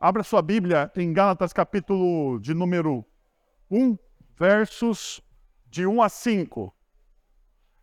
Abra 0.00 0.22
sua 0.22 0.42
Bíblia 0.42 0.90
em 0.96 1.12
Gálatas, 1.12 1.52
capítulo 1.52 2.38
de 2.40 2.52
número 2.52 3.04
1, 3.70 3.96
versos 4.36 5.22
de 5.66 5.86
1 5.86 6.02
a 6.02 6.08
5. 6.08 6.74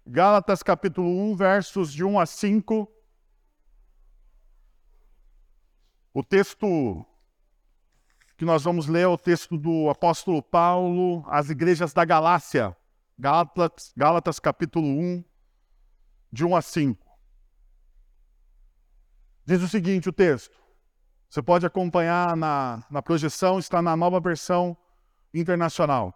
Gálatas, 0.06 0.62
capítulo 0.62 1.08
1, 1.08 1.36
versos 1.36 1.94
de 1.94 2.04
1 2.04 2.20
a 2.20 2.26
5. 2.26 2.92
O 6.14 6.24
texto 6.24 7.06
que 8.38 8.46
nós 8.46 8.64
vamos 8.64 8.88
ler 8.88 9.04
é 9.04 9.08
o 9.08 9.18
texto 9.18 9.58
do 9.58 9.90
apóstolo 9.90 10.42
Paulo 10.42 11.24
às 11.28 11.50
igrejas 11.50 11.94
da 11.94 12.04
Galácia. 12.04 12.76
Gálatas, 13.18 13.94
Gálatas 13.96 14.40
capítulo 14.40 14.88
1, 14.88 15.24
de 16.32 16.46
1 16.46 16.56
a 16.56 16.62
5. 16.62 17.08
Diz 19.46 19.62
o 19.62 19.68
seguinte: 19.68 20.10
o 20.10 20.14
texto. 20.14 20.61
Você 21.32 21.42
pode 21.42 21.66
acompanhar 21.66 22.36
na, 22.36 22.84
na 22.92 23.02
projeção, 23.02 23.58
está 23.58 23.82
na 23.82 23.96
nova 23.96 24.20
versão 24.20 24.76
internacional. 25.34 26.14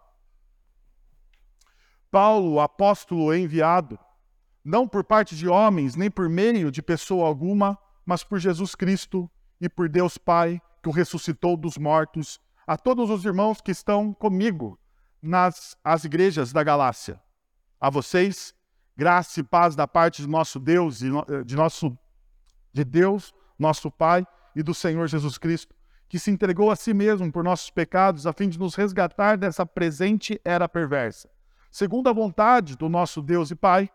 Paulo, 2.10 2.60
apóstolo 2.60 3.34
enviado, 3.34 3.98
não 4.62 4.86
por 4.86 5.02
parte 5.02 5.34
de 5.34 5.48
homens, 5.48 5.96
nem 5.96 6.10
por 6.10 6.28
meio 6.28 6.70
de 6.70 6.82
pessoa 6.82 7.26
alguma, 7.26 7.78
mas 8.04 8.22
por 8.22 8.38
Jesus 8.38 8.74
Cristo 8.74 9.30
e 9.58 9.70
por 9.70 9.88
Deus 9.88 10.18
Pai, 10.18 10.60
que 10.82 10.88
o 10.90 10.92
ressuscitou 10.92 11.56
dos 11.56 11.78
mortos, 11.78 12.38
a 12.66 12.76
todos 12.76 13.08
os 13.08 13.24
irmãos 13.24 13.62
que 13.62 13.70
estão 13.70 14.12
comigo 14.12 14.78
nas 15.22 15.78
as 15.82 16.04
igrejas 16.04 16.52
da 16.52 16.62
Galácia. 16.62 17.18
A 17.80 17.88
vocês, 17.88 18.54
graça 18.94 19.40
e 19.40 19.42
paz 19.42 19.74
da 19.74 19.88
parte 19.88 20.20
de 20.20 20.28
nosso 20.28 20.60
Deus 20.60 21.00
e 21.00 21.08
de 21.46 21.56
nosso 21.56 21.98
de 22.70 22.84
Deus, 22.84 23.34
nosso 23.58 23.90
Pai 23.90 24.26
e 24.56 24.62
do 24.62 24.72
Senhor 24.72 25.06
Jesus 25.06 25.36
Cristo, 25.36 25.74
que 26.08 26.18
se 26.18 26.30
entregou 26.30 26.70
a 26.70 26.76
si 26.76 26.94
mesmo 26.94 27.30
por 27.30 27.44
nossos 27.44 27.68
pecados, 27.68 28.26
a 28.26 28.32
fim 28.32 28.48
de 28.48 28.58
nos 28.58 28.74
resgatar 28.74 29.36
dessa 29.36 29.66
presente 29.66 30.40
era 30.42 30.66
perversa, 30.66 31.28
segundo 31.70 32.08
a 32.08 32.12
vontade 32.12 32.74
do 32.74 32.88
nosso 32.88 33.20
Deus 33.20 33.50
e 33.50 33.54
Pai, 33.54 33.90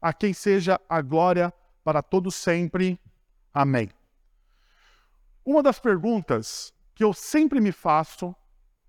a 0.00 0.14
quem 0.14 0.32
seja 0.32 0.80
a 0.88 1.02
glória 1.02 1.52
para 1.84 2.02
todos 2.02 2.34
sempre. 2.34 2.98
Amém. 3.52 3.90
Uma 5.44 5.62
das 5.62 5.78
perguntas 5.78 6.72
que 6.94 7.04
eu 7.04 7.12
sempre 7.12 7.60
me 7.60 7.70
faço, 7.70 8.34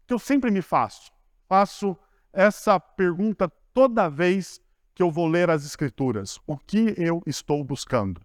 que 0.08 0.14
eu 0.14 0.20
sempre 0.20 0.50
me 0.50 0.62
faço, 0.62 1.12
faço 1.48 1.98
essa 2.32 2.80
pergunta 2.80 3.52
toda 3.74 4.10
vez 4.10 4.62
que 4.96 5.04
eu 5.04 5.12
vou 5.12 5.28
ler 5.28 5.50
as 5.50 5.66
Escrituras: 5.66 6.40
o 6.48 6.58
que 6.58 6.94
eu 6.98 7.22
estou 7.26 7.64
buscando? 7.64 8.22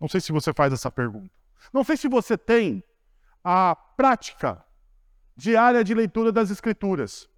Não 0.00 0.08
sei 0.08 0.20
se 0.20 0.32
você 0.32 0.52
faz 0.52 0.72
essa 0.72 0.90
pergunta. 0.90 1.39
Não 1.72 1.84
sei 1.84 1.96
se 1.96 2.08
você 2.08 2.36
tem 2.36 2.82
a 3.44 3.74
prática 3.74 4.64
diária 5.36 5.82
de 5.82 5.94
leitura 5.94 6.30
das 6.30 6.50
Escrituras. 6.50 7.28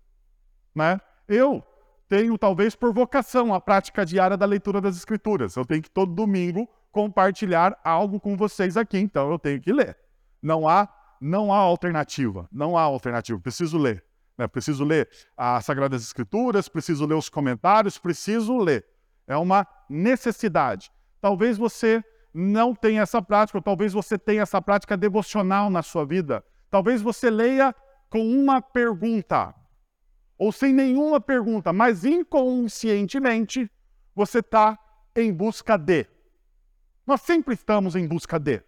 Né? 0.74 1.00
Eu 1.28 1.64
tenho, 2.08 2.36
talvez 2.36 2.74
por 2.74 2.92
vocação, 2.92 3.54
a 3.54 3.60
prática 3.60 4.04
diária 4.04 4.36
da 4.36 4.46
leitura 4.46 4.80
das 4.80 4.96
Escrituras. 4.96 5.56
Eu 5.56 5.64
tenho 5.64 5.82
que 5.82 5.90
todo 5.90 6.12
domingo 6.12 6.68
compartilhar 6.90 7.78
algo 7.82 8.20
com 8.20 8.36
vocês 8.36 8.76
aqui, 8.76 8.98
então 8.98 9.30
eu 9.30 9.38
tenho 9.38 9.60
que 9.60 9.72
ler. 9.72 9.96
Não 10.42 10.68
há, 10.68 10.88
não 11.20 11.52
há 11.52 11.58
alternativa. 11.58 12.48
Não 12.52 12.76
há 12.76 12.82
alternativa. 12.82 13.40
Preciso 13.40 13.78
ler. 13.78 14.04
Né? 14.36 14.46
Preciso 14.48 14.84
ler 14.84 15.08
as 15.36 15.64
Sagradas 15.64 16.02
Escrituras, 16.02 16.68
preciso 16.68 17.06
ler 17.06 17.14
os 17.14 17.28
comentários, 17.28 17.98
preciso 17.98 18.58
ler. 18.58 18.84
É 19.26 19.36
uma 19.36 19.66
necessidade. 19.88 20.90
Talvez 21.20 21.56
você 21.56 22.04
não 22.33 22.75
tem 22.75 22.98
essa 22.98 23.20
prática, 23.20 23.58
ou 23.58 23.62
talvez 23.62 23.92
você 23.92 24.19
tenha 24.19 24.42
essa 24.42 24.61
prática 24.61 24.97
devocional 24.97 25.69
na 25.69 25.83
sua 25.83 26.05
vida. 26.05 26.44
Talvez 26.70 27.02
você 27.02 27.30
leia 27.30 27.74
com 28.08 28.27
uma 28.27 28.61
pergunta, 28.61 29.55
ou 30.39 30.50
sem 30.50 30.72
nenhuma 30.72 31.20
pergunta, 31.20 31.72
mas 31.72 32.05
inconscientemente 32.05 33.70
você 34.14 34.39
está 34.39 34.79
em 35.14 35.33
busca 35.33 35.77
de. 35.77 36.06
Nós 37.06 37.20
sempre 37.23 37.55
estamos 37.55 37.96
em 37.96 38.06
busca 38.06 38.39
de. 38.39 38.62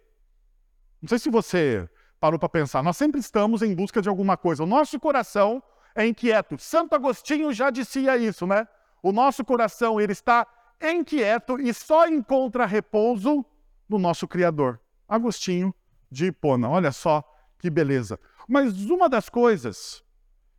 Não 1.01 1.09
sei 1.09 1.19
se 1.19 1.29
você 1.29 1.89
parou 2.19 2.39
para 2.39 2.49
pensar, 2.49 2.83
nós 2.83 2.97
sempre 2.97 3.19
estamos 3.19 3.61
em 3.61 3.73
busca 3.73 4.01
de 4.01 4.09
alguma 4.09 4.37
coisa. 4.37 4.63
O 4.63 4.67
nosso 4.67 4.99
coração 4.99 5.61
é 5.95 6.05
inquieto. 6.05 6.57
Santo 6.59 6.93
Agostinho 6.95 7.51
já 7.53 7.69
dizia 7.69 8.17
isso, 8.17 8.45
né? 8.45 8.67
O 9.01 9.11
nosso 9.11 9.45
coração 9.45 9.99
ele 10.01 10.11
está 10.11 10.45
inquieto 10.81 11.59
e 11.59 11.73
só 11.73 12.07
encontra 12.07 12.65
repouso 12.65 13.45
do 13.87 13.97
nosso 13.97 14.27
Criador, 14.27 14.79
Agostinho 15.07 15.73
de 16.11 16.27
Hipona. 16.27 16.69
Olha 16.69 16.91
só 16.91 17.23
que 17.59 17.69
beleza. 17.69 18.19
Mas 18.47 18.89
uma 18.89 19.09
das 19.09 19.29
coisas 19.29 20.03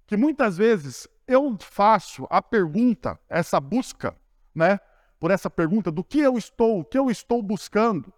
que 0.07 0.17
muitas 0.17 0.57
vezes 0.57 1.09
eu 1.27 1.57
faço 1.61 2.27
a 2.31 2.41
pergunta, 2.41 3.19
essa 3.29 3.61
busca, 3.61 4.17
né? 4.55 4.79
Por 5.19 5.31
essa 5.31 5.51
pergunta 5.51 5.91
do 5.91 6.05
que 6.05 6.21
eu 6.21 6.37
estou, 6.37 6.81
o 6.81 6.85
que 6.85 6.99
eu 6.99 7.11
estou 7.11 7.43
buscando. 7.43 8.13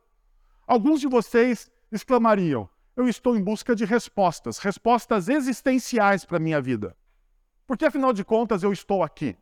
Alguns 0.67 1.01
de 1.01 1.07
vocês 1.07 1.71
exclamariam: 1.91 2.69
eu 2.97 3.09
estou 3.09 3.37
em 3.37 3.43
busca 3.43 3.75
de 3.75 3.85
respostas, 3.85 4.59
respostas 4.59 5.29
existenciais 5.29 6.25
para 6.25 6.37
a 6.37 6.41
minha 6.41 6.61
vida. 6.61 6.97
Porque 7.67 7.85
afinal 7.85 8.13
de 8.13 8.25
contas 8.25 8.63
eu 8.63 8.73
estou 8.73 9.03
aqui. 9.03 9.37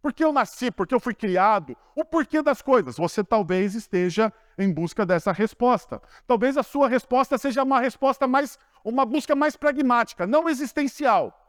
Porque 0.00 0.24
eu 0.24 0.32
nasci, 0.32 0.70
porque 0.70 0.94
eu 0.94 1.00
fui 1.00 1.14
criado, 1.14 1.76
o 1.94 2.04
porquê 2.04 2.42
das 2.42 2.60
coisas. 2.60 2.96
Você 2.96 3.22
talvez 3.24 3.74
esteja 3.74 4.32
em 4.58 4.72
busca 4.72 5.04
dessa 5.04 5.32
resposta. 5.32 6.00
Talvez 6.26 6.56
a 6.56 6.62
sua 6.62 6.88
resposta 6.88 7.38
seja 7.38 7.62
uma 7.62 7.80
resposta 7.80 8.26
mais, 8.26 8.58
uma 8.84 9.04
busca 9.04 9.34
mais 9.34 9.56
pragmática, 9.56 10.26
não 10.26 10.48
existencial. 10.48 11.40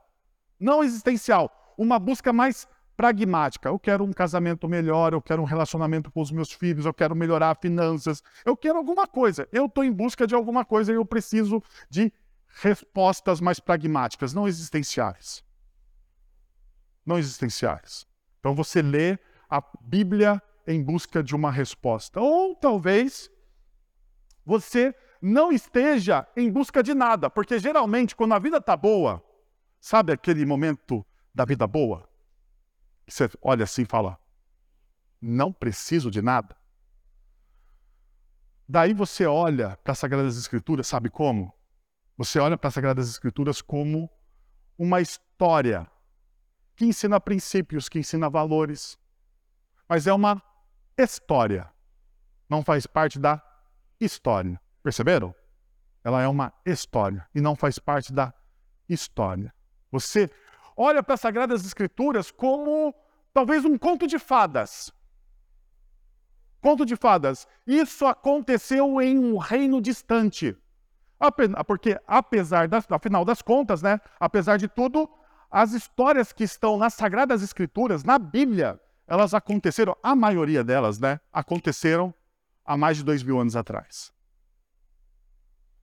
Não 0.60 0.84
existencial, 0.84 1.74
uma 1.78 2.00
busca 2.00 2.32
mais 2.32 2.68
pragmática. 2.96 3.70
Eu 3.70 3.78
quero 3.78 4.04
um 4.04 4.14
casamento 4.14 4.68
melhor, 4.68 5.14
eu 5.14 5.22
quero 5.22 5.42
um 5.42 5.46
relacionamento 5.46 6.10
com 6.12 6.22
os 6.22 6.32
meus 6.32 6.52
filhos, 6.52 6.86
eu 6.86 6.94
quero 6.94 7.16
melhorar 7.16 7.58
finanças, 7.58 8.24
eu 8.46 8.56
quero 8.56 8.78
alguma 8.78 9.06
coisa. 9.06 9.48
Eu 9.52 9.66
estou 9.66 9.84
em 9.84 9.92
busca 9.92 10.26
de 10.26 10.34
alguma 10.34 10.64
coisa 10.64 10.92
e 10.92 10.96
eu 10.96 11.06
preciso 11.06 11.62
de 11.90 12.12
respostas 12.62 13.42
mais 13.42 13.60
pragmáticas, 13.60 14.34
não 14.34 14.48
existenciais. 14.48 15.44
Não 17.06 17.20
existenciais. 17.20 18.08
Então 18.40 18.56
você 18.56 18.82
lê 18.82 19.20
a 19.50 19.62
Bíblia 19.82 20.42
em 20.68 20.84
busca 20.84 21.24
de 21.24 21.36
uma 21.36 21.52
resposta. 21.52 22.20
Ou 22.20 22.56
talvez 22.56 23.30
você 24.46 24.96
não 25.22 25.52
esteja 25.52 26.28
em 26.36 26.52
busca 26.52 26.84
de 26.84 26.94
nada, 26.94 27.30
porque 27.30 27.58
geralmente 27.60 28.16
quando 28.16 28.34
a 28.34 28.40
vida 28.40 28.58
está 28.58 28.78
boa, 28.78 29.24
sabe 29.80 30.14
aquele 30.14 30.46
momento 30.46 31.06
da 31.34 31.46
vida 31.46 31.66
boa? 31.66 32.08
Que 33.06 33.14
você 33.14 33.30
olha 33.42 33.64
assim 33.64 33.84
e 33.84 33.88
fala: 33.88 34.20
não 35.22 35.52
preciso 35.52 36.12
de 36.12 36.22
nada. 36.22 36.56
Daí 38.68 38.94
você 38.94 39.26
olha 39.26 39.78
para 39.84 39.92
as 39.92 40.00
Sagradas 40.00 40.38
Escrituras, 40.38 40.88
sabe 40.88 41.10
como? 41.10 41.54
Você 42.18 42.40
olha 42.40 42.58
para 42.58 42.68
as 42.68 42.74
Sagradas 42.74 43.10
Escrituras 43.10 43.62
como 43.62 44.10
uma 44.78 45.02
história 45.02 45.90
que 46.76 46.86
ensina 46.86 47.20
princípios, 47.20 47.88
que 47.88 48.00
ensina 48.00 48.30
valores. 48.30 48.98
Mas 49.88 50.08
é 50.08 50.14
uma 50.14 50.42
história. 50.98 51.70
Não 52.50 52.64
faz 52.64 52.86
parte 52.86 53.20
da 53.20 53.42
história. 54.00 54.60
Perceberam? 54.84 55.34
Ela 56.04 56.22
é 56.22 56.28
uma 56.28 56.54
história 56.66 57.28
e 57.34 57.42
não 57.42 57.56
faz 57.56 57.80
parte 57.80 58.14
da 58.14 58.34
história. 58.88 59.54
Você 59.92 60.30
olha 60.78 61.02
para 61.02 61.16
as 61.16 61.22
Sagradas 61.22 61.66
Escrituras 61.66 62.30
como 62.30 62.94
talvez 63.34 63.66
um 63.66 63.78
conto 63.78 64.06
de 64.06 64.20
fadas. 64.20 64.94
Conto 66.62 66.86
de 66.86 66.96
fadas. 66.96 67.48
Isso 67.66 68.06
aconteceu 68.06 69.02
em 69.02 69.18
um 69.18 69.38
reino 69.38 69.82
distante. 69.82 70.56
Porque, 71.66 72.00
apesar 72.06 72.68
das, 72.68 72.86
afinal 72.90 73.26
das 73.26 73.42
contas, 73.42 73.82
né, 73.82 74.00
apesar 74.20 74.58
de 74.58 74.68
tudo, 74.68 75.10
as 75.50 75.74
histórias 75.74 76.34
que 76.34 76.44
estão 76.44 76.78
nas 76.78 76.94
Sagradas 76.94 77.42
Escrituras, 77.42 78.04
na 78.04 78.20
Bíblia, 78.20 78.80
elas 79.08 79.34
aconteceram, 79.34 79.96
a 80.02 80.16
maioria 80.16 80.64
delas, 80.64 81.00
né, 81.00 81.20
aconteceram 81.32 82.14
há 82.64 82.76
mais 82.76 82.98
de 82.98 83.04
dois 83.04 83.24
mil 83.24 83.40
anos 83.40 83.56
atrás. 83.56 84.12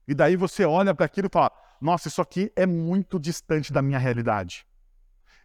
E 0.07 0.13
daí 0.13 0.35
você 0.35 0.65
olha 0.65 0.93
para 0.93 1.05
aquilo 1.05 1.27
e 1.27 1.31
fala: 1.31 1.51
nossa, 1.79 2.07
isso 2.07 2.21
aqui 2.21 2.51
é 2.55 2.65
muito 2.65 3.19
distante 3.19 3.71
da 3.71 3.81
minha 3.81 3.99
realidade. 3.99 4.67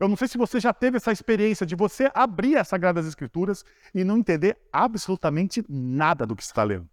Eu 0.01 0.09
não 0.09 0.17
sei 0.17 0.29
se 0.29 0.39
você 0.39 0.61
já 0.61 0.73
teve 0.73 0.97
essa 0.97 1.11
experiência 1.11 1.67
de 1.67 1.75
você 1.75 2.11
abrir 2.15 2.57
as 2.57 2.69
Sagradas 2.69 3.07
Escrituras 3.07 3.65
e 3.93 4.05
não 4.05 4.19
entender 4.19 4.57
absolutamente 4.73 5.65
nada 5.69 6.25
do 6.25 6.37
que 6.37 6.43
está 6.43 6.63
lendo. 6.63 6.89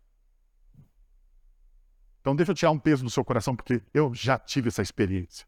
Então 2.19 2.35
deixa 2.35 2.51
eu 2.51 2.55
tirar 2.55 2.71
um 2.71 2.79
peso 2.79 3.03
do 3.03 3.09
seu 3.11 3.23
coração, 3.23 3.55
porque 3.55 3.83
eu 3.93 4.11
já 4.15 4.39
tive 4.39 4.69
essa 4.69 4.81
experiência 4.81 5.45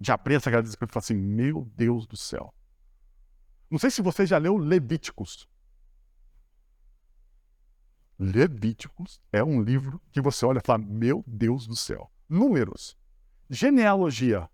de 0.00 0.10
abrir 0.10 0.36
essa 0.36 0.44
Sagrada 0.44 0.66
Escritura 0.66 0.90
e 0.90 0.94
falar 0.94 1.04
assim: 1.04 1.14
Meu 1.14 1.70
Deus 1.76 2.06
do 2.06 2.16
céu. 2.16 2.54
Não 3.70 3.78
sei 3.78 3.90
se 3.90 4.02
você 4.02 4.24
já 4.26 4.38
leu 4.38 4.56
Levíticos. 4.56 5.48
Levíticos 8.18 9.20
é 9.32 9.44
um 9.44 9.60
livro 9.60 10.00
que 10.10 10.20
você 10.20 10.46
olha 10.46 10.58
e 10.58 10.66
fala: 10.66 10.78
Meu 10.78 11.22
Deus 11.26 11.66
do 11.66 11.76
céu. 11.76 12.10
números. 12.28 12.96
Genealogia. 13.48 14.48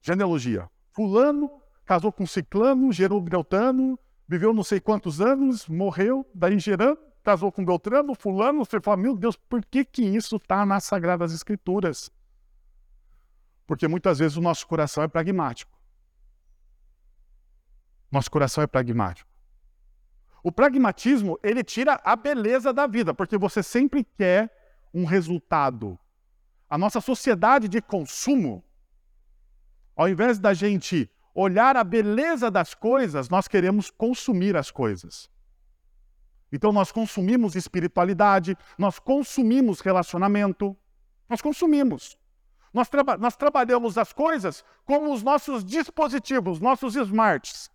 Genealogia. 0.00 0.68
Fulano 0.90 1.62
casou 1.84 2.12
com 2.12 2.26
ciclano, 2.26 2.92
gerou 2.92 3.20
Beltrano, 3.20 3.98
viveu 4.26 4.52
não 4.52 4.62
sei 4.62 4.78
quantos 4.78 5.22
anos, 5.22 5.66
morreu, 5.66 6.28
daí 6.34 6.58
gerando, 6.58 6.98
casou 7.22 7.50
com 7.50 7.64
Beltrano, 7.64 8.14
fulano, 8.14 8.64
você 8.64 8.78
fala, 8.80 8.98
meu 8.98 9.16
Deus, 9.16 9.36
por 9.36 9.64
que 9.64 9.84
que 9.84 10.02
isso 10.02 10.36
está 10.36 10.66
nas 10.66 10.84
Sagradas 10.84 11.32
Escrituras? 11.32 12.10
Porque 13.66 13.88
muitas 13.88 14.18
vezes 14.18 14.36
o 14.36 14.42
nosso 14.42 14.66
coração 14.66 15.02
é 15.02 15.08
pragmático. 15.08 15.77
Nosso 18.10 18.30
coração 18.30 18.62
é 18.62 18.66
pragmático. 18.66 19.28
O 20.42 20.52
pragmatismo, 20.52 21.38
ele 21.42 21.62
tira 21.62 22.00
a 22.04 22.16
beleza 22.16 22.72
da 22.72 22.86
vida, 22.86 23.12
porque 23.12 23.36
você 23.36 23.62
sempre 23.62 24.04
quer 24.04 24.50
um 24.94 25.04
resultado. 25.04 25.98
A 26.70 26.78
nossa 26.78 27.00
sociedade 27.00 27.68
de 27.68 27.82
consumo, 27.82 28.64
ao 29.96 30.08
invés 30.08 30.38
da 30.38 30.54
gente 30.54 31.10
olhar 31.34 31.76
a 31.76 31.84
beleza 31.84 32.50
das 32.50 32.74
coisas, 32.74 33.28
nós 33.28 33.46
queremos 33.46 33.90
consumir 33.90 34.56
as 34.56 34.70
coisas. 34.70 35.30
Então 36.50 36.72
nós 36.72 36.90
consumimos 36.90 37.54
espiritualidade, 37.54 38.56
nós 38.78 38.98
consumimos 38.98 39.80
relacionamento, 39.80 40.76
nós 41.28 41.42
consumimos. 41.42 42.16
Nós, 42.72 42.88
traba 42.88 43.16
nós 43.16 43.36
trabalhamos 43.36 43.98
as 43.98 44.12
coisas 44.12 44.64
como 44.84 45.12
os 45.12 45.22
nossos 45.22 45.64
dispositivos, 45.64 46.60
nossos 46.60 46.96
smarts. 46.96 47.70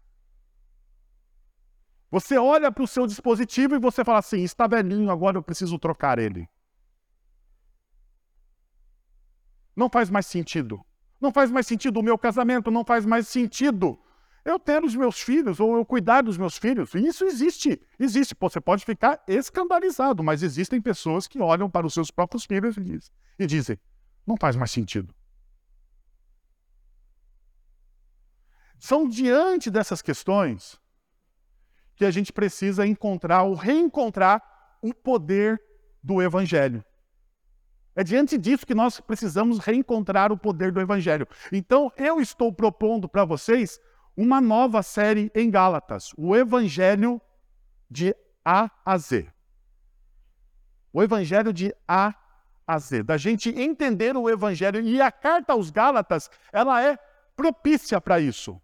Você 2.14 2.38
olha 2.38 2.72
para 2.72 2.84
o 2.84 2.88
seu 2.88 3.08
dispositivo 3.08 3.74
e 3.74 3.80
você 3.80 4.06
fala 4.06 4.20
assim: 4.20 4.44
está 4.44 4.68
velhinho, 4.68 5.10
agora 5.10 5.36
eu 5.36 5.42
preciso 5.42 5.80
trocar 5.80 6.20
ele. 6.20 6.48
Não 9.76 9.90
faz 9.90 10.12
mais 10.12 10.28
sentido. 10.28 10.80
Não 11.20 11.32
faz 11.32 11.50
mais 11.50 11.66
sentido 11.66 12.00
o 12.00 12.04
meu 12.04 12.16
casamento, 12.16 12.70
não 12.70 12.86
faz 12.86 13.04
mais 13.04 13.28
sentido 13.28 14.00
eu 14.46 14.60
ter 14.60 14.84
os 14.84 14.96
meus 14.96 15.20
filhos 15.20 15.60
ou 15.60 15.76
eu 15.76 15.84
cuidar 15.84 16.22
dos 16.22 16.38
meus 16.38 16.56
filhos. 16.56 16.94
Isso 16.94 17.26
existe. 17.26 17.82
Existe. 18.00 18.36
Você 18.40 18.62
pode 18.62 18.86
ficar 18.86 19.24
escandalizado, 19.28 20.24
mas 20.24 20.44
existem 20.44 20.80
pessoas 20.80 21.26
que 21.26 21.42
olham 21.42 21.68
para 21.68 21.88
os 21.88 21.96
seus 21.96 22.12
próprios 22.12 22.46
filhos 22.46 22.78
e 23.40 23.48
dizem: 23.48 23.80
não 24.28 24.38
faz 24.38 24.56
mais 24.56 24.70
sentido. 24.70 25.16
São 28.78 29.10
diante 29.10 29.72
dessas 29.72 30.00
questões 30.00 30.83
que 31.96 32.06
a 32.06 32.12
gente 32.12 32.32
precisa 32.32 32.86
encontrar 32.86 33.44
ou 33.44 33.54
reencontrar 33.54 34.42
o 34.82 34.94
poder 34.94 35.62
do 36.02 36.22
Evangelho. 36.22 36.84
É 37.96 38.04
diante 38.04 38.38
disso 38.38 38.66
que 38.66 38.74
nós 38.74 39.00
precisamos 39.00 39.60
reencontrar 39.60 40.32
o 40.32 40.38
poder 40.38 40.72
do 40.72 40.82
Evangelho. 40.82 41.28
Então, 41.52 41.92
eu 41.96 42.20
estou 42.20 42.52
propondo 42.52 43.08
para 43.08 43.24
vocês 43.24 43.80
uma 44.18 44.42
nova 44.42 44.82
série 44.82 45.32
em 45.34 45.50
Gálatas, 45.50 46.12
o 46.18 46.36
Evangelho 46.36 47.22
de 47.90 48.16
A 48.44 48.70
a 48.84 48.98
Z. 48.98 49.32
O 50.92 51.02
Evangelho 51.02 51.54
de 51.54 51.74
A 51.88 52.14
a 52.66 52.80
Z, 52.80 53.04
da 53.04 53.18
gente 53.18 53.50
entender 53.50 54.16
o 54.16 54.30
Evangelho. 54.30 54.82
E 54.82 55.02
a 55.02 55.12
carta 55.12 55.54
aos 55.54 55.70
Gálatas, 55.70 56.30
ela 56.52 56.82
é 56.84 56.98
propícia 57.36 58.00
para 58.02 58.20
isso. 58.20 58.60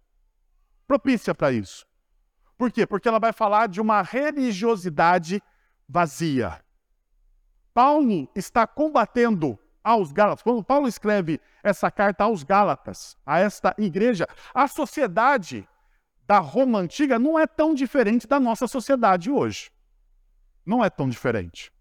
Propícia 0.87 1.35
para 1.35 1.51
isso. 1.51 1.88
Por 2.59 2.73
quê? 2.73 2.85
Porque 2.85 3.07
ela 3.07 3.19
vai 3.19 3.31
falar 3.31 3.69
de 3.69 3.79
uma 3.79 4.01
religiosidade 4.01 5.41
vazia. 5.87 6.61
Paulo 7.73 8.29
está 8.35 8.67
combatendo 8.67 9.57
aos 9.81 10.11
Gálatas. 10.11 10.43
Quando 10.43 10.61
Paulo 10.61 10.85
escreve 10.85 11.39
essa 11.63 11.89
carta 11.89 12.25
aos 12.25 12.43
Gálatas, 12.43 13.15
a 13.25 13.39
esta 13.39 13.73
igreja, 13.77 14.27
a 14.53 14.67
sociedade 14.67 15.65
da 16.27 16.39
Roma 16.39 16.79
antiga 16.79 17.17
não 17.17 17.39
é 17.39 17.47
tão 17.47 17.73
diferente 17.73 18.27
da 18.27 18.41
nossa 18.41 18.67
sociedade 18.67 19.31
hoje. 19.31 19.71
Não 20.65 20.83
é 20.83 20.89
tão 20.89 21.07
diferente. 21.07 21.71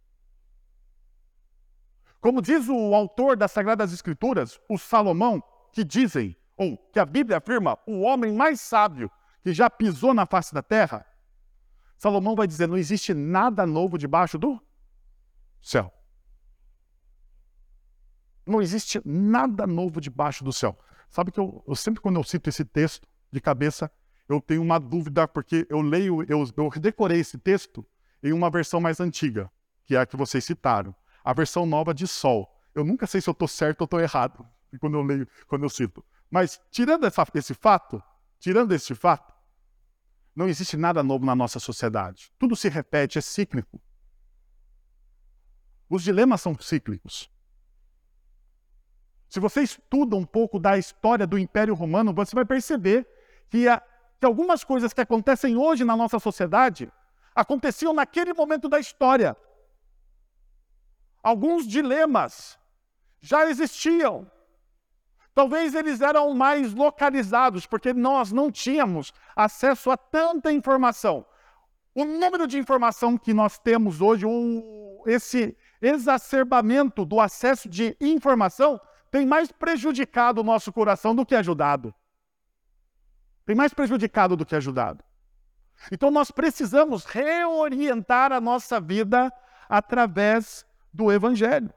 Como 2.21 2.41
diz 2.41 2.69
o 2.69 2.95
autor 2.95 3.37
das 3.37 3.51
Sagradas 3.51 3.93
Escrituras, 3.93 4.61
o 4.69 4.79
Salomão, 4.79 5.43
que 5.73 5.83
dizem, 5.83 6.37
ou 6.57 6.79
que 6.93 7.01
a 7.01 7.05
Bíblia 7.05 7.39
afirma, 7.39 7.77
o 7.85 8.03
homem 8.03 8.33
mais 8.33 8.61
sábio 8.61 9.11
que 9.49 9.55
já 9.55 9.71
pisou 9.71 10.13
na 10.13 10.27
face 10.27 10.53
da 10.53 10.63
terra, 10.63 11.07
Salomão 11.97 12.37
vai 12.37 12.47
dizer: 12.47 12.69
não 12.69 12.77
existe 12.77 13.15
nada 13.15 13.67
novo 13.67 13.97
debaixo 13.97 14.39
do 14.39 14.61
céu. 15.63 15.91
Não 18.47 18.61
existe 18.61 19.01
nada 19.07 19.67
novo 19.67 20.01
debaixo 20.03 20.45
do 20.45 20.53
céu. 20.53 20.79
Sabe 21.09 21.33
que 21.33 21.41
eu, 21.41 21.65
eu 21.67 21.75
sempre, 21.75 22.03
quando 22.03 22.17
eu 22.17 22.25
cito 22.25 22.51
esse 22.51 22.63
texto 22.63 23.09
de 23.33 23.41
cabeça, 23.41 23.91
eu 24.29 24.39
tenho 24.39 24.61
uma 24.61 24.79
dúvida, 24.79 25.27
porque 25.27 25.67
eu 25.71 25.81
leio, 25.81 26.23
eu, 26.29 26.47
eu 26.57 26.71
decorei 26.79 27.21
esse 27.21 27.39
texto 27.39 27.87
em 28.23 28.33
uma 28.33 28.51
versão 28.51 28.81
mais 28.81 29.01
antiga, 29.01 29.51
que 29.87 29.97
é 29.97 30.01
a 30.01 30.07
que 30.07 30.17
vocês 30.17 30.45
citaram, 30.45 30.95
a 31.25 31.33
versão 31.33 31.65
nova 31.65 31.95
de 31.95 32.07
Sol. 32.07 32.55
Eu 32.75 32.85
nunca 32.85 33.07
sei 33.07 33.23
se 33.23 33.31
eu 33.31 33.33
estou 33.33 33.49
certo 33.49 33.81
ou 33.81 33.85
estou 33.87 34.01
errado 34.01 34.47
quando 34.79 34.99
eu 34.99 35.03
leio, 35.03 35.27
quando 35.47 35.63
eu 35.63 35.71
cito. 35.71 36.05
Mas 36.31 36.61
tirando 36.71 37.07
essa, 37.07 37.27
esse 37.35 37.55
fato, 37.55 38.03
tirando 38.39 38.73
este 38.73 38.95
fato, 38.95 39.38
não 40.39 40.49
existe 40.49 40.77
nada 40.77 41.03
novo 41.03 41.27
na 41.27 41.35
nossa 41.35 41.59
sociedade. 41.59 42.33
Tudo 42.39 42.55
se 42.55 42.69
repete, 42.69 43.19
é 43.19 43.21
cíclico. 43.21 43.83
Os 45.91 46.05
dilemas 46.05 46.41
são 46.41 46.57
cíclicos. 46.57 47.29
Se 49.29 49.41
você 49.41 49.63
estuda 49.63 50.15
um 50.15 50.25
pouco 50.25 50.61
da 50.61 50.79
história 50.79 51.27
do 51.27 51.37
Império 51.37 51.75
Romano, 51.75 52.15
você 52.15 52.37
vai 52.37 52.45
perceber 52.45 53.05
que, 53.51 53.67
a, 53.67 53.83
que 54.21 54.25
algumas 54.25 54.63
coisas 54.63 54.93
que 54.93 55.01
acontecem 55.01 55.57
hoje 55.57 55.85
na 55.85 55.97
nossa 55.97 56.21
sociedade 56.21 56.89
aconteciam 57.35 57.93
naquele 57.93 58.33
momento 58.33 58.69
da 58.69 58.79
história. 58.79 59.37
Alguns 61.21 61.67
dilemas 61.67 62.57
já 63.21 63.51
existiam. 63.51 64.31
Talvez 65.39 65.73
eles 65.73 66.01
eram 66.01 66.35
mais 66.35 66.75
localizados, 66.75 67.65
porque 67.65 67.95
nós 67.95 68.33
não 68.33 68.51
tínhamos 68.51 69.13
acesso 69.37 69.89
a 69.89 69.97
tanta 69.97 70.51
informação. 70.51 71.25
O 71.95 72.05
número 72.05 72.45
de 72.45 72.59
informação 72.59 73.17
que 73.17 73.33
nós 73.33 73.57
temos 73.57 74.01
hoje, 74.01 74.27
esse 75.07 75.57
exacerbamento 75.81 77.05
do 77.05 77.21
acesso 77.21 77.69
de 77.69 77.97
informação, 78.01 78.81
tem 79.13 79.25
mais 79.25 79.53
prejudicado 79.53 80.41
o 80.41 80.45
nosso 80.45 80.73
coração 80.73 81.15
do 81.15 81.25
que 81.25 81.37
ajudado. 81.37 81.95
Tem 83.47 83.55
mais 83.55 83.73
prejudicado 83.73 84.37
do 84.37 84.45
que 84.45 84.57
ajudado. 84.57 85.05
Então 85.93 86.11
nós 86.11 86.33
precisamos 86.33 87.05
reorientar 87.05 88.33
a 88.33 88.41
nossa 88.41 88.81
vida 88.81 89.33
através 89.69 90.67
do 90.93 91.13
Evangelho. 91.13 91.73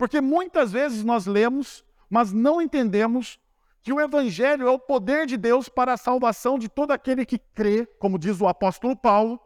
Porque 0.00 0.18
muitas 0.18 0.72
vezes 0.72 1.04
nós 1.04 1.26
lemos, 1.26 1.84
mas 2.08 2.32
não 2.32 2.62
entendemos 2.62 3.38
que 3.82 3.92
o 3.92 4.00
Evangelho 4.00 4.66
é 4.66 4.70
o 4.70 4.78
poder 4.78 5.26
de 5.26 5.36
Deus 5.36 5.68
para 5.68 5.92
a 5.92 5.98
salvação 5.98 6.58
de 6.58 6.70
todo 6.70 6.92
aquele 6.92 7.26
que 7.26 7.38
crê, 7.38 7.84
como 7.98 8.18
diz 8.18 8.40
o 8.40 8.48
apóstolo 8.48 8.96
Paulo, 8.96 9.38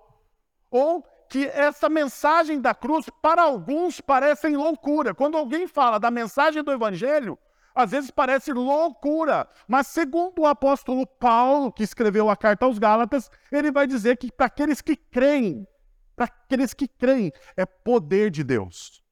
ou 0.71 1.05
que 1.29 1.47
essa 1.47 1.89
mensagem 1.89 2.61
da 2.61 2.73
cruz, 2.73 3.11
para 3.21 3.43
alguns, 3.43 4.01
parece 4.01 4.47
loucura. 4.47 5.13
Quando 5.13 5.37
alguém 5.37 5.67
fala 5.67 5.99
da 5.99 6.09
mensagem 6.09 6.63
do 6.63 6.71
Evangelho, 6.71 7.37
às 7.75 7.91
vezes 7.91 8.13
parece 8.13 8.53
loucura, 8.53 9.49
mas 9.67 9.89
segundo 9.89 10.43
o 10.43 10.47
apóstolo 10.47 11.05
Paulo, 11.05 11.73
que 11.73 11.83
escreveu 11.83 12.31
a 12.31 12.37
carta 12.37 12.65
aos 12.65 12.79
Gálatas, 12.79 13.29
ele 13.51 13.73
vai 13.73 13.89
dizer 13.89 14.17
que 14.19 14.31
para 14.31 14.47
aqueles 14.47 14.81
que 14.81 14.95
creem, 14.95 15.67
para 16.15 16.27
aqueles 16.27 16.73
que 16.73 16.87
creem, 16.87 17.33
é 17.57 17.67
poder 17.67 18.31
de 18.31 18.45
Deus. 18.45 19.04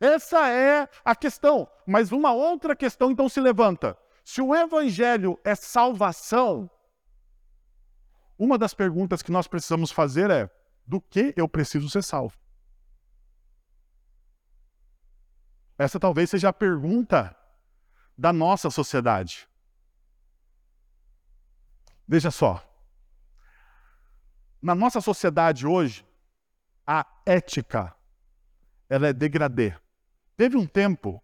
Essa 0.00 0.48
é 0.48 0.88
a 1.04 1.14
questão. 1.14 1.70
Mas 1.86 2.10
uma 2.10 2.32
outra 2.32 2.74
questão 2.74 3.10
então 3.10 3.28
se 3.28 3.40
levanta. 3.40 3.96
Se 4.24 4.40
o 4.40 4.54
evangelho 4.54 5.38
é 5.44 5.54
salvação, 5.54 6.70
uma 8.38 8.56
das 8.56 8.72
perguntas 8.72 9.20
que 9.22 9.30
nós 9.30 9.46
precisamos 9.46 9.90
fazer 9.90 10.30
é: 10.30 10.50
do 10.86 11.00
que 11.00 11.34
eu 11.36 11.46
preciso 11.46 11.90
ser 11.90 12.02
salvo? 12.02 12.38
Essa 15.76 16.00
talvez 16.00 16.30
seja 16.30 16.48
a 16.48 16.52
pergunta 16.52 17.36
da 18.16 18.32
nossa 18.32 18.70
sociedade. 18.70 19.48
Veja 22.06 22.30
só. 22.30 22.66
Na 24.60 24.74
nossa 24.74 25.00
sociedade 25.00 25.66
hoje, 25.66 26.06
a 26.86 27.06
ética 27.24 27.94
ela 28.88 29.08
é 29.08 29.12
degradê. 29.12 29.74
Teve 30.40 30.56
um 30.56 30.66
tempo 30.66 31.22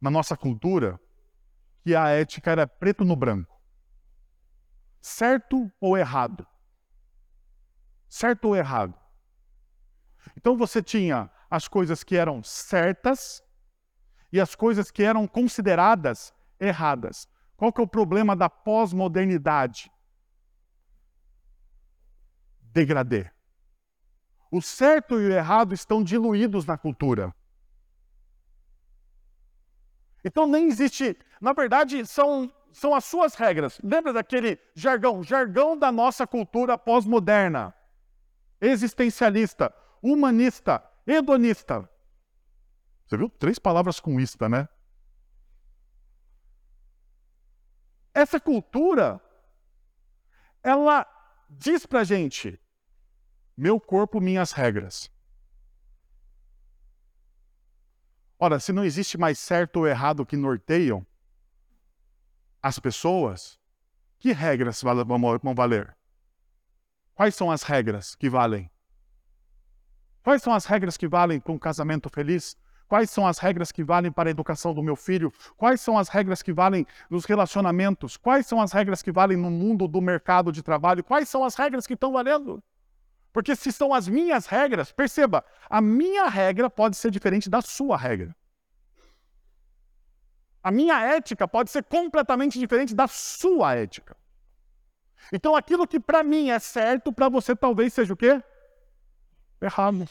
na 0.00 0.10
nossa 0.10 0.34
cultura 0.34 0.98
que 1.82 1.94
a 1.94 2.08
ética 2.08 2.52
era 2.52 2.66
preto 2.66 3.04
no 3.04 3.14
branco. 3.14 3.60
Certo 4.98 5.70
ou 5.78 5.94
errado? 5.94 6.46
Certo 8.08 8.46
ou 8.46 8.56
errado? 8.56 8.98
Então 10.38 10.56
você 10.56 10.82
tinha 10.82 11.30
as 11.50 11.68
coisas 11.68 12.02
que 12.02 12.16
eram 12.16 12.42
certas 12.42 13.44
e 14.32 14.40
as 14.40 14.54
coisas 14.54 14.90
que 14.90 15.02
eram 15.02 15.28
consideradas 15.28 16.32
erradas. 16.58 17.28
Qual 17.58 17.70
que 17.70 17.82
é 17.82 17.84
o 17.84 17.86
problema 17.86 18.34
da 18.34 18.48
pós-modernidade? 18.48 19.92
Degradê. 22.58 23.30
O 24.50 24.62
certo 24.62 25.20
e 25.20 25.26
o 25.26 25.30
errado 25.30 25.74
estão 25.74 26.02
diluídos 26.02 26.64
na 26.64 26.78
cultura. 26.78 27.30
Então 30.24 30.46
nem 30.46 30.68
existe, 30.68 31.16
na 31.40 31.52
verdade, 31.52 32.06
são, 32.06 32.50
são 32.72 32.94
as 32.94 33.04
suas 33.04 33.34
regras. 33.34 33.78
Lembra 33.84 34.12
daquele 34.12 34.58
jargão, 34.74 35.22
jargão 35.22 35.76
da 35.76 35.92
nossa 35.92 36.26
cultura 36.26 36.78
pós-moderna, 36.78 37.74
existencialista, 38.60 39.72
humanista, 40.02 40.82
hedonista. 41.06 41.88
Você 43.06 43.18
viu? 43.18 43.28
Três 43.28 43.58
palavras 43.58 44.00
com 44.00 44.18
ista, 44.18 44.48
né? 44.48 44.66
Essa 48.14 48.40
cultura, 48.40 49.20
ela 50.62 51.06
diz 51.50 51.84
pra 51.84 52.02
gente: 52.02 52.58
meu 53.56 53.78
corpo, 53.78 54.20
minhas 54.20 54.52
regras. 54.52 55.13
Ora, 58.44 58.60
se 58.60 58.74
não 58.74 58.84
existe 58.84 59.16
mais 59.16 59.38
certo 59.38 59.78
ou 59.78 59.86
errado 59.86 60.26
que 60.26 60.36
norteiam 60.36 61.06
as 62.62 62.78
pessoas, 62.78 63.58
que 64.18 64.32
regras 64.32 64.82
vão 64.82 65.54
valer? 65.54 65.96
Quais 67.14 67.34
são 67.34 67.50
as 67.50 67.62
regras 67.62 68.14
que 68.14 68.28
valem? 68.28 68.70
Quais 70.22 70.42
são 70.42 70.52
as 70.52 70.66
regras 70.66 70.98
que 70.98 71.08
valem 71.08 71.40
para 71.40 71.54
um 71.54 71.58
casamento 71.58 72.10
feliz? 72.10 72.54
Quais 72.86 73.08
são 73.08 73.26
as 73.26 73.38
regras 73.38 73.72
que 73.72 73.82
valem 73.82 74.12
para 74.12 74.28
a 74.28 74.32
educação 74.32 74.74
do 74.74 74.82
meu 74.82 74.94
filho? 74.94 75.32
Quais 75.56 75.80
são 75.80 75.96
as 75.96 76.10
regras 76.10 76.42
que 76.42 76.52
valem 76.52 76.86
nos 77.08 77.24
relacionamentos? 77.24 78.18
Quais 78.18 78.46
são 78.46 78.60
as 78.60 78.72
regras 78.72 79.00
que 79.00 79.10
valem 79.10 79.38
no 79.38 79.50
mundo 79.50 79.88
do 79.88 80.02
mercado 80.02 80.52
de 80.52 80.62
trabalho? 80.62 81.02
Quais 81.02 81.30
são 81.30 81.44
as 81.44 81.54
regras 81.54 81.86
que 81.86 81.94
estão 81.94 82.12
valendo? 82.12 82.62
Porque 83.34 83.56
se 83.56 83.72
são 83.72 83.92
as 83.92 84.06
minhas 84.06 84.46
regras, 84.46 84.92
perceba, 84.92 85.44
a 85.68 85.80
minha 85.80 86.28
regra 86.28 86.70
pode 86.70 86.96
ser 86.96 87.10
diferente 87.10 87.50
da 87.50 87.60
sua 87.60 87.96
regra. 87.96 88.34
A 90.62 90.70
minha 90.70 91.00
ética 91.00 91.48
pode 91.48 91.68
ser 91.68 91.82
completamente 91.82 92.60
diferente 92.60 92.94
da 92.94 93.08
sua 93.08 93.74
ética. 93.74 94.16
Então 95.32 95.56
aquilo 95.56 95.84
que 95.84 95.98
para 95.98 96.22
mim 96.22 96.50
é 96.50 96.60
certo, 96.60 97.12
para 97.12 97.28
você 97.28 97.56
talvez 97.56 97.92
seja 97.92 98.14
o 98.14 98.16
quê? 98.16 98.40
Errado. 99.60 100.08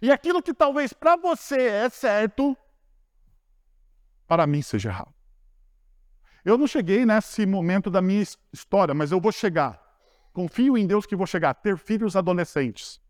E 0.00 0.10
aquilo 0.10 0.42
que 0.42 0.54
talvez 0.54 0.94
para 0.94 1.16
você 1.16 1.60
é 1.66 1.90
certo, 1.90 2.56
para 4.26 4.46
mim 4.46 4.62
seja 4.62 4.88
errado. 4.88 5.12
Eu 6.42 6.56
não 6.56 6.66
cheguei 6.66 7.04
nesse 7.04 7.44
momento 7.44 7.90
da 7.90 8.00
minha 8.00 8.24
história, 8.50 8.94
mas 8.94 9.12
eu 9.12 9.20
vou 9.20 9.32
chegar. 9.32 9.83
Confio 10.34 10.76
em 10.76 10.84
Deus 10.84 11.06
que 11.06 11.14
vou 11.14 11.28
chegar 11.28 11.50
a 11.50 11.54
ter 11.54 11.78
filhos 11.78 12.16
adolescentes. 12.16 13.00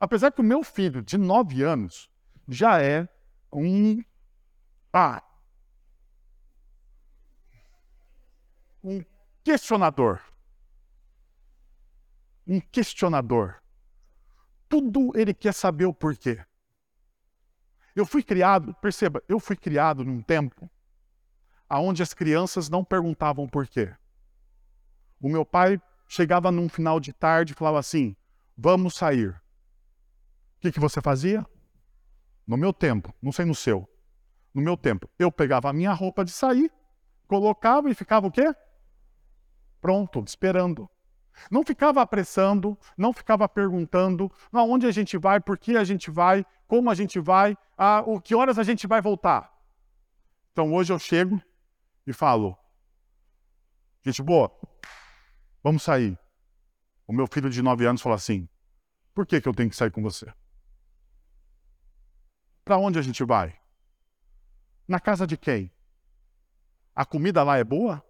Apesar 0.00 0.32
que 0.32 0.40
o 0.40 0.44
meu 0.44 0.64
filho 0.64 1.02
de 1.02 1.18
9 1.18 1.62
anos 1.62 2.10
já 2.48 2.82
é 2.82 3.06
um. 3.52 4.02
Ah, 4.90 5.22
um 8.82 9.04
questionador. 9.44 10.22
Um 12.46 12.60
questionador. 12.60 13.56
Tudo 14.70 15.12
ele 15.14 15.34
quer 15.34 15.52
saber 15.52 15.84
o 15.84 15.92
porquê. 15.92 16.42
Eu 17.94 18.06
fui 18.06 18.22
criado, 18.22 18.72
perceba, 18.76 19.22
eu 19.28 19.38
fui 19.38 19.54
criado 19.54 20.02
num 20.02 20.22
tempo 20.22 20.70
onde 21.68 22.02
as 22.02 22.14
crianças 22.14 22.70
não 22.70 22.82
perguntavam 22.82 23.46
porquê. 23.46 23.94
O 25.20 25.28
meu 25.28 25.44
pai 25.44 25.80
chegava 26.08 26.50
num 26.50 26.68
final 26.68 26.98
de 26.98 27.12
tarde 27.12 27.52
e 27.52 27.56
falava 27.56 27.78
assim: 27.78 28.16
Vamos 28.56 28.94
sair. 28.94 29.30
O 29.30 30.60
que, 30.60 30.72
que 30.72 30.80
você 30.80 31.00
fazia? 31.00 31.46
No 32.46 32.56
meu 32.56 32.72
tempo, 32.72 33.14
não 33.22 33.30
sei 33.32 33.44
no 33.44 33.54
seu. 33.54 33.88
No 34.52 34.60
meu 34.60 34.76
tempo, 34.76 35.08
eu 35.18 35.30
pegava 35.30 35.70
a 35.70 35.72
minha 35.72 35.92
roupa 35.92 36.24
de 36.24 36.32
sair, 36.32 36.72
colocava 37.28 37.88
e 37.88 37.94
ficava 37.94 38.26
o 38.26 38.30
quê? 38.30 38.52
Pronto, 39.80 40.22
esperando. 40.26 40.88
Não 41.50 41.64
ficava 41.64 42.02
apressando, 42.02 42.76
não 42.96 43.12
ficava 43.12 43.48
perguntando 43.48 44.30
aonde 44.52 44.86
a 44.86 44.90
gente 44.90 45.16
vai, 45.16 45.40
por 45.40 45.56
que 45.56 45.76
a 45.76 45.84
gente 45.84 46.10
vai, 46.10 46.44
como 46.66 46.90
a 46.90 46.94
gente 46.94 47.18
vai, 47.20 47.56
a, 47.78 48.00
o 48.00 48.20
que 48.20 48.34
horas 48.34 48.58
a 48.58 48.62
gente 48.62 48.86
vai 48.86 49.00
voltar. 49.00 49.50
Então 50.52 50.74
hoje 50.74 50.92
eu 50.92 50.98
chego 50.98 51.40
e 52.06 52.12
falo: 52.12 52.58
gente 54.04 54.22
boa, 54.22 54.50
Vamos 55.62 55.82
sair. 55.82 56.18
O 57.06 57.12
meu 57.12 57.26
filho 57.26 57.50
de 57.50 57.60
9 57.60 57.86
anos 57.86 58.00
falou 58.00 58.16
assim: 58.16 58.48
Por 59.14 59.26
que, 59.26 59.40
que 59.40 59.48
eu 59.48 59.54
tenho 59.54 59.68
que 59.68 59.76
sair 59.76 59.90
com 59.90 60.02
você? 60.02 60.32
Para 62.64 62.78
onde 62.78 62.98
a 62.98 63.02
gente 63.02 63.24
vai? 63.24 63.58
Na 64.86 65.00
casa 65.00 65.26
de 65.26 65.36
quem? 65.36 65.72
A 66.94 67.04
comida 67.04 67.42
lá 67.42 67.58
é 67.58 67.64
boa? 67.64 68.04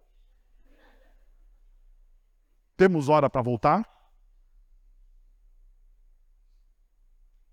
Temos 2.76 3.09
hora 3.09 3.28
para 3.28 3.42
voltar? 3.42 3.88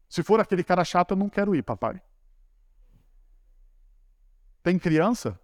Se 0.09 0.23
for 0.23 0.39
aquele 0.39 0.63
cara 0.63 0.85
chato, 0.85 1.11
eu 1.11 1.17
não 1.17 1.29
quero 1.29 1.55
ir, 1.55 1.63
papai. 1.63 2.01
Tem 4.63 4.79
criança? 4.79 5.39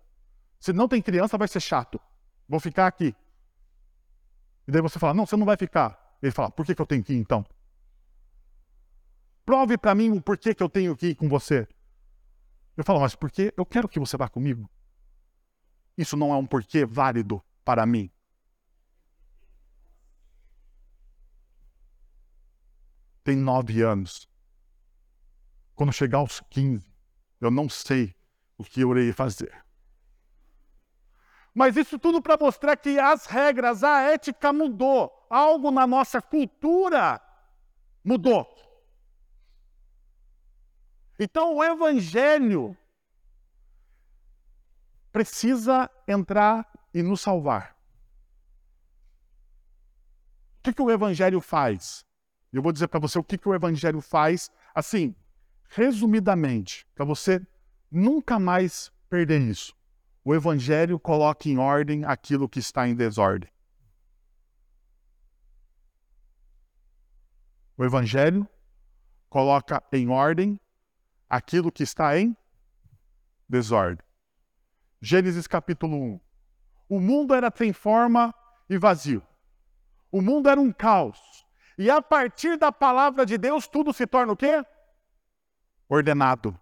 Se 0.60 0.72
não 0.74 0.88
tem 0.88 1.02
criança, 1.02 1.38
vai 1.38 1.48
ser 1.48 1.60
chato. 1.60 2.00
Vou 2.48 2.60
ficar 2.60 2.88
aqui. 2.88 3.16
E 4.68 4.72
daí 4.72 4.82
você 4.82 4.98
fala, 5.00 5.14
não, 5.14 5.26
você 5.26 5.36
não 5.36 5.46
vai 5.46 5.58
ficar. 5.58 6.18
Ele 6.22 6.32
fala, 6.32 6.50
por 6.50 6.66
que, 6.66 6.74
que 6.74 6.82
eu 6.82 6.86
tenho 6.86 7.04
que 7.04 7.14
ir 7.14 7.18
então? 7.18 7.46
Prove 9.46 9.78
para 9.78 9.94
mim 9.94 10.12
o 10.12 10.22
porquê 10.22 10.56
que 10.56 10.64
eu 10.64 10.70
tenho 10.70 10.96
que 10.96 11.08
ir 11.08 11.16
com 11.16 11.28
você. 11.28 11.68
Eu 12.78 12.84
falo, 12.84 13.02
mas 13.02 13.14
porque 13.14 13.54
eu 13.58 13.66
quero 13.66 13.90
que 13.90 14.00
você 14.00 14.16
vá 14.16 14.30
comigo. 14.30 14.70
Isso 15.98 16.18
não 16.18 16.34
é 16.34 16.38
um 16.38 16.46
porquê 16.46 16.86
válido 16.86 17.44
para 17.64 17.86
mim. 17.86 18.10
Tem 23.24 23.36
nove 23.36 23.82
anos. 23.82 24.28
Quando 25.76 25.94
chegar 25.94 26.20
aos 26.20 26.42
15, 26.50 26.86
eu 27.40 27.52
não 27.52 27.70
sei 27.70 28.16
o 28.58 28.64
que 28.64 28.82
eu 28.82 28.92
irei 28.92 29.12
fazer. 29.12 29.63
Mas 31.54 31.78
isso 31.78 32.00
tudo 32.00 32.22
para 32.22 32.38
mostrar 32.38 32.76
que 32.76 32.98
as 33.00 33.26
regras, 33.26 33.84
a 33.84 34.02
ética 34.02 34.52
mudou. 34.52 35.12
Algo 35.30 35.70
na 35.70 35.86
nossa 35.86 36.22
cultura 36.22 37.22
mudou. 38.04 38.48
Então 41.20 41.56
o 41.56 41.64
evangelho 41.64 42.76
precisa 45.12 45.90
entrar 46.08 46.68
e 46.92 47.04
nos 47.04 47.22
salvar. 47.22 47.78
O 50.60 50.64
que, 50.64 50.74
que 50.74 50.82
o 50.82 50.90
evangelho 50.90 51.40
faz? 51.40 52.04
Eu 52.52 52.62
vou 52.62 52.72
dizer 52.72 52.88
para 52.88 53.00
você 53.00 53.20
o 53.20 53.24
que, 53.24 53.38
que 53.38 53.48
o 53.48 53.54
evangelho 53.54 54.02
faz, 54.02 54.50
assim, 54.74 55.16
resumidamente, 55.70 56.86
para 56.96 57.06
você 57.06 57.46
nunca 57.92 58.40
mais 58.40 58.92
perder 59.10 59.42
isso. 59.42 59.76
O 60.26 60.34
Evangelho 60.34 60.98
coloca 60.98 61.50
em 61.50 61.58
ordem 61.58 62.06
aquilo 62.06 62.48
que 62.48 62.60
está 62.60 62.88
em 62.88 62.96
desordem. 62.96 63.52
O 67.78 67.84
Evangelho 67.84 68.48
coloca 69.30 69.84
em 69.92 70.08
ordem 70.08 70.58
aquilo 71.30 71.70
que 71.70 71.84
está 71.84 72.18
em 72.18 72.38
desordem. 73.50 74.06
Gênesis 75.02 75.46
capítulo 75.46 75.98
1. 75.98 76.20
O 76.88 77.00
mundo 77.02 77.34
era 77.34 77.52
sem 77.54 77.74
forma 77.74 78.34
e 78.70 78.78
vazio. 78.78 79.22
O 80.10 80.22
mundo 80.22 80.48
era 80.48 80.62
um 80.62 80.72
caos. 80.72 81.46
E 81.78 81.90
a 81.90 82.02
partir 82.02 82.58
da 82.58 82.72
palavra 82.72 83.26
de 83.26 83.38
Deus, 83.38 83.68
tudo 83.68 83.92
se 83.92 84.08
torna 84.08 84.32
o 84.32 84.38
quê? 84.38 84.64
Ordenado 85.90 86.58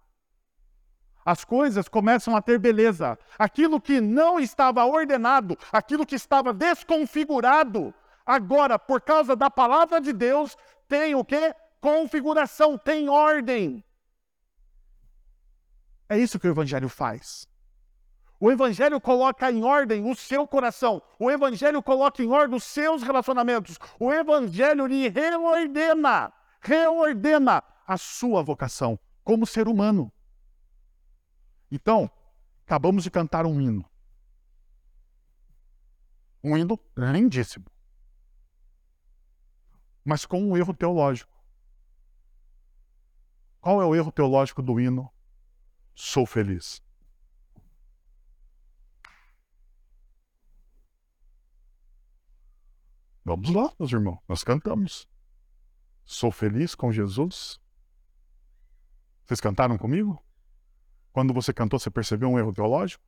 as 1.24 1.44
coisas 1.44 1.88
começam 1.88 2.36
a 2.36 2.42
ter 2.42 2.58
beleza. 2.58 3.18
Aquilo 3.38 3.80
que 3.80 4.00
não 4.00 4.40
estava 4.40 4.84
ordenado, 4.84 5.56
aquilo 5.72 6.06
que 6.06 6.14
estava 6.14 6.52
desconfigurado, 6.52 7.94
agora, 8.26 8.78
por 8.78 9.00
causa 9.00 9.36
da 9.36 9.50
palavra 9.50 10.00
de 10.00 10.12
Deus, 10.12 10.56
tem 10.88 11.14
o 11.14 11.24
quê? 11.24 11.54
Configuração, 11.80 12.76
tem 12.76 13.08
ordem. 13.08 13.84
É 16.08 16.18
isso 16.18 16.38
que 16.38 16.46
o 16.46 16.50
Evangelho 16.50 16.88
faz. 16.88 17.48
O 18.38 18.50
Evangelho 18.50 19.00
coloca 19.00 19.50
em 19.50 19.62
ordem 19.64 20.10
o 20.10 20.16
seu 20.16 20.46
coração. 20.48 21.00
O 21.18 21.30
Evangelho 21.30 21.80
coloca 21.80 22.22
em 22.22 22.30
ordem 22.30 22.56
os 22.56 22.64
seus 22.64 23.02
relacionamentos. 23.02 23.78
O 24.00 24.12
Evangelho 24.12 24.84
lhe 24.86 25.08
reordena, 25.08 26.32
reordena 26.60 27.62
a 27.86 27.96
sua 27.96 28.42
vocação 28.42 28.98
como 29.22 29.46
ser 29.46 29.68
humano. 29.68 30.12
Então, 31.74 32.10
acabamos 32.66 33.02
de 33.02 33.10
cantar 33.10 33.46
um 33.46 33.58
hino. 33.58 33.82
Um 36.44 36.54
hino 36.54 36.78
lindíssimo. 36.94 37.64
Mas 40.04 40.26
com 40.26 40.42
um 40.42 40.54
erro 40.54 40.74
teológico. 40.74 41.32
Qual 43.58 43.80
é 43.80 43.86
o 43.86 43.94
erro 43.94 44.12
teológico 44.12 44.60
do 44.60 44.78
hino? 44.78 45.10
Sou 45.94 46.26
feliz. 46.26 46.82
Vamos 53.24 53.48
lá, 53.48 53.72
meus 53.78 53.90
irmãos, 53.90 54.20
nós 54.28 54.44
cantamos. 54.44 55.08
Sou 56.04 56.30
feliz 56.30 56.74
com 56.74 56.92
Jesus. 56.92 57.58
Vocês 59.24 59.40
cantaram 59.40 59.78
comigo? 59.78 60.22
Quando 61.12 61.34
você 61.34 61.52
cantou, 61.52 61.78
você 61.78 61.90
percebeu 61.90 62.28
um 62.28 62.38
erro 62.38 62.52
teológico? 62.52 63.04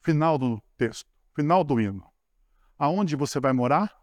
Final 0.00 0.36
do 0.36 0.60
texto, 0.76 1.10
final 1.34 1.64
do 1.64 1.80
hino. 1.80 2.06
Aonde 2.78 3.16
você 3.16 3.40
vai 3.40 3.52
morar? 3.52 3.96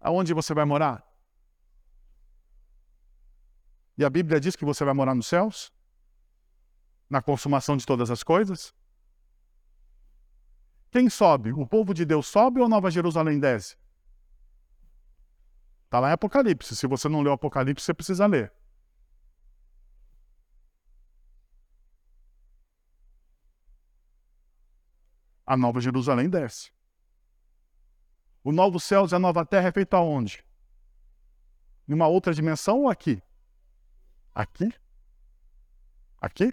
Aonde 0.00 0.34
você 0.34 0.52
vai 0.52 0.64
morar? 0.64 1.06
E 3.96 4.04
a 4.04 4.10
Bíblia 4.10 4.38
diz 4.38 4.54
que 4.54 4.64
você 4.64 4.84
vai 4.84 4.94
morar 4.94 5.14
nos 5.14 5.26
céus? 5.26 5.72
Na 7.08 7.22
consumação 7.22 7.76
de 7.76 7.86
todas 7.86 8.10
as 8.10 8.22
coisas? 8.22 8.74
Quem 10.90 11.08
sobe? 11.08 11.52
O 11.52 11.66
povo 11.66 11.94
de 11.94 12.04
Deus 12.04 12.26
sobe 12.26 12.60
ou 12.60 12.68
Nova 12.68 12.90
Jerusalém 12.90 13.40
desce? 13.40 13.76
Está 15.84 16.00
lá 16.00 16.10
em 16.10 16.12
Apocalipse. 16.12 16.76
Se 16.76 16.86
você 16.86 17.08
não 17.08 17.22
leu 17.22 17.32
Apocalipse, 17.32 17.84
você 17.84 17.94
precisa 17.94 18.26
ler. 18.26 18.52
A 25.48 25.56
Nova 25.56 25.80
Jerusalém 25.80 26.28
desce. 26.28 26.70
O 28.44 28.52
novo 28.52 28.78
céu 28.78 29.06
e 29.10 29.14
a 29.14 29.18
nova 29.18 29.46
terra 29.46 29.68
é 29.68 29.72
feito 29.72 29.94
aonde? 29.94 30.44
Em 31.88 31.94
uma 31.94 32.06
outra 32.06 32.34
dimensão 32.34 32.82
ou 32.82 32.90
aqui? 32.90 33.22
Aqui? 34.34 34.70
Aqui? 36.20 36.52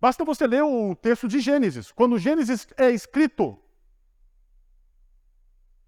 Basta 0.00 0.24
você 0.24 0.46
ler 0.46 0.62
o 0.62 0.94
texto 0.94 1.26
de 1.26 1.40
Gênesis. 1.40 1.90
Quando 1.90 2.20
Gênesis 2.20 2.68
é 2.76 2.90
escrito, 2.90 3.60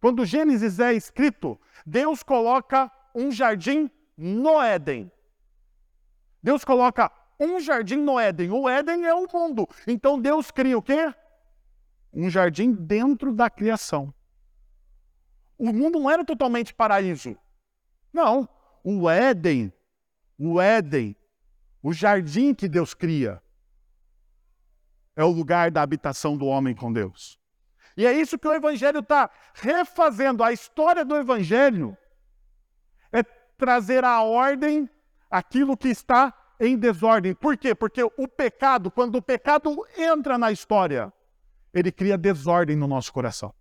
quando 0.01 0.27
Gênesis 0.27 0.81
é 0.81 0.95
escrito, 0.95 1.61
Deus 1.87 2.25
coloca 2.25 2.91
um 3.15 3.31
jardim 3.31 3.89
no 4.17 4.61
Éden. 4.61 5.13
Deus 6.43 6.65
coloca 6.65 7.09
um 7.39 7.61
jardim 7.61 7.97
no 7.97 8.19
Éden. 8.19 8.51
O 8.51 8.69
Éden 8.69 9.05
é 9.05 9.15
o 9.15 9.27
mundo. 9.33 9.69
Então 9.87 10.21
Deus 10.21 10.51
cria 10.51 10.79
o 10.79 10.83
quê? 10.83 11.13
Um 12.13 12.31
jardim 12.31 12.73
dentro 12.73 13.33
da 13.33 13.51
criação. 13.51 14.15
O 15.59 15.73
mundo 15.73 15.99
não 15.99 16.11
era 16.11 16.25
totalmente 16.25 16.75
paraíso. 16.75 17.37
Não. 18.13 18.49
O 18.83 19.09
Éden 19.09 19.73
o 20.39 20.61
Éden, 20.61 21.17
o 21.83 21.93
jardim 21.93 22.55
que 22.55 22.69
Deus 22.69 22.95
cria, 22.95 23.43
é 25.17 25.23
o 25.23 25.31
lugar 25.31 25.71
da 25.71 25.83
habitação 25.83 26.37
do 26.37 26.47
homem 26.47 26.75
com 26.75 26.93
Deus. 26.93 27.39
E 27.97 28.05
é 28.05 28.13
isso 28.13 28.39
que 28.39 28.49
o 28.49 28.53
Evangelho 28.53 28.99
está 28.99 29.31
refazendo. 29.55 30.43
A 30.43 30.53
história 30.53 31.05
do 31.05 31.15
Evangelho 31.15 31.97
é 33.13 33.23
trazer 33.57 34.05
à 34.05 34.23
ordem 34.23 34.91
aquilo 35.31 35.77
que 35.77 35.89
está 35.89 36.35
em 36.59 36.77
desordem. 36.77 37.35
Por 37.35 37.57
quê? 37.57 37.75
Porque 37.75 38.03
o 38.03 38.29
pecado, 38.29 38.91
quando 38.91 39.17
o 39.17 39.23
pecado 39.23 39.75
entra 39.97 40.39
na 40.39 40.53
história, 40.53 41.13
ele 41.73 41.91
cria 41.91 42.17
desordem 42.17 42.77
no 42.77 42.87
nosso 42.87 43.13
coração. 43.13 43.53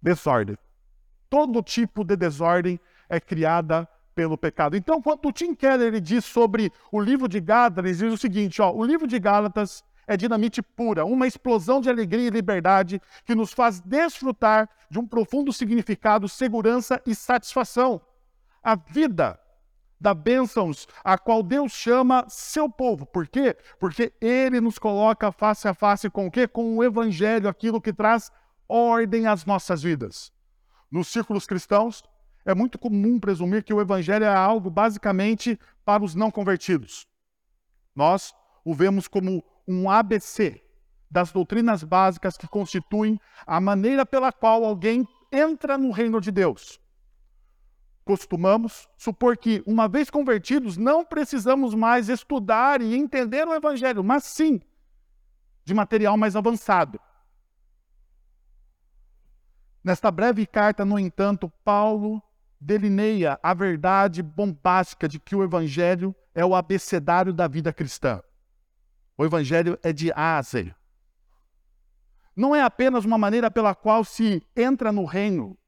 Desordem. 0.00 0.56
Todo 1.28 1.62
tipo 1.62 2.04
de 2.04 2.16
desordem 2.16 2.80
é 3.08 3.20
criada 3.20 3.88
pelo 4.14 4.36
pecado. 4.36 4.76
Então, 4.76 5.00
quando 5.00 5.26
o 5.26 5.32
Tim 5.32 5.54
Keller 5.54 5.88
ele 5.88 6.00
diz 6.00 6.24
sobre 6.24 6.72
o 6.90 7.00
livro 7.00 7.28
de 7.28 7.40
Gálatas, 7.40 7.84
ele 7.84 8.10
diz 8.10 8.12
o 8.12 8.20
seguinte: 8.20 8.60
ó, 8.60 8.72
o 8.72 8.84
livro 8.84 9.06
de 9.06 9.18
Gálatas 9.18 9.84
é 10.06 10.16
dinamite 10.16 10.60
pura, 10.60 11.04
uma 11.04 11.26
explosão 11.26 11.80
de 11.80 11.88
alegria 11.88 12.26
e 12.26 12.30
liberdade 12.30 13.00
que 13.24 13.34
nos 13.34 13.52
faz 13.52 13.80
desfrutar 13.80 14.68
de 14.90 14.98
um 14.98 15.06
profundo 15.06 15.52
significado, 15.52 16.28
segurança 16.28 17.00
e 17.06 17.14
satisfação. 17.14 18.00
A 18.62 18.74
vida 18.74 19.38
da 20.02 20.12
bênçãos 20.12 20.88
a 21.04 21.16
qual 21.16 21.44
Deus 21.44 21.70
chama 21.70 22.26
seu 22.28 22.68
povo. 22.68 23.06
Por 23.06 23.28
quê? 23.28 23.56
Porque 23.78 24.12
ele 24.20 24.60
nos 24.60 24.76
coloca 24.76 25.30
face 25.30 25.68
a 25.68 25.72
face 25.72 26.10
com 26.10 26.26
o 26.26 26.30
quê? 26.30 26.48
Com 26.48 26.76
o 26.76 26.82
evangelho, 26.82 27.48
aquilo 27.48 27.80
que 27.80 27.92
traz 27.92 28.30
ordem 28.68 29.28
às 29.28 29.46
nossas 29.46 29.80
vidas. 29.80 30.32
Nos 30.90 31.06
círculos 31.06 31.46
cristãos, 31.46 32.02
é 32.44 32.52
muito 32.52 32.80
comum 32.80 33.20
presumir 33.20 33.62
que 33.62 33.72
o 33.72 33.80
evangelho 33.80 34.24
é 34.24 34.34
algo 34.34 34.68
basicamente 34.68 35.56
para 35.84 36.02
os 36.02 36.16
não 36.16 36.32
convertidos. 36.32 37.06
Nós 37.94 38.34
o 38.64 38.74
vemos 38.74 39.06
como 39.06 39.44
um 39.68 39.88
ABC 39.88 40.60
das 41.08 41.30
doutrinas 41.30 41.84
básicas 41.84 42.36
que 42.36 42.48
constituem 42.48 43.20
a 43.46 43.60
maneira 43.60 44.04
pela 44.04 44.32
qual 44.32 44.64
alguém 44.64 45.06
entra 45.30 45.78
no 45.78 45.92
reino 45.92 46.20
de 46.20 46.32
Deus. 46.32 46.81
Costumamos 48.04 48.88
supor 48.96 49.36
que, 49.36 49.62
uma 49.66 49.88
vez 49.88 50.10
convertidos, 50.10 50.76
não 50.76 51.04
precisamos 51.04 51.74
mais 51.74 52.08
estudar 52.08 52.82
e 52.82 52.94
entender 52.94 53.46
o 53.46 53.54
Evangelho, 53.54 54.02
mas 54.02 54.24
sim 54.24 54.60
de 55.64 55.74
material 55.74 56.16
mais 56.16 56.34
avançado. 56.34 57.00
Nesta 59.82 60.10
breve 60.10 60.46
carta, 60.46 60.84
no 60.84 60.98
entanto, 60.98 61.48
Paulo 61.64 62.22
delineia 62.60 63.38
a 63.42 63.52
verdade 63.52 64.22
bombástica 64.22 65.08
de 65.08 65.18
que 65.18 65.34
o 65.34 65.42
Evangelho 65.42 66.14
é 66.34 66.44
o 66.44 66.54
abecedário 66.54 67.32
da 67.32 67.48
vida 67.48 67.72
cristã. 67.72 68.22
O 69.16 69.24
Evangelho 69.24 69.78
é 69.82 69.92
de 69.92 70.12
A 70.12 70.38
a 70.38 70.42
Z. 70.42 70.74
Não 72.34 72.54
é 72.54 72.62
apenas 72.62 73.04
uma 73.04 73.18
maneira 73.18 73.50
pela 73.50 73.74
qual 73.74 74.04
se 74.04 74.42
entra 74.56 74.90
no 74.90 75.04
reino, 75.04 75.58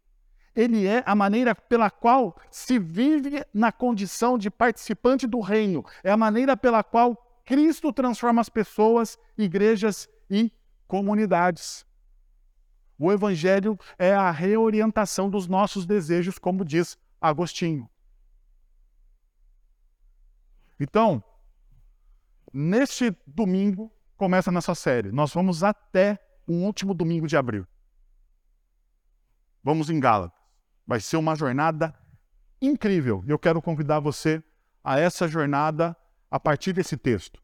ele 0.54 0.86
é 0.86 1.02
a 1.04 1.14
maneira 1.14 1.54
pela 1.54 1.90
qual 1.90 2.36
se 2.50 2.78
vive 2.78 3.44
na 3.52 3.72
condição 3.72 4.38
de 4.38 4.50
participante 4.50 5.26
do 5.26 5.40
reino. 5.40 5.84
É 6.02 6.10
a 6.10 6.16
maneira 6.16 6.56
pela 6.56 6.82
qual 6.82 7.16
Cristo 7.44 7.92
transforma 7.92 8.40
as 8.40 8.48
pessoas, 8.48 9.18
igrejas 9.36 10.08
e 10.30 10.52
comunidades. 10.86 11.84
O 12.98 13.10
Evangelho 13.10 13.78
é 13.98 14.14
a 14.14 14.30
reorientação 14.30 15.28
dos 15.28 15.48
nossos 15.48 15.84
desejos, 15.84 16.38
como 16.38 16.64
diz 16.64 16.96
Agostinho. 17.20 17.88
Então, 20.78 21.22
neste 22.52 23.16
domingo 23.26 23.92
começa 24.16 24.50
a 24.50 24.52
nossa 24.52 24.74
série. 24.74 25.10
Nós 25.10 25.32
vamos 25.32 25.64
até 25.64 26.18
o 26.46 26.52
último 26.52 26.94
domingo 26.94 27.26
de 27.26 27.36
abril. 27.36 27.66
Vamos 29.62 29.90
em 29.90 29.98
Gálatas. 29.98 30.43
Vai 30.86 31.00
ser 31.00 31.16
uma 31.16 31.34
jornada 31.34 31.94
incrível. 32.60 33.22
E 33.26 33.30
eu 33.30 33.38
quero 33.38 33.60
convidar 33.60 34.00
você 34.00 34.42
a 34.82 34.98
essa 34.98 35.26
jornada 35.26 35.96
a 36.30 36.38
partir 36.38 36.72
desse 36.72 36.96
texto. 36.96 37.40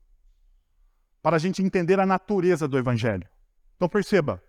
Para 1.22 1.36
a 1.36 1.38
gente 1.38 1.62
entender 1.62 1.98
a 2.00 2.06
natureza 2.06 2.66
do 2.66 2.78
Evangelho. 2.78 3.28
Então 3.76 3.88
perceba, 3.88 4.42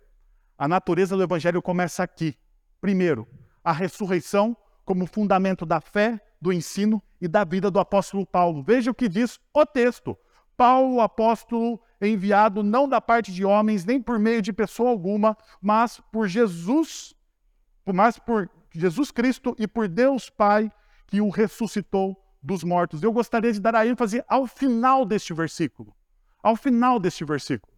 a 0.58 0.68
natureza 0.68 1.16
do 1.16 1.22
Evangelho 1.22 1.62
começa 1.62 2.02
aqui. 2.02 2.36
Primeiro, 2.80 3.26
a 3.64 3.72
ressurreição 3.72 4.56
como 4.84 5.06
fundamento 5.06 5.64
da 5.64 5.80
fé, 5.80 6.20
do 6.40 6.52
ensino 6.52 7.02
e 7.20 7.28
da 7.28 7.44
vida 7.44 7.70
do 7.70 7.78
apóstolo 7.78 8.26
Paulo. 8.26 8.62
Veja 8.62 8.90
o 8.90 8.94
que 8.94 9.08
diz 9.08 9.38
o 9.54 9.64
texto. 9.64 10.18
Paulo, 10.56 11.00
apóstolo, 11.00 11.80
enviado 12.00 12.62
não 12.62 12.88
da 12.88 13.00
parte 13.00 13.32
de 13.32 13.44
homens, 13.44 13.84
nem 13.84 14.02
por 14.02 14.18
meio 14.18 14.42
de 14.42 14.52
pessoa 14.52 14.90
alguma, 14.90 15.36
mas 15.60 16.00
por 16.10 16.28
Jesus, 16.28 17.14
mas 17.86 18.18
por 18.18 18.50
Jesus 18.72 19.10
Cristo 19.10 19.54
e 19.58 19.66
por 19.66 19.88
Deus 19.88 20.30
Pai, 20.30 20.70
que 21.06 21.20
o 21.20 21.28
ressuscitou 21.28 22.16
dos 22.42 22.64
mortos. 22.64 23.02
Eu 23.02 23.12
gostaria 23.12 23.52
de 23.52 23.60
dar 23.60 23.74
a 23.74 23.86
ênfase 23.86 24.24
ao 24.26 24.46
final 24.46 25.04
deste 25.04 25.32
versículo. 25.32 25.94
Ao 26.42 26.56
final 26.56 26.98
deste 26.98 27.24
versículo 27.24 27.72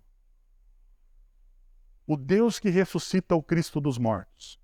o 2.07 2.17
Deus 2.17 2.59
que 2.59 2.69
ressuscita 2.69 3.35
o 3.35 3.43
Cristo 3.43 3.81
dos 3.81 3.99
mortos. 3.99 4.61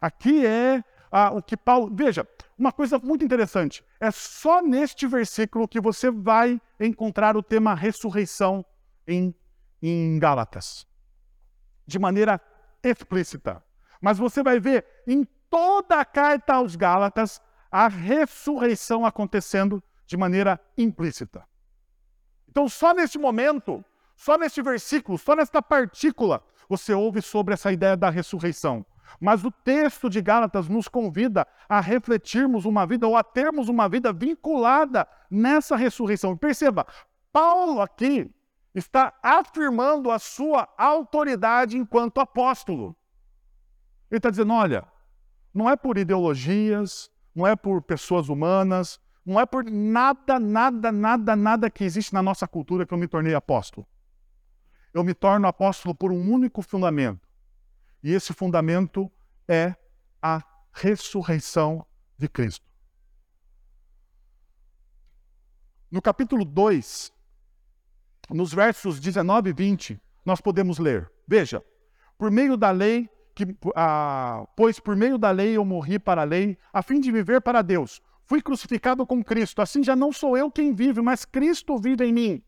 Aqui 0.00 0.44
é 0.44 0.82
ah, 1.10 1.30
o 1.32 1.42
que 1.42 1.56
Paulo. 1.56 1.94
Veja, 1.94 2.26
uma 2.58 2.72
coisa 2.72 2.98
muito 2.98 3.24
interessante. 3.24 3.84
É 4.00 4.10
só 4.10 4.62
neste 4.62 5.06
versículo 5.06 5.68
que 5.68 5.80
você 5.80 6.10
vai 6.10 6.60
encontrar 6.80 7.36
o 7.36 7.42
tema 7.42 7.74
ressurreição 7.74 8.64
em, 9.06 9.34
em 9.82 10.18
Gálatas. 10.18 10.86
De 11.86 11.98
maneira 11.98 12.40
explícita. 12.82 13.62
Mas 14.00 14.18
você 14.18 14.42
vai 14.42 14.60
ver 14.60 14.84
em 15.06 15.26
toda 15.56 15.98
a 15.98 16.04
carta 16.04 16.52
aos 16.52 16.76
Gálatas 16.76 17.40
a 17.72 17.88
ressurreição 17.88 19.06
acontecendo 19.06 19.82
de 20.06 20.14
maneira 20.14 20.60
implícita. 20.76 21.48
Então, 22.46 22.68
só 22.68 22.92
neste 22.92 23.18
momento, 23.18 23.82
só 24.14 24.36
neste 24.36 24.60
versículo, 24.60 25.16
só 25.16 25.34
nesta 25.34 25.62
partícula, 25.62 26.44
você 26.68 26.92
ouve 26.92 27.22
sobre 27.22 27.54
essa 27.54 27.72
ideia 27.72 27.96
da 27.96 28.10
ressurreição. 28.10 28.84
Mas 29.18 29.46
o 29.46 29.50
texto 29.50 30.10
de 30.10 30.20
Gálatas 30.20 30.68
nos 30.68 30.88
convida 30.88 31.46
a 31.66 31.80
refletirmos 31.80 32.66
uma 32.66 32.86
vida 32.86 33.06
ou 33.08 33.16
a 33.16 33.24
termos 33.24 33.70
uma 33.70 33.88
vida 33.88 34.12
vinculada 34.12 35.08
nessa 35.30 35.74
ressurreição. 35.74 36.36
Perceba, 36.36 36.86
Paulo 37.32 37.80
aqui 37.80 38.30
está 38.74 39.14
afirmando 39.22 40.10
a 40.10 40.18
sua 40.18 40.68
autoridade 40.76 41.78
enquanto 41.78 42.20
apóstolo. 42.20 42.94
Ele 44.10 44.18
está 44.18 44.28
dizendo: 44.28 44.52
olha, 44.52 44.86
não 45.56 45.70
é 45.70 45.74
por 45.74 45.96
ideologias, 45.96 47.10
não 47.34 47.46
é 47.46 47.56
por 47.56 47.80
pessoas 47.80 48.28
humanas, 48.28 49.00
não 49.24 49.40
é 49.40 49.46
por 49.46 49.64
nada, 49.64 50.38
nada, 50.38 50.92
nada, 50.92 51.34
nada 51.34 51.70
que 51.70 51.82
existe 51.82 52.12
na 52.12 52.22
nossa 52.22 52.46
cultura 52.46 52.84
que 52.84 52.92
eu 52.92 52.98
me 52.98 53.08
tornei 53.08 53.34
apóstolo. 53.34 53.86
Eu 54.92 55.02
me 55.02 55.14
torno 55.14 55.48
apóstolo 55.48 55.94
por 55.94 56.12
um 56.12 56.30
único 56.30 56.60
fundamento. 56.60 57.26
E 58.02 58.12
esse 58.12 58.34
fundamento 58.34 59.10
é 59.48 59.74
a 60.20 60.44
ressurreição 60.74 61.86
de 62.18 62.28
Cristo. 62.28 62.66
No 65.90 66.02
capítulo 66.02 66.44
2, 66.44 67.12
nos 68.28 68.52
versos 68.52 69.00
19 69.00 69.48
e 69.48 69.52
20, 69.54 70.02
nós 70.22 70.38
podemos 70.38 70.78
ler: 70.78 71.10
Veja, 71.26 71.64
por 72.18 72.30
meio 72.30 72.58
da 72.58 72.70
lei, 72.70 73.08
que, 73.36 73.54
ah, 73.76 74.46
pois 74.56 74.80
por 74.80 74.96
meio 74.96 75.18
da 75.18 75.30
lei 75.30 75.58
eu 75.58 75.64
morri 75.64 75.98
para 75.98 76.22
a 76.22 76.24
lei, 76.24 76.56
a 76.72 76.82
fim 76.82 76.98
de 76.98 77.12
viver 77.12 77.42
para 77.42 77.60
Deus. 77.60 78.00
Fui 78.24 78.40
crucificado 78.40 79.06
com 79.06 79.22
Cristo, 79.22 79.60
assim 79.60 79.84
já 79.84 79.94
não 79.94 80.10
sou 80.10 80.38
eu 80.38 80.50
quem 80.50 80.72
vive, 80.72 81.02
mas 81.02 81.26
Cristo 81.26 81.76
vive 81.76 82.02
em 82.06 82.12
mim. 82.12 82.42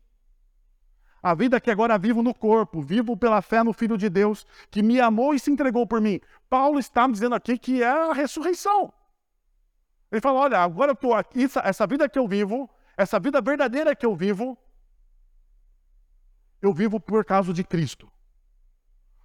A 1.21 1.35
vida 1.35 1.61
que 1.61 1.69
agora 1.69 1.95
vivo 1.97 2.23
no 2.23 2.33
corpo, 2.33 2.81
vivo 2.81 3.15
pela 3.15 3.39
fé 3.41 3.61
no 3.61 3.71
Filho 3.71 3.97
de 3.97 4.09
Deus, 4.09 4.47
que 4.71 4.81
me 4.81 4.99
amou 4.99 5.33
e 5.33 5.39
se 5.39 5.51
entregou 5.51 5.85
por 5.85 6.01
mim. 6.01 6.19
Paulo 6.49 6.79
está 6.79 7.07
dizendo 7.07 7.35
aqui 7.35 7.57
que 7.57 7.83
é 7.83 7.87
a 7.87 8.13
ressurreição. 8.13 8.91
Ele 10.11 10.21
fala: 10.21 10.39
olha, 10.39 10.57
agora 10.57 10.97
eu 10.99 11.13
aqui, 11.13 11.47
essa 11.63 11.85
vida 11.85 12.09
que 12.09 12.17
eu 12.17 12.27
vivo, 12.27 12.67
essa 12.97 13.19
vida 13.19 13.39
verdadeira 13.41 13.95
que 13.95 14.05
eu 14.05 14.15
vivo, 14.15 14.57
eu 16.61 16.73
vivo 16.73 16.99
por 16.99 17.23
causa 17.23 17.53
de 17.53 17.63
Cristo. 17.63 18.11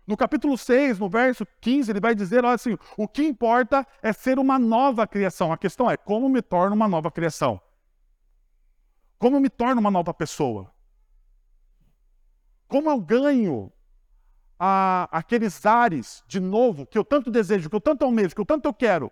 No 0.06 0.16
capítulo 0.16 0.58
6, 0.58 0.98
no 0.98 1.08
verso 1.08 1.46
15, 1.60 1.90
ele 1.90 2.00
vai 2.00 2.14
dizer 2.14 2.44
olha 2.44 2.54
assim: 2.54 2.76
o 2.96 3.08
que 3.08 3.22
importa 3.22 3.86
é 4.02 4.12
ser 4.12 4.38
uma 4.38 4.58
nova 4.58 5.06
criação. 5.06 5.52
A 5.52 5.56
questão 5.56 5.90
é 5.90 5.96
como 5.96 6.28
me 6.28 6.42
torno 6.42 6.76
uma 6.76 6.86
nova 6.86 7.10
criação? 7.10 7.60
Como 9.18 9.40
me 9.40 9.48
torno 9.48 9.80
uma 9.80 9.90
nova 9.90 10.12
pessoa? 10.12 10.70
Como 12.68 12.90
eu 12.90 13.00
ganho 13.00 13.72
a, 14.58 15.08
aqueles 15.10 15.64
ares 15.64 16.22
de 16.26 16.40
novo 16.40 16.86
que 16.86 16.98
eu 16.98 17.04
tanto 17.04 17.30
desejo, 17.30 17.70
que 17.70 17.76
eu 17.76 17.80
tanto 17.80 18.04
almejo, 18.04 18.34
que 18.34 18.40
eu 18.40 18.46
tanto 18.46 18.68
eu 18.68 18.74
quero? 18.74 19.10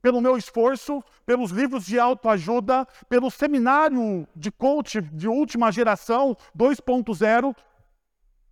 Pelo 0.00 0.20
meu 0.20 0.36
esforço, 0.38 1.02
pelos 1.26 1.50
livros 1.50 1.84
de 1.84 1.98
autoajuda, 1.98 2.86
pelo 3.08 3.30
seminário 3.30 4.26
de 4.34 4.50
coach 4.50 5.02
de 5.02 5.28
última 5.28 5.70
geração 5.72 6.36
2.0, 6.56 7.54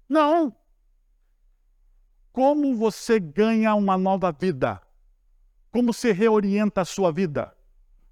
não. 0.09 0.55
Como 2.33 2.77
você 2.77 3.19
ganha 3.19 3.75
uma 3.75 3.97
nova 3.97 4.31
vida? 4.31 4.81
Como 5.73 5.92
se 5.92 6.12
reorienta 6.12 6.83
a 6.83 6.85
sua 6.85 7.11
vida? 7.11 7.57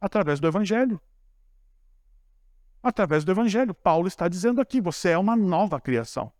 Através 0.00 0.40
do 0.40 0.46
Evangelho. 0.46 1.00
Através 2.82 3.24
do 3.24 3.32
Evangelho. 3.32 3.74
Paulo 3.74 4.08
está 4.08 4.28
dizendo 4.28 4.60
aqui: 4.60 4.80
você 4.80 5.10
é 5.10 5.18
uma 5.18 5.36
nova 5.36 5.80
criação. 5.80 6.32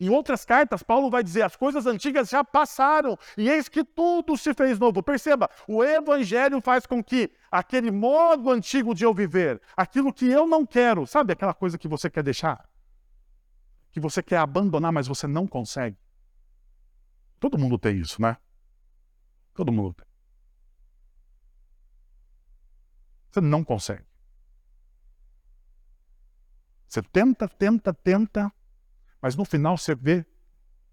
Em 0.00 0.08
outras 0.08 0.44
cartas, 0.44 0.82
Paulo 0.82 1.08
vai 1.08 1.22
dizer: 1.22 1.42
as 1.42 1.54
coisas 1.54 1.86
antigas 1.86 2.28
já 2.28 2.42
passaram 2.42 3.16
e 3.38 3.48
eis 3.48 3.68
que 3.68 3.84
tudo 3.84 4.36
se 4.36 4.52
fez 4.52 4.76
novo. 4.76 5.00
Perceba, 5.00 5.48
o 5.68 5.84
Evangelho 5.84 6.60
faz 6.60 6.86
com 6.86 7.02
que 7.02 7.30
aquele 7.48 7.92
modo 7.92 8.50
antigo 8.50 8.92
de 8.92 9.04
eu 9.04 9.14
viver, 9.14 9.60
aquilo 9.76 10.12
que 10.12 10.26
eu 10.26 10.48
não 10.48 10.66
quero, 10.66 11.06
sabe 11.06 11.32
aquela 11.32 11.54
coisa 11.54 11.78
que 11.78 11.86
você 11.86 12.10
quer 12.10 12.24
deixar? 12.24 12.68
Que 13.92 14.00
você 14.00 14.22
quer 14.22 14.38
abandonar, 14.38 14.90
mas 14.90 15.06
você 15.06 15.26
não 15.26 15.46
consegue. 15.46 15.96
Todo 17.38 17.58
mundo 17.58 17.78
tem 17.78 17.98
isso, 17.98 18.20
né? 18.20 18.36
Todo 19.54 19.70
mundo 19.70 19.92
tem. 19.94 20.06
Você 23.30 23.40
não 23.40 23.62
consegue. 23.62 24.04
Você 26.88 27.02
tenta, 27.02 27.48
tenta, 27.48 27.94
tenta, 27.94 28.52
mas 29.20 29.36
no 29.36 29.44
final 29.44 29.76
você 29.76 29.94
vê, 29.94 30.26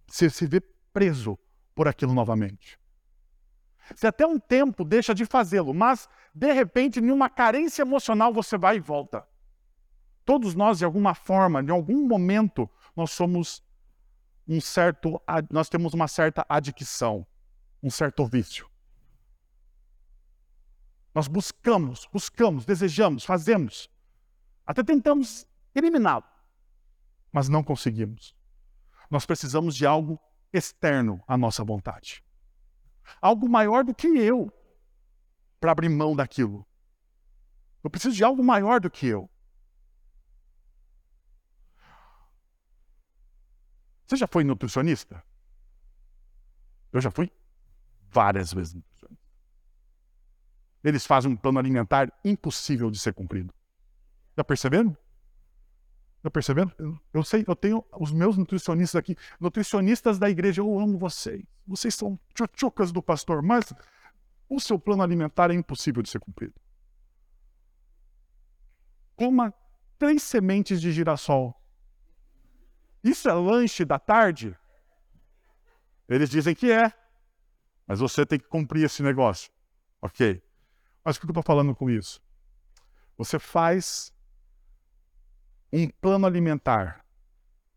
você 0.07 0.29
se 0.29 0.45
vê 0.45 0.61
preso 0.93 1.37
por 1.75 1.87
aquilo 1.87 2.13
novamente. 2.13 2.79
Você 3.93 4.07
até 4.07 4.25
um 4.25 4.39
tempo 4.39 4.83
deixa 4.83 5.15
de 5.15 5.25
fazê-lo, 5.25 5.73
mas 5.73 6.07
de 6.33 6.51
repente, 6.53 6.99
em 6.99 7.11
uma 7.11 7.29
carência 7.29 7.81
emocional, 7.81 8.33
você 8.33 8.57
vai 8.57 8.77
e 8.77 8.79
volta. 8.79 9.27
Todos 10.23 10.53
nós, 10.53 10.77
de 10.77 10.85
alguma 10.85 11.15
forma, 11.15 11.61
em 11.61 11.69
algum 11.69 12.07
momento, 12.07 12.69
nós 12.95 13.11
somos 13.11 13.63
um 14.47 14.59
certo, 14.59 15.21
nós 15.51 15.69
temos 15.69 15.93
uma 15.93 16.07
certa 16.07 16.45
adicção, 16.49 17.25
um 17.81 17.89
certo 17.89 18.25
vício. 18.25 18.69
Nós 21.13 21.27
buscamos, 21.27 22.07
buscamos, 22.11 22.65
desejamos, 22.65 23.25
fazemos, 23.25 23.89
até 24.65 24.83
tentamos 24.83 25.45
eliminá-lo, 25.73 26.23
mas 27.31 27.49
não 27.49 27.63
conseguimos. 27.63 28.35
Nós 29.09 29.25
precisamos 29.25 29.75
de 29.75 29.85
algo 29.85 30.19
externo 30.53 31.23
à 31.27 31.37
nossa 31.37 31.63
vontade. 31.63 32.23
Algo 33.21 33.49
maior 33.49 33.83
do 33.83 33.93
que 33.93 34.07
eu 34.07 34.51
para 35.59 35.71
abrir 35.71 35.89
mão 35.89 36.15
daquilo. 36.15 36.65
Eu 37.83 37.89
preciso 37.89 38.15
de 38.15 38.23
algo 38.23 38.43
maior 38.43 38.79
do 38.79 38.89
que 38.89 39.07
eu. 39.07 39.29
Você 44.09 44.15
já 44.15 44.27
foi 44.27 44.43
nutricionista? 44.43 45.23
Eu 46.91 46.99
já 46.99 47.11
fui 47.11 47.31
várias 48.09 48.51
vezes 48.51 48.73
nutricionista. 48.73 49.29
Eles 50.83 51.05
fazem 51.05 51.31
um 51.31 51.35
plano 51.35 51.59
alimentar 51.59 52.11
impossível 52.25 52.89
de 52.89 52.97
ser 52.97 53.13
cumprido. 53.13 53.53
Está 54.31 54.43
percebendo? 54.43 54.97
Está 56.17 56.31
percebendo? 56.31 56.99
Eu 57.13 57.23
sei, 57.23 57.45
eu 57.47 57.55
tenho 57.55 57.85
os 57.99 58.11
meus 58.11 58.35
nutricionistas 58.35 58.97
aqui, 58.97 59.15
nutricionistas 59.39 60.17
da 60.17 60.27
igreja, 60.27 60.61
eu 60.61 60.79
amo 60.79 60.97
vocês. 60.97 61.45
Vocês 61.67 61.93
são 61.93 62.19
tchutchucas 62.33 62.91
do 62.91 63.03
pastor, 63.03 63.43
mas 63.43 63.71
o 64.49 64.59
seu 64.59 64.79
plano 64.79 65.03
alimentar 65.03 65.51
é 65.51 65.53
impossível 65.53 66.01
de 66.01 66.09
ser 66.09 66.19
cumprido. 66.19 66.55
Coma 69.15 69.53
três 69.99 70.23
sementes 70.23 70.81
de 70.81 70.91
girassol 70.91 71.58
isso 73.03 73.29
é 73.29 73.33
lanche 73.33 73.85
da 73.85 73.97
tarde? 73.97 74.55
Eles 76.07 76.29
dizem 76.29 76.55
que 76.55 76.71
é. 76.71 76.91
Mas 77.87 77.99
você 77.99 78.25
tem 78.25 78.39
que 78.39 78.47
cumprir 78.47 78.83
esse 78.83 79.01
negócio. 79.01 79.51
Ok. 80.01 80.41
Mas 81.03 81.15
o 81.15 81.19
que 81.19 81.25
eu 81.25 81.29
estou 81.29 81.43
falando 81.43 81.75
com 81.75 81.89
isso? 81.89 82.21
Você 83.17 83.39
faz 83.39 84.13
um 85.71 85.87
plano 85.87 86.25
alimentar. 86.25 87.05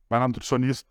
Vai 0.08 0.20
na 0.20 0.28
nutricionista 0.28 0.88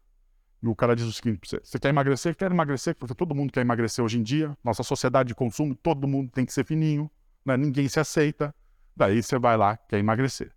e 0.63 0.67
o 0.67 0.75
cara 0.75 0.95
diz 0.95 1.05
o 1.05 1.11
seguinte: 1.11 1.47
você, 1.47 1.59
você 1.63 1.79
quer 1.79 1.89
emagrecer? 1.89 2.35
Quer 2.35 2.51
emagrecer? 2.51 2.95
Porque 2.95 3.15
todo 3.15 3.33
mundo 3.33 3.51
quer 3.51 3.61
emagrecer 3.61 4.03
hoje 4.03 4.19
em 4.19 4.23
dia. 4.23 4.55
Nossa 4.63 4.83
sociedade 4.83 5.29
de 5.29 5.35
consumo, 5.35 5.75
todo 5.75 6.07
mundo 6.07 6.29
tem 6.31 6.45
que 6.45 6.53
ser 6.53 6.65
fininho. 6.65 7.09
Né? 7.45 7.57
Ninguém 7.57 7.87
se 7.87 7.99
aceita. 7.99 8.53
Daí 8.95 9.21
você 9.21 9.39
vai 9.39 9.57
lá, 9.57 9.77
quer 9.77 9.97
emagrecer. 9.97 10.53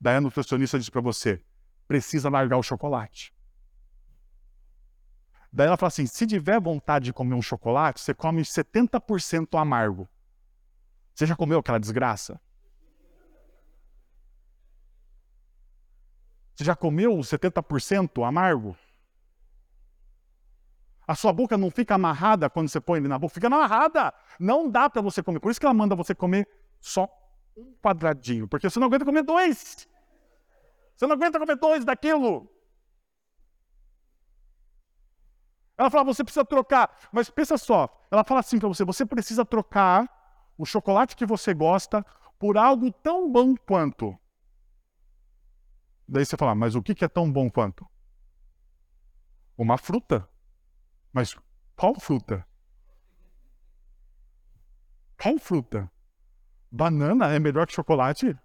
Daí 0.00 0.16
a 0.16 0.20
nutricionista 0.20 0.78
diz 0.78 0.90
para 0.90 1.00
você: 1.00 1.42
precisa 1.90 2.30
largar 2.30 2.56
o 2.56 2.62
chocolate. 2.62 3.34
Daí 5.52 5.66
ela 5.66 5.76
fala 5.76 5.88
assim: 5.88 6.06
se 6.06 6.24
tiver 6.24 6.60
vontade 6.60 7.06
de 7.06 7.12
comer 7.12 7.34
um 7.34 7.42
chocolate, 7.42 8.00
você 8.00 8.14
come 8.14 8.42
70% 8.42 9.60
amargo. 9.60 10.08
Você 11.12 11.26
já 11.26 11.34
comeu 11.34 11.58
aquela 11.58 11.80
desgraça? 11.80 12.40
Você 16.54 16.62
já 16.62 16.76
comeu 16.76 17.16
70% 17.18 18.24
amargo? 18.24 18.76
A 21.08 21.16
sua 21.16 21.32
boca 21.32 21.58
não 21.58 21.72
fica 21.72 21.96
amarrada 21.96 22.48
quando 22.48 22.68
você 22.68 22.80
põe 22.80 23.00
ele 23.00 23.08
na 23.08 23.18
boca, 23.18 23.34
fica 23.34 23.48
amarrada. 23.48 24.14
Não 24.38 24.70
dá 24.70 24.88
para 24.88 25.02
você 25.02 25.24
comer. 25.24 25.40
Por 25.40 25.50
isso 25.50 25.58
que 25.58 25.66
ela 25.66 25.74
manda 25.74 25.96
você 25.96 26.14
comer 26.14 26.46
só 26.80 27.08
um 27.56 27.74
quadradinho, 27.82 28.46
porque 28.46 28.70
você 28.70 28.78
não 28.78 28.86
aguenta 28.86 29.04
comer 29.04 29.24
dois. 29.24 29.89
Você 31.00 31.06
não 31.06 31.14
aguenta 31.14 31.38
comer 31.38 31.56
dois 31.56 31.82
daquilo. 31.82 32.46
Ela 35.78 35.88
fala, 35.88 36.04
você 36.04 36.22
precisa 36.22 36.44
trocar. 36.44 36.94
Mas 37.10 37.30
pensa 37.30 37.56
só, 37.56 37.88
ela 38.10 38.22
fala 38.22 38.40
assim 38.40 38.58
para 38.58 38.68
você: 38.68 38.84
você 38.84 39.06
precisa 39.06 39.42
trocar 39.42 40.06
o 40.58 40.66
chocolate 40.66 41.16
que 41.16 41.24
você 41.24 41.54
gosta 41.54 42.04
por 42.38 42.58
algo 42.58 42.92
tão 42.92 43.32
bom 43.32 43.56
quanto. 43.56 44.14
Daí 46.06 46.26
você 46.26 46.36
fala, 46.36 46.54
mas 46.54 46.74
o 46.74 46.82
que 46.82 47.02
é 47.02 47.08
tão 47.08 47.32
bom 47.32 47.48
quanto? 47.48 47.88
Uma 49.56 49.78
fruta. 49.78 50.28
Mas 51.14 51.34
qual 51.76 51.94
fruta? 51.98 52.46
Qual 55.18 55.38
fruta? 55.38 55.90
Banana 56.70 57.32
é 57.32 57.38
melhor 57.38 57.66
que 57.66 57.72
chocolate? 57.72 58.38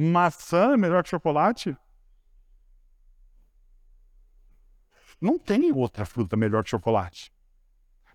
Maçã 0.00 0.74
é 0.74 0.76
melhor 0.76 1.02
que 1.02 1.10
chocolate? 1.10 1.76
Não 5.20 5.36
tem 5.36 5.72
outra 5.72 6.06
fruta 6.06 6.36
melhor 6.36 6.62
que 6.62 6.70
chocolate. 6.70 7.32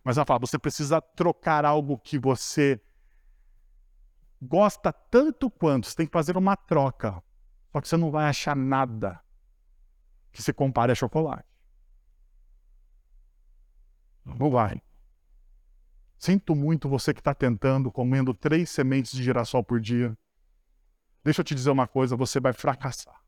Mas 0.02 0.15
ela 0.15 0.26
fala: 0.26 0.39
você 0.39 0.58
precisa 0.58 1.02
trocar 1.02 1.65
algo 1.65 1.98
que 1.98 2.17
você 2.17 2.82
gosta 4.41 4.93
tanto 4.93 5.52
quanto. 5.52 5.88
Você 5.88 5.96
tem 5.98 6.06
que 6.06 6.13
fazer 6.13 6.38
uma 6.38 6.56
troca. 6.56 7.22
Só 7.74 7.82
que 7.82 7.88
você 7.89 7.98
não 7.98 8.10
vai 8.10 8.30
achar 8.30 8.56
nada 8.56 9.22
que 10.32 10.41
se 10.41 10.54
compare 10.54 10.93
a 10.93 10.96
chocolate. 10.96 11.50
Não 14.24 14.50
vai. 14.50 14.82
Sinto 16.17 16.56
muito 16.56 16.88
você 16.88 17.13
que 17.13 17.19
está 17.19 17.34
tentando, 17.34 17.91
comendo 17.91 18.34
três 18.34 18.69
sementes 18.69 19.12
de 19.12 19.22
girassol 19.22 19.65
por 19.65 19.82
dia. 19.82 20.17
Deixa 21.23 21.41
eu 21.41 21.45
te 21.45 21.55
dizer 21.55 21.69
uma 21.69 21.88
coisa, 21.88 22.15
você 22.15 22.39
vai 22.39 22.53
fracassar. 22.53 23.21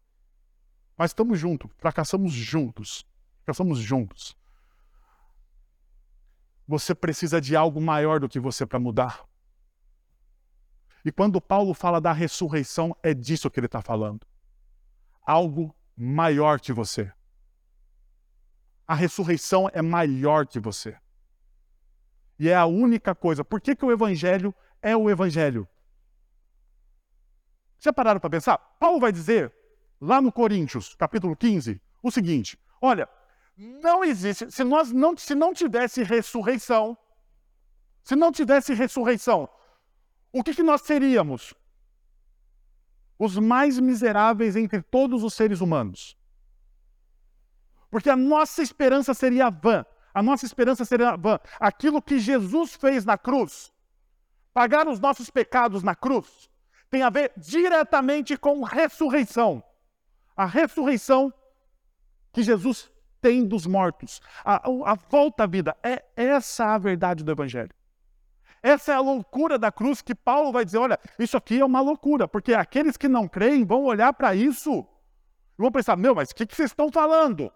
Mas 0.98 1.12
estamos 1.12 1.40
juntos, 1.40 1.72
fracassamos 1.78 2.34
juntos. 2.34 3.06
Fracassamos 3.44 3.80
juntos. 3.80 4.36
Você 6.68 6.96
precisa 6.96 7.40
de 7.40 7.56
algo 7.56 7.80
maior 7.80 8.20
do 8.20 8.28
que 8.28 8.40
você 8.40 8.66
para 8.66 8.80
mudar. 8.80 9.24
E 11.04 11.12
quando 11.12 11.40
Paulo 11.40 11.74
fala 11.76 12.02
da 12.02 12.12
ressurreição, 12.12 12.96
é 13.04 13.14
disso 13.14 13.50
que 13.52 13.60
ele 13.60 13.68
está 13.68 13.82
falando. 13.82 14.26
Algo 15.22 15.76
maior 15.96 16.60
que 16.60 16.74
você. 16.74 17.12
A 18.88 18.96
ressurreição 18.96 19.70
é 19.72 19.82
maior 19.82 20.48
que 20.48 20.60
você. 20.60 20.98
E 22.40 22.50
é 22.50 22.56
a 22.56 22.66
única 22.66 23.14
coisa. 23.14 23.44
Por 23.44 23.62
que, 23.62 23.76
que 23.76 23.86
o 23.86 23.92
Evangelho 23.92 24.54
é 24.82 24.98
o 24.98 25.10
Evangelho? 25.10 25.68
Já 27.80 27.94
pararam 27.94 28.20
para 28.20 28.30
pensar? 28.30 28.58
Paulo 28.80 29.00
vai 29.00 29.12
dizer, 29.12 29.54
lá 30.00 30.22
no 30.22 30.32
Coríntios, 30.32 30.96
capítulo 30.96 31.36
15, 31.36 31.82
o 32.02 32.12
seguinte: 32.12 32.60
olha, 32.82 33.08
não 33.58 34.04
existe, 34.04 34.52
se 34.52 34.64
nós 34.64 34.92
não, 34.92 35.16
se 35.18 35.34
não 35.34 35.54
tivesse 35.54 36.04
ressurreição, 36.04 36.98
se 38.04 38.16
não 38.16 38.32
tivesse 38.32 38.74
ressurreição, 38.74 39.50
o 40.32 40.44
que, 40.44 40.54
que 40.54 40.64
nós 40.64 40.82
seríamos? 40.82 41.54
Os 43.18 43.38
mais 43.38 43.80
miseráveis 43.80 44.56
entre 44.56 44.82
todos 44.82 45.24
os 45.24 45.34
seres 45.34 45.62
humanos. 45.62 46.18
Porque 47.90 48.10
a 48.10 48.16
nossa 48.16 48.62
esperança 48.62 49.14
seria 49.14 49.50
vã. 49.50 49.86
A 50.14 50.22
nossa 50.22 50.46
esperança 50.46 50.84
seria 50.84 51.16
vã. 51.16 51.40
Aquilo 51.60 52.02
que 52.02 52.20
Jesus 52.20 52.76
fez 52.76 53.06
na 53.06 53.18
cruz, 53.18 53.72
pagar 54.54 54.88
os 54.88 55.00
nossos 55.00 55.30
pecados 55.30 55.82
na 55.82 55.96
cruz, 55.96 56.50
tem 56.96 57.04
a 57.04 57.10
ver 57.10 57.34
diretamente 57.36 58.38
com 58.38 58.64
ressurreição. 58.64 59.62
A 60.34 60.46
ressurreição 60.46 61.34
que 62.32 62.42
Jesus 62.42 62.90
tem 63.20 63.46
dos 63.46 63.68
mortos. 63.68 64.22
A, 64.46 64.66
a 64.66 64.96
volta 65.10 65.44
à 65.44 65.46
vida. 65.46 65.76
É 65.84 66.06
essa 66.16 66.74
a 66.74 66.78
verdade 66.78 67.22
do 67.22 67.30
Evangelho. 67.30 67.72
Essa 68.64 68.94
é 68.94 68.96
a 68.96 69.02
loucura 69.02 69.60
da 69.60 69.74
cruz 69.74 70.02
que 70.02 70.16
Paulo 70.16 70.54
vai 70.54 70.64
dizer: 70.64 70.78
olha, 70.78 70.98
isso 71.20 71.36
aqui 71.36 71.60
é 71.60 71.66
uma 71.66 71.82
loucura, 71.82 72.30
porque 72.30 72.54
aqueles 72.54 72.96
que 72.96 73.10
não 73.10 73.28
creem 73.28 73.66
vão 73.66 73.84
olhar 73.84 74.14
para 74.14 74.34
isso 74.34 74.88
e 75.60 75.62
vão 75.62 75.70
pensar: 75.74 75.98
meu, 75.98 76.16
mas 76.16 76.32
o 76.32 76.36
que, 76.36 76.46
que 76.46 76.56
vocês 76.56 76.72
estão 76.72 76.90
falando? 76.90 77.52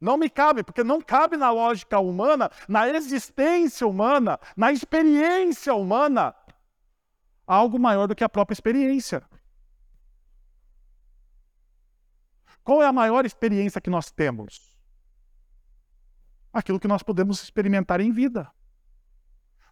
Não 0.00 0.16
me 0.16 0.28
cabe, 0.28 0.64
porque 0.64 0.82
não 0.82 1.00
cabe 1.00 1.36
na 1.36 1.52
lógica 1.52 2.00
humana, 2.00 2.50
na 2.68 2.88
existência 2.88 3.86
humana, 3.86 4.38
na 4.56 4.72
experiência 4.72 5.72
humana, 5.74 6.34
algo 7.46 7.78
maior 7.78 8.08
do 8.08 8.14
que 8.14 8.24
a 8.24 8.28
própria 8.28 8.54
experiência. 8.54 9.22
Qual 12.64 12.82
é 12.82 12.86
a 12.86 12.92
maior 12.92 13.24
experiência 13.24 13.80
que 13.80 13.88
nós 13.88 14.10
temos? 14.10 14.76
Aquilo 16.52 16.80
que 16.80 16.88
nós 16.88 17.02
podemos 17.02 17.42
experimentar 17.42 18.00
em 18.00 18.10
vida. 18.10 18.50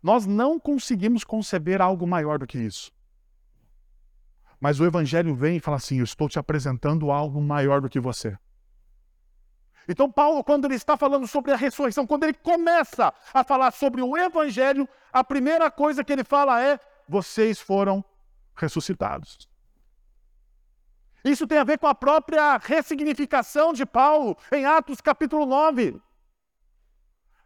Nós 0.00 0.26
não 0.26 0.60
conseguimos 0.60 1.24
conceber 1.24 1.82
algo 1.82 2.06
maior 2.06 2.38
do 2.38 2.46
que 2.46 2.58
isso. 2.58 2.92
Mas 4.60 4.78
o 4.78 4.84
Evangelho 4.84 5.34
vem 5.34 5.56
e 5.56 5.60
fala 5.60 5.78
assim: 5.78 5.98
Eu 5.98 6.04
estou 6.04 6.28
te 6.28 6.38
apresentando 6.38 7.10
algo 7.10 7.40
maior 7.40 7.80
do 7.80 7.88
que 7.88 7.98
você. 7.98 8.38
Então, 9.88 10.10
Paulo, 10.10 10.42
quando 10.42 10.64
ele 10.66 10.74
está 10.74 10.96
falando 10.96 11.26
sobre 11.26 11.52
a 11.52 11.56
ressurreição, 11.56 12.06
quando 12.06 12.24
ele 12.24 12.34
começa 12.34 13.12
a 13.32 13.44
falar 13.44 13.70
sobre 13.72 14.00
o 14.00 14.16
Evangelho, 14.16 14.88
a 15.12 15.22
primeira 15.22 15.70
coisa 15.70 16.04
que 16.04 16.12
ele 16.12 16.24
fala 16.24 16.62
é: 16.62 16.78
vocês 17.08 17.60
foram 17.60 18.04
ressuscitados. 18.54 19.48
Isso 21.24 21.46
tem 21.46 21.58
a 21.58 21.64
ver 21.64 21.78
com 21.78 21.86
a 21.86 21.94
própria 21.94 22.58
ressignificação 22.58 23.72
de 23.72 23.86
Paulo 23.86 24.36
em 24.52 24.66
Atos 24.66 25.00
capítulo 25.00 25.46
9. 25.46 26.00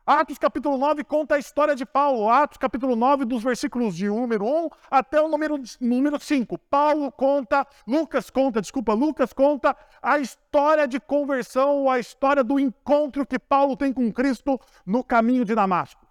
Atos 0.04 0.38
capítulo 0.38 0.78
9 0.78 1.04
conta 1.04 1.34
a 1.34 1.38
história 1.38 1.76
de 1.76 1.84
Paulo. 1.84 2.30
Atos 2.30 2.56
capítulo 2.56 2.96
9, 2.96 3.26
dos 3.26 3.42
versículos 3.42 3.94
de 3.94 4.08
número 4.08 4.42
1 4.46 4.70
até 4.90 5.20
o 5.20 5.28
número, 5.28 5.62
número 5.78 6.18
5. 6.18 6.56
Paulo 6.56 7.12
conta, 7.12 7.66
Lucas 7.86 8.30
conta, 8.30 8.62
desculpa, 8.62 8.94
Lucas 8.94 9.34
conta 9.34 9.76
a 10.02 10.18
história 10.18 10.88
de 10.88 10.98
conversão, 10.98 11.90
a 11.90 11.98
história 11.98 12.42
do 12.42 12.58
encontro 12.58 13.26
que 13.26 13.38
Paulo 13.38 13.76
tem 13.76 13.92
com 13.92 14.10
Cristo 14.10 14.58
no 14.86 15.04
caminho 15.04 15.44
de 15.44 15.54
Damasco. 15.54 16.07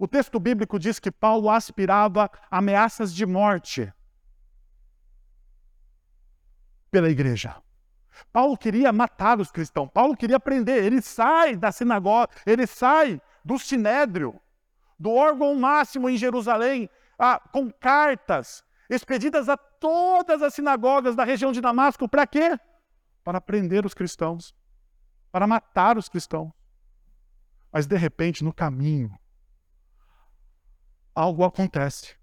O 0.00 0.08
texto 0.08 0.40
bíblico 0.40 0.78
diz 0.78 0.98
que 0.98 1.10
Paulo 1.10 1.50
aspirava 1.50 2.30
ameaças 2.50 3.12
de 3.12 3.26
morte 3.26 3.92
pela 6.90 7.10
igreja. 7.10 7.62
Paulo 8.32 8.56
queria 8.56 8.94
matar 8.94 9.38
os 9.38 9.50
cristãos, 9.50 9.90
Paulo 9.92 10.16
queria 10.16 10.40
prender. 10.40 10.82
Ele 10.82 11.02
sai 11.02 11.54
da 11.54 11.70
sinagoga, 11.70 12.32
ele 12.46 12.66
sai 12.66 13.20
do 13.44 13.58
sinédrio, 13.58 14.40
do 14.98 15.10
órgão 15.10 15.54
máximo 15.54 16.08
em 16.08 16.16
Jerusalém, 16.16 16.88
com 17.52 17.70
cartas 17.70 18.64
expedidas 18.88 19.50
a 19.50 19.56
todas 19.58 20.40
as 20.40 20.54
sinagogas 20.54 21.14
da 21.14 21.24
região 21.24 21.52
de 21.52 21.60
Damasco. 21.60 22.08
Para 22.08 22.26
quê? 22.26 22.58
Para 23.22 23.38
prender 23.38 23.84
os 23.84 23.92
cristãos, 23.92 24.54
para 25.30 25.46
matar 25.46 25.98
os 25.98 26.08
cristãos. 26.08 26.50
Mas 27.70 27.86
de 27.86 27.98
repente, 27.98 28.42
no 28.42 28.50
caminho, 28.52 29.19
algo 31.20 31.44
acontece. 31.44 32.16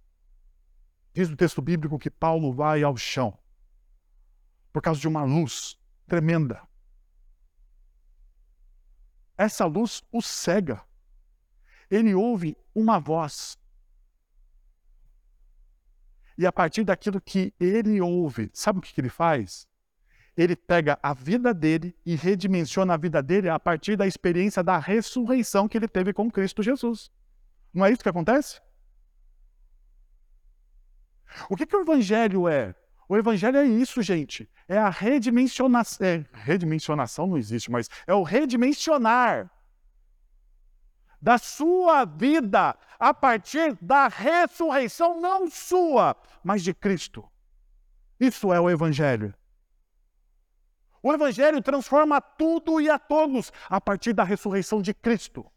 Diz 1.14 1.30
o 1.30 1.36
texto 1.36 1.62
bíblico 1.62 2.00
que 2.00 2.10
Paulo 2.10 2.52
vai 2.52 2.82
ao 2.82 2.98
chão 2.98 3.38
por 4.74 4.82
causa 4.82 5.00
de 5.00 5.08
uma 5.08 5.24
luz 5.24 5.78
tremenda. 6.08 6.62
Essa 9.38 9.66
luz 9.66 10.04
o 10.12 10.22
cega. 10.22 10.84
Ele 11.90 12.14
ouve 12.16 12.58
uma 12.74 13.00
voz. 13.00 13.58
E 16.38 16.46
a 16.46 16.52
partir 16.52 16.84
daquilo 16.84 17.22
que 17.22 17.54
ele 17.60 18.02
ouve, 18.02 18.50
sabe 18.54 18.80
o 18.80 18.82
que, 18.82 19.00
ele 19.00 19.10
faz? 19.10 19.68
Ele 20.36 20.56
pega 20.56 21.00
a 21.02 21.14
vida 21.14 21.54
dele 21.54 21.96
e 22.06 22.16
redimensiona 22.16 22.94
a 22.94 22.98
vida 22.98 23.22
dele 23.24 23.50
a 23.50 23.60
partir 23.60 23.96
da 23.96 24.06
experiência 24.06 24.64
da 24.64 24.78
ressurreição 24.78 25.68
que 25.68 25.78
ele 25.78 25.88
teve 25.88 26.14
com 26.14 26.30
Cristo 26.30 26.62
Jesus. 26.62 27.12
Não 27.74 27.86
é 27.86 27.92
isso 27.92 28.04
que 28.04 28.10
acontece? 28.10 28.62
O 31.50 31.56
que, 31.56 31.66
que 31.66 31.76
o 31.76 31.82
Evangelho 31.82 32.48
é? 32.48 32.76
O 33.10 33.16
evangelho 33.16 33.58
é 33.58 33.66
isso, 33.66 34.02
gente. 34.02 34.50
É 34.68 34.78
a 34.78 34.90
redimensionação. 34.90 36.06
É, 36.06 36.26
redimensionação 36.34 37.26
não 37.28 37.38
existe, 37.38 37.72
mas 37.72 37.90
é 38.06 38.14
o 38.14 38.22
redimensionar 38.22 39.50
da 41.22 41.38
sua 41.38 42.06
vida 42.06 42.78
a 43.00 43.14
partir 43.14 43.78
da 43.82 44.08
ressurreição, 44.08 45.22
não 45.22 45.50
sua, 45.50 46.16
mas 46.44 46.62
de 46.62 46.74
Cristo. 46.74 47.26
Isso 48.20 48.52
é 48.52 48.60
o 48.60 48.70
evangelho. 48.70 49.34
O 51.02 51.14
Evangelho 51.14 51.62
transforma 51.62 52.20
tudo 52.20 52.82
e 52.82 52.90
a 52.90 53.00
todos 53.00 53.54
a 53.70 53.80
partir 53.80 54.14
da 54.14 54.24
ressurreição 54.24 54.82
de 54.82 54.94
Cristo. 54.94 55.50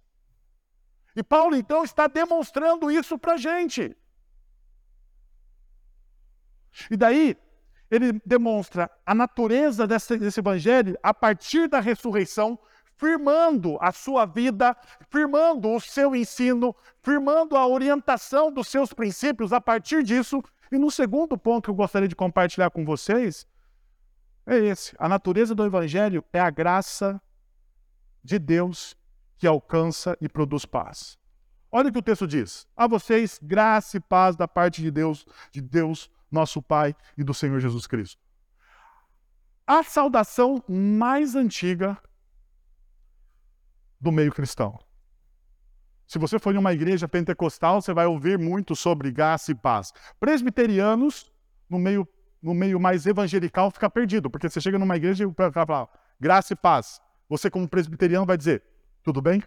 E 1.16 1.22
Paulo, 1.22 1.56
então, 1.56 1.83
está 1.83 2.06
demonstrando 2.06 2.90
isso 2.90 3.18
para 3.18 3.33
a 3.33 3.37
gente. 3.37 3.96
E 6.90 6.96
daí, 6.96 7.37
ele 7.90 8.20
demonstra 8.24 8.90
a 9.04 9.14
natureza 9.14 9.87
desse, 9.87 10.16
desse 10.16 10.40
evangelho 10.40 10.96
a 11.02 11.12
partir 11.12 11.68
da 11.68 11.80
ressurreição, 11.80 12.59
firmando 12.96 13.76
a 13.80 13.90
sua 13.92 14.26
vida, 14.26 14.76
firmando 15.11 15.68
o 15.68 15.80
seu 15.80 16.14
ensino, 16.14 16.74
firmando 17.02 17.56
a 17.56 17.66
orientação 17.66 18.52
dos 18.52 18.68
seus 18.68 18.92
princípios 18.92 19.52
a 19.52 19.61
partir 19.61 20.02
disso. 20.02 20.42
E 20.70 20.78
no 20.78 20.90
segundo 20.90 21.37
ponto 21.37 21.64
que 21.64 21.70
eu 21.70 21.74
gostaria 21.74 22.06
de 22.06 22.14
compartilhar 22.14 22.70
com 22.70 22.85
vocês 22.85 23.46
é 24.46 24.56
esse: 24.59 24.94
a 24.98 25.09
natureza 25.09 25.54
do 25.54 25.64
evangelho 25.64 26.24
é 26.33 26.38
a 26.38 26.50
graça 26.50 27.20
de 28.22 28.38
Deus 28.38 28.96
que 29.37 29.46
alcança 29.46 30.16
e 30.20 30.28
produz 30.28 30.64
paz. 30.64 31.18
Olha 31.72 31.88
o 31.88 31.92
que 31.92 31.98
o 31.98 32.02
texto 32.02 32.26
diz: 32.26 32.68
A 32.76 32.87
vocês 32.87 33.40
graça 33.42 33.96
e 33.96 34.00
paz 34.00 34.37
da 34.37 34.46
parte 34.46 34.83
de 34.83 34.90
Deus, 34.90 35.26
de 35.50 35.61
Deus 35.61 36.11
nosso 36.31 36.62
Pai 36.62 36.95
e 37.16 37.25
do 37.25 37.35
Senhor 37.35 37.61
Jesus 37.61 37.87
Cristo. 37.87 38.21
A 39.66 39.83
saudação 39.83 40.62
mais 40.69 41.35
antiga 41.35 41.97
do 44.01 44.11
meio 44.11 44.33
cristão. 44.33 44.79
Se 46.07 46.19
você 46.19 46.40
for 46.40 46.53
em 46.53 46.59
uma 46.59 46.73
igreja 46.73 47.07
pentecostal, 47.07 47.81
você 47.81 47.95
vai 47.95 48.07
ouvir 48.07 48.37
muito 48.37 48.75
sobre 48.75 49.12
graça 49.12 49.53
e 49.53 49.55
paz. 49.55 49.93
Presbiterianos, 50.19 51.31
no 51.69 51.79
meio, 51.79 52.09
no 52.43 52.53
meio 52.53 52.81
mais 52.81 53.07
evangelical, 53.07 53.71
fica 53.71 53.88
perdido, 53.88 54.29
porque 54.29 54.49
você 54.49 54.61
chega 54.61 54.77
numa 54.77 54.97
igreja 54.97 55.25
e 55.25 55.53
fala 55.53 55.88
graça 56.19 56.53
e 56.53 56.57
paz. 56.57 57.01
Você, 57.29 57.49
como 57.49 57.69
presbiteriano, 57.69 58.27
vai 58.27 58.37
dizer, 58.37 58.64
tudo 59.05 59.23
bem? 59.23 59.40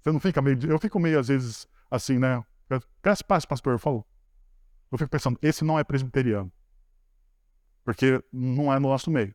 Você 0.00 0.12
não 0.12 0.18
fica 0.18 0.40
meio. 0.40 0.58
Eu 0.66 0.78
fico 0.78 0.98
meio, 0.98 1.18
às 1.18 1.28
vezes, 1.28 1.68
assim, 1.90 2.18
né? 2.18 2.42
Graça 3.02 3.22
e 3.22 3.26
paz, 3.26 3.44
pastor, 3.44 3.78
falou. 3.78 4.06
Eu 4.90 4.98
fico 4.98 5.10
pensando, 5.10 5.38
esse 5.42 5.64
não 5.64 5.78
é 5.78 5.84
presbiteriano. 5.84 6.52
Porque 7.84 8.22
não 8.32 8.72
é 8.72 8.78
no 8.78 8.88
nosso 8.88 9.10
meio. 9.10 9.34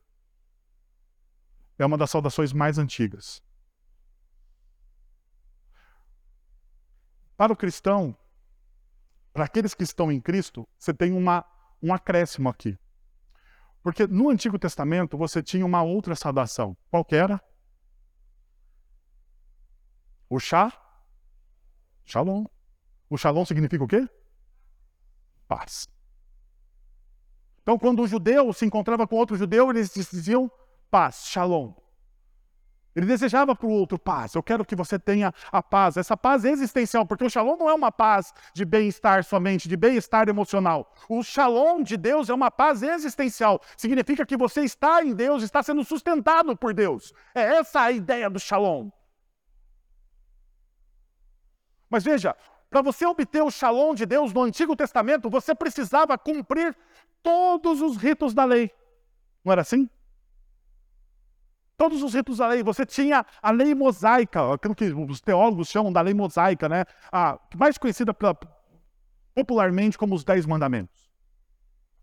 É 1.78 1.86
uma 1.86 1.98
das 1.98 2.12
saudações 2.12 2.54
mais 2.54 2.78
antigas. 2.78 3.42
Para 7.36 7.54
o 7.54 7.56
cristão, 7.56 8.16
para 9.34 9.46
aqueles 9.46 9.74
que 9.74 9.84
estão 9.84 10.12
em 10.12 10.22
Cristo, 10.22 10.68
você 10.78 10.94
tem 10.94 11.14
uma, 11.14 11.46
um 11.82 11.94
acréscimo 11.94 12.50
aqui. 12.50 12.78
Porque 13.82 14.06
no 14.06 14.30
Antigo 14.30 14.60
Testamento 14.60 15.18
você 15.18 15.42
tinha 15.42 15.66
uma 15.66 15.82
outra 15.82 16.16
saudação. 16.16 16.78
Qual 16.90 17.04
que 17.04 17.16
era? 17.16 17.42
O 20.30 20.40
chá? 20.40 20.72
Shalom. 22.06 22.46
O 23.10 23.18
shalom 23.18 23.44
significa 23.44 23.84
o 23.84 23.88
quê? 23.88 24.08
Paz. 25.52 25.90
Então, 27.62 27.78
quando 27.78 28.02
o 28.02 28.08
judeu 28.08 28.54
se 28.54 28.66
encontrava 28.66 29.06
com 29.06 29.18
outro 29.18 29.36
judeu, 29.36 29.70
eles 29.70 29.94
diziam 29.94 30.50
paz, 30.90 31.26
shalom. 31.26 31.74
Ele 32.96 33.06
desejava 33.06 33.56
para 33.56 33.68
o 33.68 33.70
outro 33.70 34.00
paz. 34.00 34.34
Eu 34.34 34.44
quero 34.44 34.66
que 34.66 34.76
você 34.76 34.98
tenha 34.98 35.34
a 35.52 35.62
paz, 35.62 35.96
essa 35.98 36.16
paz 36.18 36.44
existencial, 36.44 37.06
porque 37.06 37.26
o 37.26 37.30
shalom 37.30 37.58
não 37.58 37.70
é 37.70 37.74
uma 37.74 37.92
paz 37.92 38.34
de 38.54 38.66
bem-estar 38.66 39.24
somente, 39.24 39.68
de 39.68 39.78
bem-estar 39.78 40.28
emocional. 40.28 40.94
O 41.08 41.22
shalom 41.22 41.84
de 41.84 41.96
Deus 41.98 42.30
é 42.30 42.34
uma 42.34 42.52
paz 42.52 42.82
existencial. 42.82 43.62
Significa 43.78 44.26
que 44.26 44.38
você 44.38 44.62
está 44.62 45.04
em 45.04 45.14
Deus, 45.14 45.44
está 45.44 45.62
sendo 45.62 45.84
sustentado 45.84 46.56
por 46.56 46.74
Deus. 46.74 47.14
É 47.36 47.42
essa 47.60 47.82
a 47.82 47.92
ideia 47.92 48.30
do 48.30 48.40
shalom. 48.40 48.90
Mas 51.90 52.06
veja, 52.06 52.38
para 52.72 52.82
você 52.82 53.06
obter 53.06 53.44
o 53.44 53.52
shalom 53.52 53.94
de 53.94 54.06
Deus 54.06 54.32
no 54.32 54.44
Antigo 54.44 54.78
Testamento, 54.78 55.30
você 55.30 55.54
precisava 55.54 56.18
cumprir 56.18 56.74
todos 57.22 57.82
os 57.82 57.98
ritos 57.98 58.34
da 58.34 58.46
lei. 58.46 58.72
Não 59.44 59.52
era 59.52 59.62
assim? 59.62 59.90
Todos 61.78 62.02
os 62.02 62.14
ritos 62.14 62.38
da 62.38 62.48
lei. 62.48 62.64
Você 62.64 62.86
tinha 62.86 63.26
a 63.42 63.52
lei 63.52 63.76
mosaica, 63.76 64.54
aquilo 64.54 64.74
que 64.74 64.86
os 64.86 65.20
teólogos 65.20 65.68
chamam 65.68 65.92
da 65.92 66.00
lei 66.00 66.14
mosaica, 66.14 66.70
né? 66.70 66.86
A 67.12 67.38
mais 67.58 67.78
conhecida 67.78 68.16
popularmente 69.36 69.98
como 69.98 70.16
os 70.16 70.24
Dez 70.24 70.46
Mandamentos. 70.46 71.12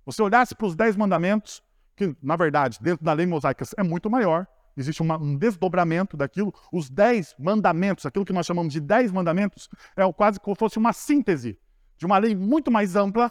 Você 0.04 0.20
olhasse 0.20 0.54
para 0.54 0.66
os 0.66 0.76
Dez 0.76 0.96
Mandamentos, 0.96 1.62
que 1.96 2.14
na 2.22 2.36
verdade, 2.36 2.78
dentro 2.78 3.06
da 3.06 3.14
lei 3.14 3.24
mosaica 3.24 3.64
é 3.74 3.82
muito 3.82 4.10
maior, 4.10 4.46
existe 4.80 5.02
uma, 5.02 5.18
um 5.18 5.36
desdobramento 5.36 6.16
daquilo. 6.16 6.54
Os 6.72 6.88
dez 6.88 7.34
mandamentos, 7.38 8.06
aquilo 8.06 8.24
que 8.24 8.32
nós 8.32 8.46
chamamos 8.46 8.72
de 8.72 8.80
dez 8.80 9.10
mandamentos, 9.10 9.68
é 9.96 10.10
quase 10.12 10.38
como 10.38 10.54
se 10.54 10.58
fosse 10.60 10.78
uma 10.78 10.92
síntese 10.92 11.58
de 11.96 12.06
uma 12.06 12.16
lei 12.18 12.34
muito 12.34 12.70
mais 12.70 12.94
ampla 12.94 13.30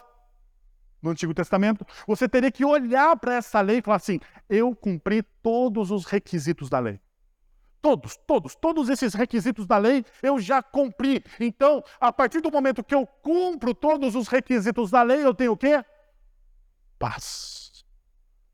no 1.00 1.10
Antigo 1.10 1.32
Testamento. 1.32 1.86
Você 2.06 2.28
teria 2.28 2.50
que 2.50 2.64
olhar 2.64 3.16
para 3.16 3.36
essa 3.36 3.60
lei 3.60 3.78
e 3.78 3.82
falar 3.82 3.96
assim: 3.96 4.20
eu 4.48 4.74
cumpri 4.76 5.22
todos 5.42 5.90
os 5.90 6.04
requisitos 6.04 6.68
da 6.68 6.78
lei. 6.78 7.00
Todos, 7.80 8.16
todos, 8.26 8.56
todos 8.56 8.88
esses 8.88 9.14
requisitos 9.14 9.66
da 9.66 9.78
lei 9.78 10.04
eu 10.22 10.38
já 10.38 10.62
cumpri. 10.62 11.24
Então, 11.38 11.82
a 12.00 12.12
partir 12.12 12.40
do 12.40 12.50
momento 12.50 12.82
que 12.82 12.94
eu 12.94 13.06
cumpro 13.06 13.72
todos 13.72 14.14
os 14.16 14.26
requisitos 14.26 14.90
da 14.90 15.02
lei, 15.02 15.24
eu 15.24 15.32
tenho 15.32 15.52
o 15.52 15.56
quê? 15.56 15.82
Paz. 16.98 17.86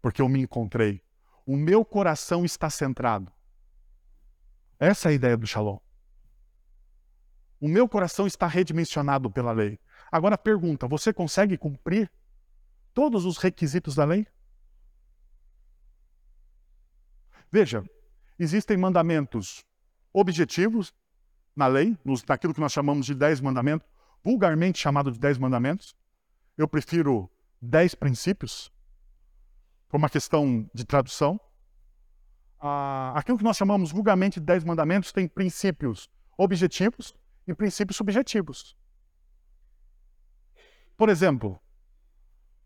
Porque 0.03 0.21
eu 0.21 0.29
me 0.29 0.43
encontrei 0.43 1.04
o 1.47 1.57
meu 1.57 1.85
coração 1.85 2.45
está 2.45 2.71
centrado. 2.71 3.33
Essa 4.79 5.09
é 5.09 5.11
a 5.11 5.15
ideia 5.15 5.37
do 5.37 5.47
Shalom. 5.47 5.79
O 7.61 7.69
meu 7.69 7.89
coração 7.89 8.27
está 8.27 8.47
redimensionado 8.47 9.31
pela 9.31 9.53
lei. 9.53 9.79
Agora 10.11 10.37
pergunta: 10.37 10.87
você 10.87 11.13
consegue 11.13 11.57
cumprir 11.57 12.11
todos 12.93 13.25
os 13.25 13.39
requisitos 13.39 13.95
da 13.95 14.05
lei? 14.05 14.27
Veja, 17.51 17.85
existem 18.39 18.77
mandamentos 18.77 19.65
objetivos 20.13 20.93
na 21.55 21.67
lei, 21.67 21.97
nos, 22.05 22.25
naquilo 22.25 22.53
que 22.53 22.61
nós 22.61 22.73
chamamos 22.73 23.07
de 23.07 23.15
dez 23.15 23.41
mandamentos, 23.41 23.89
vulgarmente 24.23 24.79
chamado 24.79 25.13
de 25.13 25.19
dez 25.19 25.39
mandamentos. 25.39 25.95
Eu 26.59 26.67
prefiro 26.67 27.31
dez 27.61 27.95
princípios, 27.95 28.73
por 29.95 29.99
uma 29.99 30.11
questão 30.11 30.69
de 30.75 30.85
tradução. 30.85 31.41
Ah, 32.59 33.13
aquilo 33.15 33.39
que 33.39 33.45
nós 33.45 33.57
chamamos 33.57 33.93
vulgarmente 33.93 34.41
de 34.41 34.47
Dez 34.47 34.65
Mandamentos 34.65 35.13
tem 35.13 35.29
princípios 35.29 36.11
objetivos 36.37 37.15
e 37.47 37.55
princípios 37.55 37.97
subjetivos. 37.97 38.77
Por 40.97 41.09
exemplo, 41.09 41.61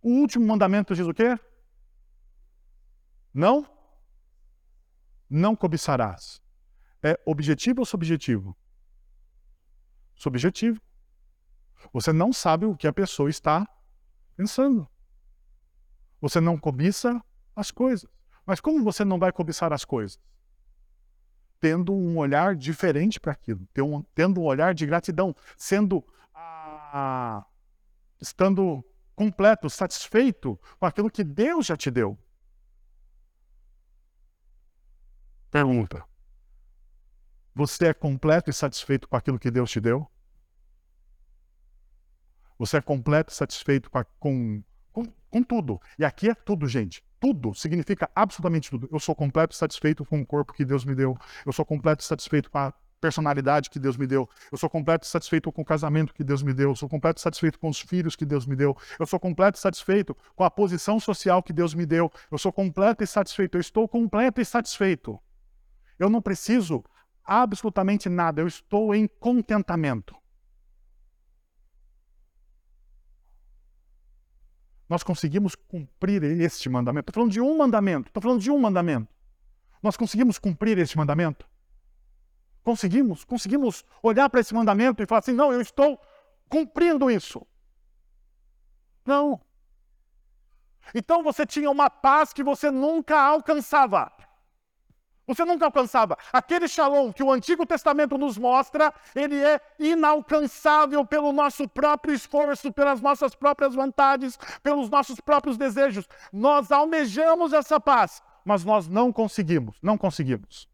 o 0.01 0.09
último 0.09 0.47
mandamento 0.47 0.95
diz 0.95 1.07
o 1.07 1.12
quê? 1.12 1.38
Não? 3.35 3.71
Não 5.29 5.55
cobiçarás. 5.55 6.41
É 7.03 7.21
objetivo 7.27 7.81
ou 7.81 7.85
subjetivo? 7.85 8.57
Subjetivo. 10.14 10.81
Você 11.93 12.11
não 12.11 12.33
sabe 12.33 12.64
o 12.64 12.75
que 12.75 12.87
a 12.87 12.93
pessoa 12.93 13.29
está 13.29 13.69
pensando. 14.35 14.88
Você 16.20 16.40
não 16.40 16.59
cobiça 16.59 17.22
as 17.54 17.70
coisas. 17.70 18.09
Mas 18.44 18.61
como 18.61 18.83
você 18.83 19.04
não 19.04 19.18
vai 19.18 19.33
cobiçar 19.33 19.72
as 19.72 19.85
coisas? 19.85 20.18
Tendo 21.61 21.92
um 21.92 22.18
olhar 22.18 22.54
diferente 22.57 23.18
para 23.20 23.33
aquilo, 23.33 23.66
tendo 24.14 24.40
um 24.40 24.44
olhar 24.44 24.74
de 24.74 24.87
gratidão, 24.87 25.35
sendo 25.57 26.04
ah, 26.35 27.44
estando 28.20 28.85
completo, 29.14 29.68
satisfeito 29.68 30.59
com 30.78 30.87
aquilo 30.87 31.11
que 31.11 31.24
Deus 31.24 31.66
já 31.66 31.76
te 31.76 31.90
deu. 31.90 32.18
Pergunta: 35.50 36.04
Você 37.54 37.88
é 37.88 37.94
completo 37.94 38.50
e 38.50 38.52
satisfeito 38.52 39.09
com 39.09 39.16
aquilo 39.16 39.38
que 39.38 39.50
Deus 39.50 39.70
te 39.70 39.81
deu? 39.81 40.11
Você 42.59 42.76
é 42.76 42.81
completo 42.81 43.32
e 43.32 43.36
satisfeito 43.36 43.90
com, 43.90 43.99
a, 43.99 44.05
com 44.05 44.62
com 45.31 45.43
tudo. 45.43 45.81
E 45.99 46.05
aqui 46.05 46.31
é 46.31 46.35
tudo, 46.35 46.66
gente. 46.66 47.03
Tudo 47.20 47.55
significa 47.55 48.09
absolutamente 48.14 48.70
tudo. 48.70 48.89
Eu 48.93 49.01
sou 49.01 49.14
completo 49.14 49.55
e 49.55 49.59
satisfeito 49.59 50.05
com 50.05 50.20
o 50.20 50.26
corpo 50.26 50.53
que 50.53 50.64
Deus 50.64 50.85
me 50.85 50.95
deu. 50.95 51.16
Eu 51.45 51.53
sou 51.53 51.64
completo 51.64 52.03
e 52.03 52.07
satisfeito 52.07 52.51
com 52.51 52.59
a 52.59 52.72
personalidade 53.01 53.70
que 53.70 53.79
Deus 53.79 53.97
me 53.97 54.07
deu. 54.07 54.29
Eu 54.51 54.59
sou 54.59 54.68
completo 54.68 55.07
e 55.07 55.09
satisfeito 55.09 55.51
com 55.51 55.62
o 55.62 55.64
casamento 55.64 56.12
que 56.12 56.22
Deus 56.22 56.43
me 56.43 56.53
deu. 56.53 56.70
Eu 56.70 56.76
sou 56.76 56.89
completo 56.89 57.20
e 57.20 57.22
satisfeito 57.22 57.59
com 57.59 57.68
os 57.68 57.81
filhos 57.81 58.14
que 58.14 58.24
Deus 58.24 58.47
me 58.47 58.55
deu. 58.55 58.76
Eu 58.99 59.07
sou 59.07 59.18
completo 59.18 59.59
e 59.59 59.61
satisfeito 59.61 60.16
com 60.35 60.45
a 60.45 60.51
posição 60.51 61.01
social 61.01 61.43
que 61.43 61.53
Deus 61.53 61.74
me 61.74 61.87
deu. 61.87 62.11
Eu 62.31 62.39
sou 62.39 62.53
completo 62.53 63.03
e 63.03 63.07
satisfeito. 63.07 63.57
Eu 63.57 63.61
estou 63.61 63.89
completo 63.89 64.41
e 64.41 64.45
satisfeito. 64.45 65.18
Eu 65.99 66.09
não 66.09 66.20
preciso 66.22 66.85
absolutamente 67.24 68.09
nada. 68.09 68.41
Eu 68.41 68.47
estou 68.47 68.95
em 68.95 69.07
contentamento. 69.07 70.14
Nós 74.89 75.03
conseguimos 75.03 75.55
cumprir 75.55 76.22
este 76.24 76.68
mandamento. 76.68 77.11
Estou 77.11 77.20
falando 77.20 77.32
de 77.32 77.41
um 77.41 77.57
mandamento. 77.57 78.09
Estou 78.09 78.22
falando 78.22 78.41
de 78.41 78.51
um 78.51 78.59
mandamento. 78.59 79.12
Nós 79.82 79.97
conseguimos 79.97 80.39
cumprir 80.39 80.78
este 80.78 80.97
mandamento? 80.97 81.47
Conseguimos? 82.64 83.24
Conseguimos 83.24 83.84
olhar 84.03 84.28
para 84.28 84.41
esse 84.41 84.55
mandamento 84.55 85.03
e 85.03 85.07
falar 85.07 85.20
assim: 85.20 85.32
não, 85.32 85.53
eu 85.53 85.61
estou 85.61 86.01
cumprindo 86.49 87.11
isso. 87.11 87.47
Não. 89.05 89.41
Então 90.95 91.22
você 91.22 91.45
tinha 91.45 91.70
uma 91.70 91.91
paz 91.91 92.32
que 92.32 92.43
você 92.43 92.70
nunca 92.70 93.20
alcançava. 93.20 94.11
Você 95.29 95.45
nunca 95.45 95.66
alcançava. 95.66 96.16
Aquele 96.33 96.66
shalom 96.66 97.12
que 97.12 97.22
o 97.22 97.31
Antigo 97.31 97.66
Testamento 97.66 98.16
nos 98.16 98.39
mostra, 98.39 98.93
ele 99.14 99.37
é 99.37 99.61
inalcançável 99.79 101.05
pelo 101.05 101.33
nosso 101.33 101.68
próprio 101.68 102.14
esforço, 102.14 102.72
pelas 102.72 103.03
nossas 103.03 103.35
próprias 103.35 103.74
vontades, 103.74 104.39
pelos 104.62 104.89
nossos 104.89 105.20
próprios 105.20 105.59
desejos. 105.59 106.09
Nós 106.33 106.72
almejamos 106.72 107.53
essa 107.53 107.79
paz, 107.79 108.22
mas 108.43 108.64
nós 108.64 108.89
não 108.89 109.12
conseguimos. 109.12 109.79
Não 109.83 109.99
conseguimos. 109.99 110.66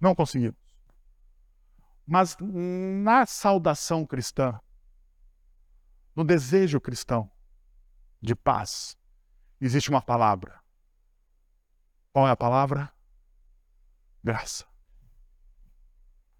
Não 0.00 0.12
conseguimos. 0.12 0.58
Mas 2.04 2.36
na 2.40 3.26
saudação 3.26 4.04
cristã, 4.04 4.58
no 6.16 6.24
desejo 6.24 6.80
cristão 6.80 7.30
de 8.20 8.34
paz, 8.34 8.96
existe 9.60 9.88
uma 9.88 10.02
palavra 10.02 10.59
qual 12.20 12.28
é 12.28 12.32
a 12.32 12.36
palavra? 12.36 12.92
Graça. 14.22 14.66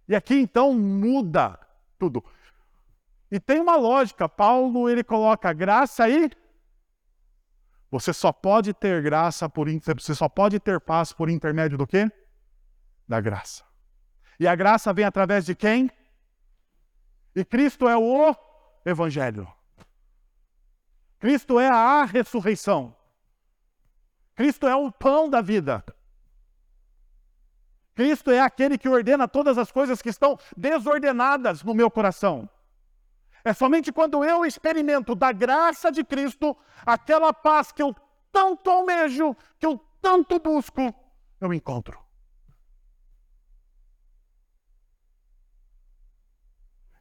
E 0.06 0.14
aqui 0.14 0.34
então 0.34 0.74
muda 0.74 1.58
tudo. 1.98 2.22
E 3.30 3.40
tem 3.40 3.60
uma 3.60 3.76
lógica. 3.76 4.28
Paulo 4.28 4.90
ele 4.90 5.02
coloca 5.02 5.50
graça 5.54 6.04
aí. 6.04 6.30
Você 7.90 8.12
só 8.12 8.30
pode 8.30 8.74
ter 8.74 9.02
graça 9.02 9.48
por 9.48 9.68
você 9.70 10.14
só 10.14 10.28
pode 10.28 10.60
ter 10.60 10.78
paz 10.80 11.14
por 11.14 11.30
intermédio 11.30 11.78
do 11.78 11.86
quê? 11.86 12.12
Da 13.08 13.18
graça. 13.18 13.64
E 14.38 14.46
a 14.46 14.54
graça 14.54 14.92
vem 14.92 15.06
através 15.06 15.46
de 15.46 15.54
quem? 15.54 15.90
E 17.34 17.42
Cristo 17.42 17.88
é 17.88 17.96
o 17.96 18.36
evangelho. 18.84 19.50
Cristo 21.18 21.58
é 21.58 21.68
a 21.68 22.04
ressurreição. 22.04 22.94
Cristo 24.40 24.66
é 24.66 24.74
o 24.74 24.90
pão 24.90 25.28
da 25.28 25.42
vida. 25.42 25.84
Cristo 27.94 28.30
é 28.30 28.40
aquele 28.40 28.78
que 28.78 28.88
ordena 28.88 29.28
todas 29.28 29.58
as 29.58 29.70
coisas 29.70 30.00
que 30.00 30.08
estão 30.08 30.38
desordenadas 30.56 31.62
no 31.62 31.74
meu 31.74 31.90
coração. 31.90 32.48
É 33.44 33.52
somente 33.52 33.92
quando 33.92 34.24
eu 34.24 34.42
experimento 34.46 35.14
da 35.14 35.30
graça 35.30 35.92
de 35.92 36.02
Cristo, 36.02 36.56
aquela 36.86 37.34
paz 37.34 37.70
que 37.70 37.82
eu 37.82 37.94
tanto 38.32 38.70
almejo, 38.70 39.36
que 39.58 39.66
eu 39.66 39.76
tanto 40.00 40.38
busco, 40.38 40.90
eu 41.38 41.52
encontro. 41.52 42.02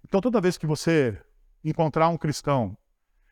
Então, 0.03 0.19
toda 0.19 0.41
vez 0.41 0.57
que 0.57 0.67
você 0.67 1.17
encontrar 1.63 2.09
um 2.09 2.17
cristão, 2.17 2.77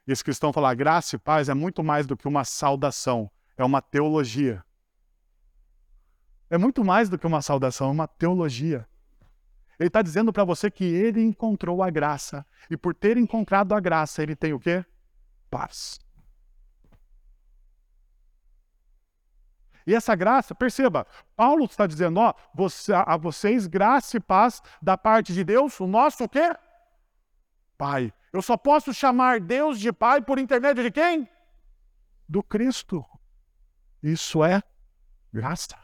e 0.07 0.13
esse 0.13 0.23
cristão 0.23 0.53
falar 0.53 0.75
graça 0.75 1.17
e 1.17 1.19
paz 1.19 1.49
é 1.49 1.53
muito 1.53 1.83
mais 1.83 2.07
do 2.07 2.15
que 2.15 2.25
uma 2.25 2.45
saudação, 2.45 3.29
é 3.57 3.63
uma 3.63 3.81
teologia. 3.81 4.63
É 6.49 6.57
muito 6.57 6.83
mais 6.83 7.09
do 7.09 7.17
que 7.17 7.27
uma 7.27 7.41
saudação, 7.41 7.89
é 7.89 7.91
uma 7.91 8.07
teologia. 8.07 8.87
Ele 9.79 9.87
está 9.87 10.01
dizendo 10.01 10.31
para 10.31 10.43
você 10.43 10.71
que 10.71 10.85
ele 10.85 11.21
encontrou 11.21 11.83
a 11.83 11.89
graça. 11.89 12.45
E 12.69 12.77
por 12.77 12.95
ter 12.95 13.17
encontrado 13.17 13.73
a 13.73 13.79
graça, 13.79 14.23
ele 14.23 14.35
tem 14.35 14.53
o 14.53 14.59
quê? 14.59 14.85
Paz. 15.49 15.99
E 19.85 19.95
essa 19.95 20.15
graça, 20.15 20.53
perceba, 20.53 21.07
Paulo 21.35 21.63
está 21.63 21.87
dizendo, 21.87 22.19
ó, 22.19 22.33
você, 22.53 22.91
a 22.93 23.15
vocês 23.15 23.67
graça 23.67 24.17
e 24.17 24.19
paz 24.19 24.61
da 24.81 24.97
parte 24.97 25.33
de 25.33 25.45
Deus, 25.45 25.79
o 25.79 25.87
nosso 25.87 26.25
o 26.25 26.29
quê? 26.29 26.53
Pai. 27.77 28.11
Eu 28.33 28.41
só 28.41 28.57
posso 28.57 28.93
chamar 28.93 29.39
Deus 29.39 29.79
de 29.79 29.93
Pai 29.93 30.21
por 30.21 30.39
intermédio 30.39 30.83
de 30.83 30.91
quem? 30.91 31.29
Do 32.27 32.43
Cristo. 32.43 33.05
Isso 34.07 34.41
é 34.41 34.63
graça. 35.33 35.77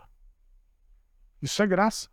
Isso 1.41 1.61
é 1.61 1.67
graça. 1.67 2.09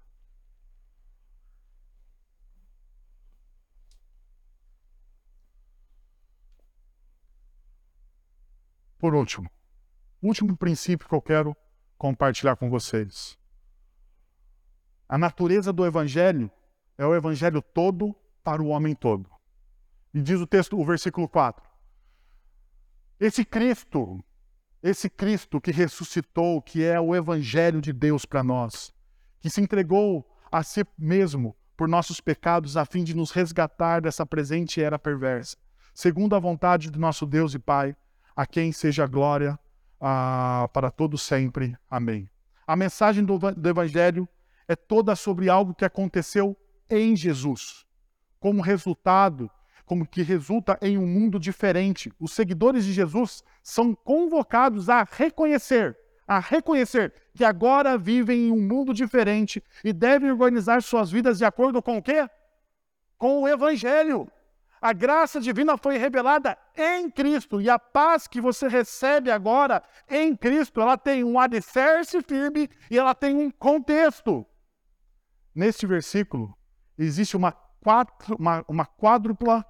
Por 8.99 9.15
último, 9.15 9.49
último 10.21 10.57
princípio 10.57 11.09
que 11.09 11.15
eu 11.15 11.23
quero 11.23 11.57
compartilhar 11.97 12.57
com 12.57 12.69
vocês. 12.69 13.39
A 15.09 15.17
natureza 15.17 15.73
do 15.73 15.87
evangelho 15.87 16.51
é 16.99 17.07
o 17.07 17.15
evangelho 17.15 17.63
todo 17.63 18.17
para 18.43 18.61
o 18.61 18.67
homem 18.67 18.97
todo. 18.97 19.31
E 20.13 20.21
diz 20.21 20.41
o 20.41 20.47
texto, 20.47 20.77
o 20.77 20.85
versículo 20.85 21.29
4. 21.29 21.65
Esse 23.21 23.45
Cristo 23.45 24.21
esse 24.83 25.11
Cristo 25.11 25.61
que 25.61 25.71
ressuscitou, 25.71 26.61
que 26.63 26.85
é 26.85 26.99
o 27.01 27.15
Evangelho 27.15 27.81
de 27.81 27.93
Deus 27.93 28.25
para 28.25 28.43
nós, 28.43 28.93
que 29.41 29.51
se 29.51 29.61
entregou 29.61 30.27
a 30.51 30.63
si 30.63 30.85
mesmo 30.99 31.57
por 31.77 31.89
nossos 31.89 32.21
pecados 32.21 32.77
a 32.77 32.85
fim 32.85 33.05
de 33.05 33.15
nos 33.15 33.31
resgatar 33.31 34.01
dessa 34.01 34.27
presente 34.27 34.83
era 34.83 34.99
perversa, 34.99 35.57
segundo 35.95 36.35
a 36.35 36.39
vontade 36.39 36.91
do 36.91 36.99
nosso 36.99 37.27
Deus 37.27 37.55
e 37.55 37.59
Pai, 37.59 37.97
a 38.35 38.47
quem 38.47 38.73
seja 38.73 39.07
glória 39.07 39.59
ah, 40.01 40.69
para 40.73 40.91
todos 40.91 41.23
sempre. 41.23 41.77
Amém. 41.89 42.29
A 42.67 42.77
mensagem 42.77 43.25
do, 43.25 43.39
do 43.39 43.69
Evangelho 43.69 44.29
é 44.67 44.77
toda 44.77 45.17
sobre 45.17 45.49
algo 45.49 45.75
que 45.75 45.85
aconteceu 45.85 46.57
em 46.89 47.15
Jesus, 47.17 47.85
como 48.39 48.63
resultado 48.63 49.51
como 49.85 50.07
que 50.07 50.23
resulta 50.23 50.79
em 50.81 50.97
um 50.99 51.07
mundo 51.07 51.39
diferente. 51.39 52.13
Os 52.19 52.33
seguidores 52.33 52.85
de 52.85 52.93
Jesus 52.93 53.43
são 53.63 53.95
convocados 53.95 54.89
a 54.89 55.07
reconhecer, 55.11 55.97
a 56.27 56.39
reconhecer 56.39 57.13
que 57.35 57.45
agora 57.45 57.99
vivem 57.99 58.49
em 58.49 58.53
um 58.53 58.61
mundo 58.61 58.95
diferente 58.95 59.63
e 59.85 59.93
devem 59.93 60.31
organizar 60.31 60.83
suas 60.83 61.11
vidas 61.11 61.39
de 61.39 61.45
acordo 61.45 61.83
com 61.83 61.99
o 61.99 62.03
quê? 62.03 62.29
Com 63.19 63.43
o 63.43 63.49
evangelho. 63.49 64.31
A 64.81 64.95
graça 64.95 65.39
divina 65.39 65.77
foi 65.77 65.99
revelada 65.99 66.57
em 66.75 67.11
Cristo 67.11 67.61
e 67.61 67.69
a 67.69 67.79
paz 67.79 68.27
que 68.27 68.41
você 68.41 68.67
recebe 68.67 69.31
agora 69.31 69.83
em 70.09 70.35
Cristo, 70.35 70.81
ela 70.81 70.97
tem 70.97 71.23
um 71.23 71.39
alicerce 71.39 72.23
firme 72.23 72.69
e 72.91 72.99
ela 72.99 73.15
tem 73.15 73.35
um 73.37 73.51
contexto. 73.51 74.47
Neste 75.55 75.87
versículo 75.87 76.57
existe 76.97 77.37
uma, 77.37 77.55
quatro, 77.81 78.37
uma, 78.37 78.65
uma 78.69 78.87
quádrupla 78.87 79.65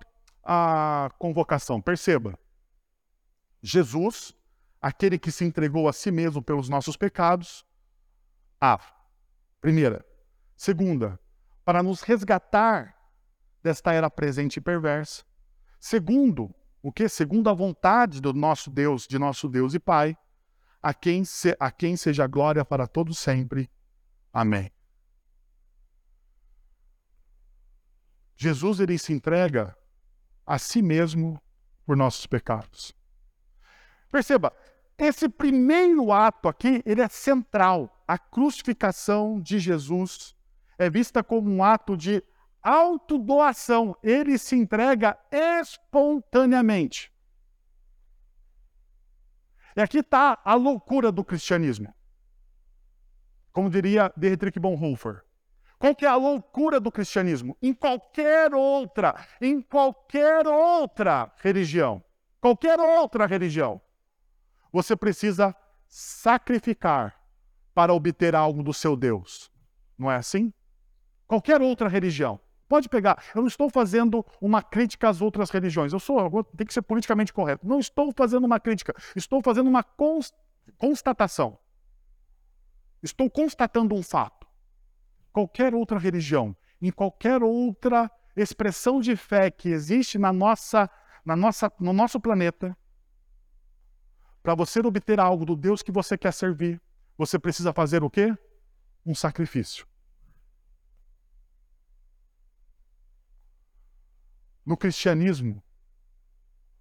a 0.45 1.11
convocação. 1.19 1.81
Perceba, 1.81 2.39
Jesus, 3.63 4.35
aquele 4.81 5.19
que 5.19 5.31
se 5.31 5.45
entregou 5.45 5.89
a 5.89 5.93
si 5.93 6.11
mesmo 6.11 6.43
pelos 6.43 6.69
nossos 6.69 6.97
pecados, 6.97 7.65
a 8.61 8.79
primeira. 9.61 10.05
Segunda, 10.57 11.19
para 11.65 11.83
nos 11.83 12.03
resgatar 12.03 12.97
desta 13.63 13.93
era 13.93 14.11
presente 14.11 14.57
e 14.57 14.61
perversa. 14.61 15.25
Segundo, 15.79 16.55
o 16.83 16.93
que? 16.93 17.09
Segundo 17.09 17.49
a 17.49 17.55
vontade 17.55 18.21
do 18.21 18.33
nosso 18.33 18.71
Deus, 18.71 19.07
de 19.07 19.19
nosso 19.19 19.49
Deus 19.49 19.75
e 19.75 19.79
Pai, 19.79 20.17
a 20.83 20.95
quem, 20.95 21.25
se, 21.25 21.57
a 21.61 21.71
quem 21.71 21.97
seja 21.97 22.27
glória 22.27 22.65
para 22.65 22.87
todos 22.87 23.19
sempre. 23.19 23.71
Amém. 24.33 24.71
Jesus 28.43 28.80
ele 28.80 28.97
se 28.97 29.12
entrega 29.12 29.76
a 30.47 30.59
si 30.59 30.80
mesmo 30.80 31.38
por 31.84 31.95
nossos 31.95 32.26
pecados. 32.26 32.97
Perceba, 34.11 34.51
esse 34.97 35.28
primeiro 35.28 36.11
ato 36.11 36.49
aqui, 36.49 36.82
ele 36.86 37.03
é 37.03 37.09
central. 37.09 38.03
A 38.09 38.16
crucificação 38.16 39.38
de 39.38 39.59
Jesus 39.59 40.34
é 40.78 40.88
vista 40.88 41.22
como 41.22 41.51
um 41.51 41.62
ato 41.62 41.95
de 41.99 42.24
autodoação. 42.62 43.95
Ele 44.03 44.38
se 44.38 44.57
entrega 44.57 45.18
espontaneamente. 45.30 47.12
E 49.76 49.82
aqui 49.82 49.99
está 49.99 50.41
a 50.43 50.55
loucura 50.55 51.12
do 51.12 51.22
cristianismo. 51.22 51.95
Como 53.53 53.68
diria 53.68 54.11
Dietrich 54.16 54.59
Bonhoeffer, 54.59 55.24
qual 55.81 55.95
que 55.95 56.05
é 56.05 56.09
a 56.09 56.14
loucura 56.14 56.78
do 56.78 56.93
cristianismo? 56.93 57.57
Em 57.62 57.72
qualquer 57.72 58.53
outra, 58.55 59.14
em 59.41 59.62
qualquer 59.62 60.47
outra 60.47 61.33
religião, 61.39 62.05
qualquer 62.39 62.78
outra 62.78 63.24
religião, 63.24 63.81
você 64.70 64.95
precisa 64.95 65.57
sacrificar 65.89 67.18
para 67.74 67.95
obter 67.95 68.37
algo 68.37 68.62
do 68.62 68.74
seu 68.74 68.95
Deus. 68.95 69.51
Não 69.97 70.11
é 70.11 70.16
assim? 70.16 70.53
Qualquer 71.26 71.62
outra 71.62 71.89
religião. 71.89 72.39
Pode 72.68 72.87
pegar. 72.87 73.24
Eu 73.35 73.41
não 73.41 73.49
estou 73.49 73.70
fazendo 73.70 74.22
uma 74.39 74.62
crítica 74.62 75.09
às 75.09 75.22
outras 75.22 75.49
religiões. 75.49 75.95
Eu 75.95 75.99
sou, 75.99 76.45
tem 76.45 76.66
que 76.66 76.74
ser 76.74 76.83
politicamente 76.83 77.33
correto. 77.33 77.66
Não 77.66 77.78
estou 77.78 78.12
fazendo 78.14 78.45
uma 78.45 78.61
crítica. 78.61 78.95
Estou 79.16 79.41
fazendo 79.43 79.68
uma 79.68 79.83
constatação. 80.78 81.59
Estou 83.03 83.31
constatando 83.31 83.95
um 83.95 84.03
fato. 84.03 84.39
Qualquer 85.33 85.74
outra 85.74 85.99
religião, 85.99 86.57
em 86.81 86.91
qualquer 86.91 87.43
outra 87.43 88.11
expressão 88.37 89.01
de 89.01 89.16
fé 89.16 89.51
que 89.51 89.68
existe 89.68 90.18
na 90.18 90.33
nossa, 90.33 90.91
na 91.24 91.37
nossa, 91.37 91.72
no 91.78 91.93
nosso 91.93 92.18
planeta, 92.18 92.76
para 94.43 94.55
você 94.55 94.81
obter 94.81 95.20
algo 95.20 95.45
do 95.45 95.55
Deus 95.55 95.83
que 95.83 95.93
você 95.93 96.16
quer 96.16 96.33
servir, 96.33 96.81
você 97.16 97.39
precisa 97.39 97.72
fazer 97.72 98.03
o 98.03 98.11
quê? 98.11 98.35
Um 99.05 99.14
sacrifício. 99.14 99.87
no 104.70 104.76
cristianismo, 104.76 105.61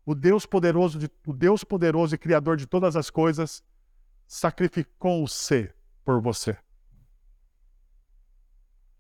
o 0.06 0.14
Deus 0.14 0.46
poderoso, 0.46 1.00
de, 1.00 1.10
o 1.26 1.34
Deus 1.34 1.64
poderoso 1.64 2.14
e 2.14 2.20
criador 2.20 2.56
de 2.56 2.68
todas 2.68 2.96
as 2.96 3.10
coisas 3.10 3.64
sacrificou-se 4.28 5.74
por 6.06 6.22
você. 6.22 6.56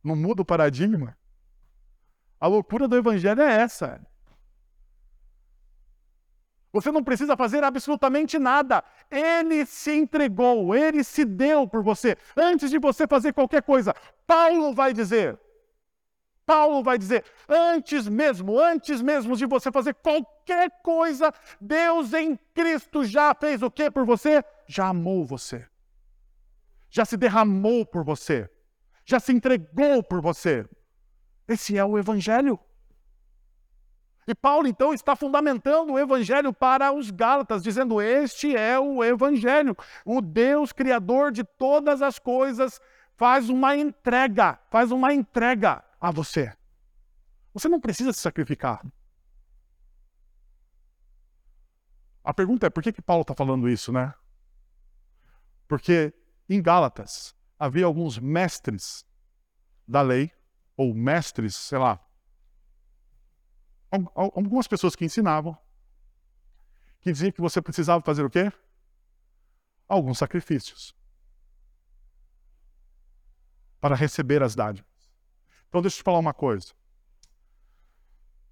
Não 0.03 0.15
muda 0.15 0.41
o 0.41 0.45
paradigma? 0.45 1.17
A 2.39 2.47
loucura 2.47 2.87
do 2.87 2.95
evangelho 2.95 3.41
é 3.41 3.61
essa. 3.61 4.01
Você 6.71 6.91
não 6.91 7.03
precisa 7.03 7.35
fazer 7.35 7.63
absolutamente 7.63 8.37
nada. 8.37 8.83
Ele 9.09 9.65
se 9.65 9.91
entregou, 9.91 10.75
ele 10.75 11.03
se 11.03 11.25
deu 11.25 11.67
por 11.67 11.83
você. 11.83 12.15
Antes 12.37 12.69
de 12.69 12.77
você 12.77 13.07
fazer 13.07 13.33
qualquer 13.33 13.63
coisa, 13.63 13.93
Paulo 14.27 14.73
vai 14.73 14.93
dizer: 14.93 15.39
Paulo 16.45 16.83
vai 16.83 16.97
dizer: 16.97 17.25
antes 17.47 18.07
mesmo, 18.07 18.59
antes 18.59 19.01
mesmo 19.01 19.35
de 19.35 19.45
você 19.45 19.71
fazer 19.71 19.95
qualquer 19.95 20.69
coisa, 20.81 21.33
Deus 21.59 22.13
em 22.13 22.37
Cristo 22.53 23.03
já 23.03 23.33
fez 23.33 23.63
o 23.63 23.71
que 23.71 23.89
por 23.89 24.05
você? 24.05 24.43
Já 24.67 24.87
amou 24.87 25.25
você. 25.25 25.67
Já 26.89 27.03
se 27.03 27.17
derramou 27.17 27.85
por 27.85 28.03
você. 28.03 28.49
Já 29.09 29.19
se 29.19 29.31
entregou 29.33 30.03
por 30.03 30.21
você. 30.21 30.69
Esse 31.47 31.75
é 31.75 31.83
o 31.83 31.97
Evangelho. 31.97 32.59
E 34.27 34.35
Paulo, 34.35 34.67
então, 34.67 34.93
está 34.93 35.15
fundamentando 35.15 35.93
o 35.93 35.97
Evangelho 35.97 36.53
para 36.53 36.91
os 36.91 37.09
Gálatas, 37.09 37.63
dizendo: 37.63 37.99
Este 37.99 38.55
é 38.55 38.79
o 38.79 39.03
Evangelho. 39.03 39.75
O 40.05 40.21
Deus 40.21 40.71
Criador 40.71 41.31
de 41.31 41.43
todas 41.43 42.03
as 42.03 42.19
coisas 42.19 42.79
faz 43.17 43.49
uma 43.49 43.75
entrega, 43.75 44.59
faz 44.69 44.91
uma 44.91 45.11
entrega 45.11 45.83
a 45.99 46.11
você. 46.11 46.55
Você 47.51 47.67
não 47.67 47.79
precisa 47.79 48.13
se 48.13 48.19
sacrificar. 48.19 48.85
A 52.23 52.31
pergunta 52.31 52.67
é 52.67 52.69
por 52.69 52.83
que, 52.83 52.93
que 52.93 53.01
Paulo 53.01 53.23
está 53.23 53.33
falando 53.33 53.67
isso, 53.67 53.91
né? 53.91 54.13
Porque 55.67 56.13
em 56.47 56.61
Gálatas 56.61 57.38
havia 57.59 57.85
alguns 57.85 58.17
mestres 58.17 59.05
da 59.85 60.01
lei, 60.01 60.31
ou 60.77 60.93
mestres, 60.93 61.55
sei 61.55 61.77
lá, 61.77 61.99
algumas 64.15 64.65
pessoas 64.65 64.95
que 64.95 65.03
ensinavam, 65.03 65.57
que 67.01 67.11
diziam 67.11 67.31
que 67.31 67.41
você 67.41 67.61
precisava 67.61 68.01
fazer 68.01 68.23
o 68.23 68.29
quê? 68.29 68.51
Alguns 69.87 70.17
sacrifícios 70.17 70.95
para 73.81 73.95
receber 73.95 74.41
as 74.41 74.55
dádivas. 74.55 74.89
Então, 75.67 75.81
deixa 75.81 75.97
eu 75.97 76.01
te 76.01 76.03
falar 76.03 76.19
uma 76.19 76.33
coisa. 76.33 76.73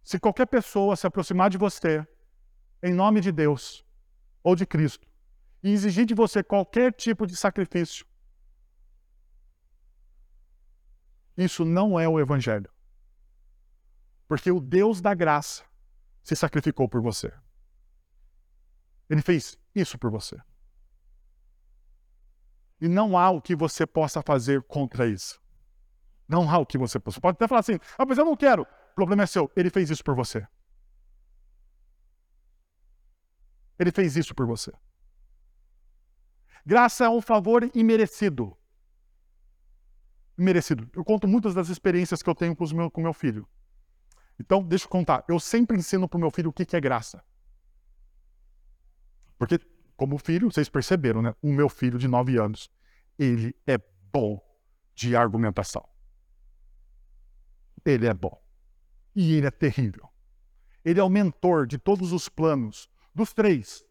Se 0.03 0.19
qualquer 0.19 0.47
pessoa 0.47 0.95
se 0.95 1.05
aproximar 1.05 1.49
de 1.49 1.57
você, 1.57 2.05
em 2.81 2.93
nome 2.93 3.21
de 3.21 3.31
Deus 3.31 3.85
ou 4.43 4.55
de 4.55 4.65
Cristo, 4.65 5.07
e 5.63 5.71
exigir 5.71 6.05
de 6.05 6.13
você 6.13 6.43
qualquer 6.43 6.93
tipo 6.93 7.25
de 7.27 7.35
sacrifício, 7.35 8.05
isso 11.37 11.63
não 11.63 11.99
é 11.99 12.09
o 12.09 12.19
Evangelho. 12.19 12.69
Porque 14.27 14.51
o 14.51 14.59
Deus 14.59 14.99
da 14.99 15.13
graça 15.13 15.63
se 16.23 16.35
sacrificou 16.35 16.89
por 16.89 17.01
você. 17.01 17.31
Ele 19.09 19.21
fez 19.21 19.57
isso 19.73 19.97
por 19.97 20.11
você. 20.11 20.37
E 22.81 22.87
não 22.87 23.17
há 23.17 23.29
o 23.29 23.41
que 23.41 23.55
você 23.55 23.85
possa 23.85 24.21
fazer 24.21 24.61
contra 24.63 25.07
isso. 25.07 25.41
Não 26.27 26.49
há 26.49 26.57
o 26.57 26.65
que 26.65 26.77
você 26.77 26.99
possa. 26.99 27.21
Pode 27.21 27.35
até 27.35 27.47
falar 27.47 27.61
assim, 27.61 27.79
ah, 27.97 28.05
mas 28.05 28.17
eu 28.17 28.25
não 28.25 28.35
quero. 28.35 28.63
O 28.63 28.95
problema 28.95 29.23
é 29.23 29.25
seu. 29.25 29.49
Ele 29.55 29.69
fez 29.69 29.89
isso 29.89 30.03
por 30.03 30.15
você. 30.15 30.45
Ele 33.79 33.91
fez 33.91 34.17
isso 34.17 34.35
por 34.35 34.45
você. 34.45 34.71
Graça 36.65 37.05
é 37.05 37.09
um 37.09 37.21
favor 37.21 37.69
imerecido. 37.73 38.57
Imerecido. 40.37 40.89
Eu 40.93 41.03
conto 41.03 41.27
muitas 41.27 41.53
das 41.53 41.69
experiências 41.69 42.21
que 42.21 42.29
eu 42.29 42.35
tenho 42.35 42.55
com 42.55 42.65
o 42.65 42.75
meu, 42.75 42.91
meu 42.97 43.13
filho. 43.13 43.47
Então, 44.39 44.61
deixa 44.61 44.85
eu 44.85 44.89
contar. 44.89 45.23
Eu 45.27 45.39
sempre 45.39 45.77
ensino 45.77 46.07
para 46.07 46.17
o 46.17 46.19
meu 46.19 46.29
filho 46.29 46.49
o 46.49 46.53
que, 46.53 46.65
que 46.65 46.75
é 46.75 46.79
graça. 46.79 47.23
Porque, 49.37 49.59
como 49.95 50.17
filho, 50.17 50.51
vocês 50.51 50.69
perceberam, 50.69 51.21
né? 51.21 51.35
O 51.41 51.51
meu 51.51 51.69
filho 51.69 51.97
de 51.97 52.07
9 52.07 52.37
anos, 52.37 52.69
ele 53.17 53.55
é 53.65 53.79
bom 54.11 54.39
de 54.93 55.15
argumentação. 55.15 55.87
Ele 57.83 58.05
é 58.05 58.13
bom. 58.13 58.39
E 59.15 59.33
ele 59.33 59.47
é 59.47 59.51
terrível. 59.51 60.07
Ele 60.83 60.99
é 60.99 61.03
o 61.03 61.09
mentor 61.09 61.65
de 61.65 61.77
todos 61.77 62.11
os 62.11 62.29
planos, 62.29 62.89
dos 63.13 63.33
três. 63.33 63.83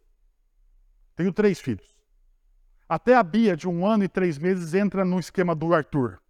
Tenho 1.17 1.33
três 1.33 1.61
filhos. 1.61 1.95
Até 2.89 3.15
a 3.15 3.23
Bia, 3.23 3.57
de 3.57 3.69
um 3.69 3.85
ano 3.85 4.05
e 4.05 4.09
três 4.09 4.39
meses, 4.39 4.75
entra 4.75 5.05
no 5.05 5.19
esquema 5.19 5.55
do 5.55 5.75
Arthur. 5.75 6.21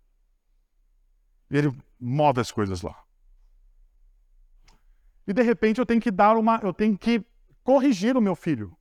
Ele 1.50 1.72
move 2.00 2.40
as 2.40 2.50
coisas 2.50 2.82
lá. 2.82 3.04
E 5.26 5.32
de 5.32 5.42
repente 5.42 5.78
eu 5.78 5.86
tenho 5.86 6.00
que 6.00 6.10
dar 6.10 6.36
uma. 6.36 6.60
Eu 6.62 6.72
tenho 6.72 6.96
que 6.96 7.24
corrigir 7.64 8.16
o 8.16 8.20
meu 8.20 8.36
filho. 8.36 8.76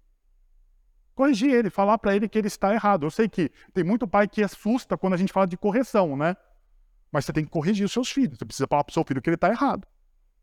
Corrigir 1.16 1.51
ele, 1.51 1.70
falar 1.70 1.97
para 1.97 2.16
ele 2.16 2.28
que 2.28 2.38
ele 2.38 2.47
está 2.47 2.74
errado. 2.74 3.05
Eu 3.05 3.11
sei 3.11 3.28
que 3.30 3.49
tem 3.74 3.84
muito 3.84 4.07
pai 4.07 4.28
que 4.28 4.43
assusta 4.43 4.97
quando 4.97 5.13
a 5.13 5.18
gente 5.18 5.32
fala 5.32 5.47
de 5.47 5.57
correção, 5.57 6.16
né? 6.18 6.36
Mas 7.11 7.26
você 7.26 7.34
tem 7.34 7.45
que 7.45 7.49
corrigir 7.49 7.86
os 7.86 7.91
seus 7.91 8.11
filhos. 8.11 8.38
Você 8.38 8.45
precisa 8.45 8.68
falar 8.68 8.84
para 8.84 8.91
o 8.91 8.93
seu 8.93 9.03
filho 9.05 9.22
que 9.22 9.30
ele 9.30 9.36
está 9.36 9.49
errado. 9.49 9.88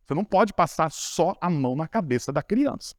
Você 0.07 0.15
não 0.15 0.25
pode 0.25 0.53
passar 0.53 0.91
só 0.91 1.37
a 1.41 1.51
mão 1.51 1.77
na 1.77 1.87
cabeça 1.87 2.33
da 2.33 2.43
criança. 2.43 2.95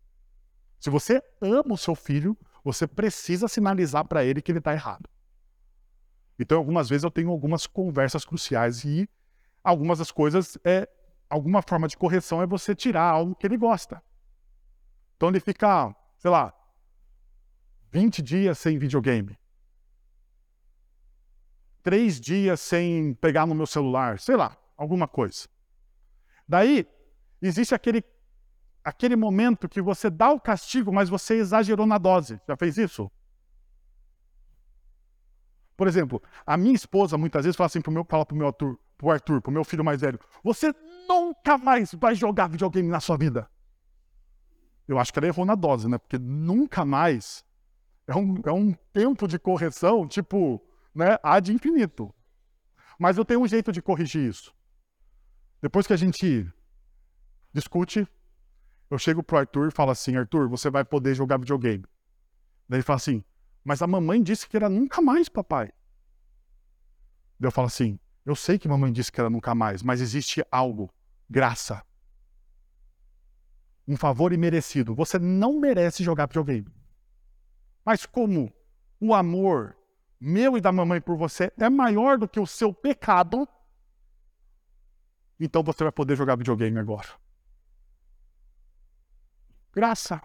Se 0.79 0.89
você 0.89 1.21
ama 1.41 1.73
o 1.73 1.77
seu 1.77 1.95
filho, 1.95 2.37
você 2.63 2.87
precisa 2.87 3.47
sinalizar 3.47 4.05
para 4.05 4.23
ele 4.23 4.41
que 4.41 4.51
ele 4.51 4.59
está 4.59 4.73
errado. 4.73 5.09
Então, 6.39 6.57
algumas 6.57 6.89
vezes 6.89 7.03
eu 7.03 7.11
tenho 7.11 7.29
algumas 7.29 7.67
conversas 7.67 8.25
cruciais 8.25 8.83
e 8.83 9.09
algumas 9.63 9.99
das 9.99 10.11
coisas 10.11 10.57
é 10.63 10.87
alguma 11.29 11.61
forma 11.61 11.87
de 11.87 11.97
correção 11.97 12.41
é 12.41 12.45
você 12.45 12.75
tirar 12.75 13.03
algo 13.03 13.35
que 13.35 13.47
ele 13.47 13.57
gosta. 13.57 14.01
Então 15.15 15.29
ele 15.29 15.39
fica, 15.39 15.95
sei 16.17 16.29
lá, 16.29 16.53
20 17.91 18.21
dias 18.21 18.57
sem 18.57 18.77
videogame 18.77 19.37
três 21.83 22.19
dias 22.19 22.61
sem 22.61 23.13
pegar 23.15 23.45
no 23.45 23.53
meu 23.53 23.67
celular, 23.67 24.17
sei 24.17 24.37
lá, 24.37 24.57
alguma 24.77 25.07
coisa. 25.07 25.47
Daí, 26.47 26.87
existe 27.41 27.75
aquele, 27.75 28.03
aquele 28.83 29.17
momento 29.17 29.67
que 29.67 29.81
você 29.81 30.09
dá 30.09 30.31
o 30.31 30.39
castigo, 30.39 30.91
mas 30.91 31.09
você 31.09 31.35
exagerou 31.35 31.85
na 31.85 31.97
dose. 31.97 32.39
Já 32.47 32.55
fez 32.55 32.77
isso? 32.77 33.11
Por 35.75 35.87
exemplo, 35.87 36.21
a 36.45 36.55
minha 36.55 36.75
esposa 36.75 37.17
muitas 37.17 37.45
vezes 37.45 37.55
fala 37.55 37.65
assim 37.65 37.81
pro 37.81 37.91
meu, 37.91 38.05
fala 38.07 38.25
pro 38.25 38.35
meu 38.35 38.47
Arthur, 38.47 38.77
pro 38.97 39.11
Arthur, 39.11 39.41
pro 39.41 39.51
meu 39.51 39.63
filho 39.63 39.83
mais 39.83 40.01
velho, 40.01 40.19
você 40.43 40.73
nunca 41.07 41.57
mais 41.57 41.93
vai 41.93 42.15
jogar 42.15 42.47
videogame 42.47 42.89
na 42.89 42.99
sua 42.99 43.17
vida. 43.17 43.49
Eu 44.87 44.99
acho 44.99 45.11
que 45.11 45.19
ela 45.19 45.27
errou 45.27 45.45
na 45.45 45.55
dose, 45.55 45.87
né? 45.87 45.97
Porque 45.97 46.19
nunca 46.19 46.85
mais 46.85 47.43
é 48.05 48.15
um, 48.15 48.41
é 48.45 48.51
um 48.51 48.73
tempo 48.91 49.27
de 49.27 49.39
correção, 49.39 50.07
tipo, 50.07 50.61
né, 50.93 51.17
ad 51.23 51.51
infinito. 51.51 52.13
Mas 52.99 53.17
eu 53.17 53.25
tenho 53.25 53.41
um 53.41 53.47
jeito 53.47 53.71
de 53.71 53.81
corrigir 53.81 54.29
isso. 54.29 54.53
Depois 55.61 55.87
que 55.87 55.93
a 55.93 55.97
gente 55.97 56.47
discute, 57.53 58.07
eu 58.89 58.97
chego 58.97 59.23
pro 59.23 59.37
Arthur 59.37 59.69
e 59.69 59.71
falo 59.71 59.91
assim: 59.91 60.15
Arthur, 60.15 60.47
você 60.49 60.69
vai 60.69 60.83
poder 60.83 61.15
jogar 61.15 61.37
videogame. 61.37 61.85
Daí 62.67 62.77
ele 62.77 62.83
fala 62.83 62.97
assim: 62.97 63.23
Mas 63.63 63.81
a 63.81 63.87
mamãe 63.87 64.21
disse 64.21 64.47
que 64.47 64.57
era 64.57 64.69
nunca 64.69 65.01
mais, 65.01 65.29
papai. 65.29 65.71
Eu 67.39 67.51
falo 67.51 67.67
assim: 67.67 67.99
Eu 68.25 68.35
sei 68.35 68.59
que 68.59 68.67
mamãe 68.67 68.91
disse 68.91 69.11
que 69.11 69.19
era 69.19 69.29
nunca 69.29 69.55
mais, 69.55 69.81
mas 69.81 70.01
existe 70.01 70.45
algo, 70.51 70.89
graça. 71.29 71.85
Um 73.87 73.97
favor 73.97 74.31
imerecido. 74.31 74.95
Você 74.95 75.19
não 75.19 75.59
merece 75.59 76.03
jogar 76.03 76.27
videogame. 76.27 76.67
Mas 77.85 78.05
como 78.05 78.53
o 78.99 79.13
amor 79.13 79.75
meu 80.19 80.57
e 80.57 80.61
da 80.61 80.71
mamãe 80.71 81.01
por 81.01 81.17
você 81.17 81.51
é 81.57 81.69
maior 81.69 82.17
do 82.17 82.29
que 82.29 82.39
o 82.39 82.47
seu 82.47 82.73
pecado, 82.73 83.45
então 85.37 85.61
você 85.61 85.83
vai 85.83 85.91
poder 85.91 86.15
jogar 86.15 86.37
videogame 86.37 86.79
agora. 86.79 87.09
Graça. 89.73 90.21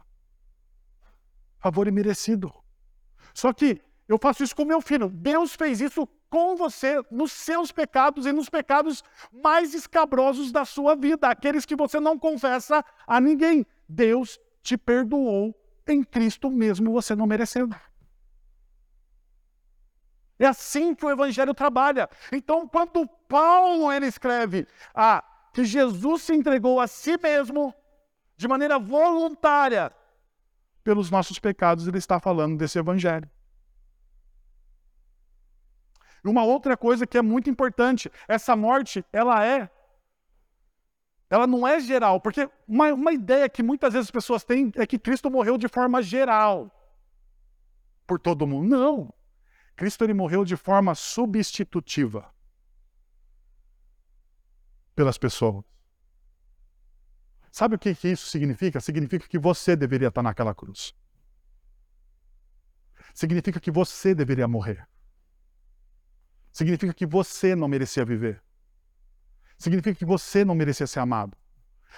Favor 1.58 1.88
imerecido. 1.88 2.52
Só 3.38 3.52
que 3.52 3.80
eu 4.08 4.18
faço 4.20 4.42
isso 4.42 4.56
com 4.56 4.64
meu 4.64 4.80
filho. 4.80 5.08
Deus 5.08 5.54
fez 5.54 5.80
isso 5.80 6.08
com 6.28 6.56
você 6.56 7.00
nos 7.08 7.30
seus 7.30 7.70
pecados 7.70 8.26
e 8.26 8.32
nos 8.32 8.48
pecados 8.48 9.04
mais 9.30 9.74
escabrosos 9.74 10.50
da 10.50 10.64
sua 10.64 10.96
vida, 10.96 11.28
aqueles 11.28 11.64
que 11.64 11.76
você 11.76 12.00
não 12.00 12.18
confessa 12.18 12.84
a 13.06 13.20
ninguém. 13.20 13.64
Deus 13.88 14.40
te 14.60 14.76
perdoou 14.76 15.54
em 15.86 16.02
Cristo 16.02 16.50
mesmo, 16.50 16.90
você 16.90 17.14
não 17.14 17.28
merecendo. 17.28 17.76
É 20.36 20.46
assim 20.46 20.92
que 20.92 21.06
o 21.06 21.10
evangelho 21.10 21.54
trabalha. 21.54 22.10
Então, 22.32 22.66
quando 22.66 23.06
Paulo 23.28 23.92
ele 23.92 24.06
escreve 24.06 24.66
ah, 24.92 25.22
que 25.54 25.64
Jesus 25.64 26.22
se 26.22 26.34
entregou 26.34 26.80
a 26.80 26.88
si 26.88 27.16
mesmo 27.22 27.72
de 28.36 28.48
maneira 28.48 28.80
voluntária 28.80 29.92
pelos 30.88 31.10
nossos 31.10 31.38
pecados, 31.38 31.86
ele 31.86 31.98
está 31.98 32.18
falando 32.18 32.56
desse 32.56 32.78
evangelho. 32.78 33.28
Uma 36.24 36.42
outra 36.44 36.78
coisa 36.78 37.06
que 37.06 37.18
é 37.18 37.20
muito 37.20 37.50
importante, 37.50 38.10
essa 38.26 38.56
morte, 38.56 39.04
ela 39.12 39.44
é 39.44 39.68
ela 41.28 41.46
não 41.46 41.68
é 41.68 41.78
geral, 41.78 42.22
porque 42.22 42.48
uma, 42.66 42.90
uma 42.94 43.12
ideia 43.12 43.50
que 43.50 43.62
muitas 43.62 43.92
vezes 43.92 44.06
as 44.06 44.10
pessoas 44.10 44.44
têm 44.44 44.72
é 44.76 44.86
que 44.86 44.98
Cristo 44.98 45.30
morreu 45.30 45.58
de 45.58 45.68
forma 45.68 46.00
geral 46.00 46.72
por 48.06 48.18
todo 48.18 48.46
mundo. 48.46 48.66
Não. 48.66 49.12
Cristo 49.76 50.04
ele 50.04 50.14
morreu 50.14 50.42
de 50.42 50.56
forma 50.56 50.94
substitutiva 50.94 52.34
pelas 54.96 55.18
pessoas. 55.18 55.66
Sabe 57.50 57.76
o 57.76 57.78
que, 57.78 57.94
que 57.94 58.08
isso 58.08 58.26
significa? 58.26 58.80
Significa 58.80 59.26
que 59.26 59.38
você 59.38 59.74
deveria 59.74 60.08
estar 60.08 60.22
naquela 60.22 60.54
cruz. 60.54 60.94
Significa 63.14 63.58
que 63.58 63.70
você 63.70 64.14
deveria 64.14 64.46
morrer. 64.46 64.86
Significa 66.52 66.92
que 66.92 67.06
você 67.06 67.54
não 67.54 67.68
merecia 67.68 68.04
viver. 68.04 68.42
Significa 69.56 69.98
que 69.98 70.04
você 70.04 70.44
não 70.44 70.54
merecia 70.54 70.86
ser 70.86 71.00
amado. 71.00 71.36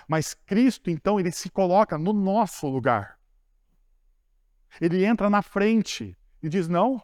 Mas 0.09 0.35
Cristo, 0.35 0.91
então, 0.91 1.19
ele 1.19 1.31
se 1.31 1.51
coloca 1.51 1.99
no 1.99 2.13
nosso 2.13 2.67
lugar. 2.69 3.19
Ele 4.81 5.05
entra 5.05 5.29
na 5.29 5.43
frente 5.43 6.17
e 6.43 6.49
diz: 6.49 6.69
Não, 6.69 7.03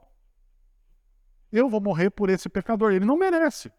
eu 1.50 1.68
vou 1.68 1.80
morrer 1.80 2.10
por 2.10 2.30
esse 2.30 2.48
pecador. 2.48 2.92
Ele 2.92 3.04
não 3.04 3.16
merece. 3.16 3.72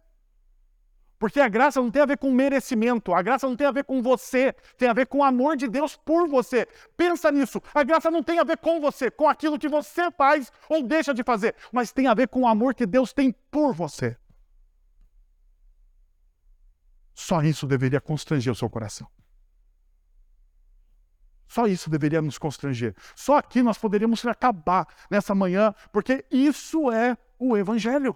Porque 1.19 1.39
a 1.39 1.49
graça 1.49 1.81
não 1.81 1.89
tem 1.89 2.01
a 2.01 2.05
ver 2.05 2.17
com 2.17 2.31
merecimento, 2.31 3.13
a 3.13 3.21
graça 3.21 3.47
não 3.47 3.55
tem 3.55 3.65
a 3.65 3.71
ver 3.71 3.83
com 3.83 4.01
você, 4.01 4.53
tem 4.77 4.87
a 4.87 4.93
ver 4.93 5.07
com 5.07 5.19
o 5.19 5.23
amor 5.23 5.55
de 5.57 5.67
Deus 5.67 5.95
por 5.95 6.27
você. 6.27 6.67
Pensa 6.95 7.31
nisso. 7.31 7.61
A 7.73 7.83
graça 7.83 8.11
não 8.11 8.21
tem 8.21 8.39
a 8.39 8.43
ver 8.43 8.57
com 8.57 8.79
você, 8.79 9.09
com 9.09 9.27
aquilo 9.27 9.57
que 9.57 9.67
você 9.67 10.11
faz 10.11 10.51
ou 10.69 10.83
deixa 10.83 11.13
de 11.13 11.23
fazer, 11.23 11.55
mas 11.71 11.91
tem 11.91 12.07
a 12.07 12.13
ver 12.13 12.27
com 12.27 12.41
o 12.41 12.47
amor 12.47 12.75
que 12.75 12.85
Deus 12.85 13.13
tem 13.13 13.31
por 13.49 13.73
você. 13.73 14.15
Só 17.15 17.41
isso 17.41 17.65
deveria 17.65 17.99
constranger 17.99 18.53
o 18.53 18.55
seu 18.55 18.69
coração. 18.69 19.07
Só 21.47 21.65
isso 21.65 21.89
deveria 21.89 22.21
nos 22.21 22.37
constranger. 22.37 22.93
Só 23.15 23.37
aqui 23.37 23.63
nós 23.63 23.77
poderíamos 23.77 24.23
acabar 24.25 24.85
nessa 25.09 25.33
manhã, 25.33 25.73
porque 25.91 26.25
isso 26.29 26.91
é 26.91 27.17
o 27.39 27.57
Evangelho. 27.57 28.15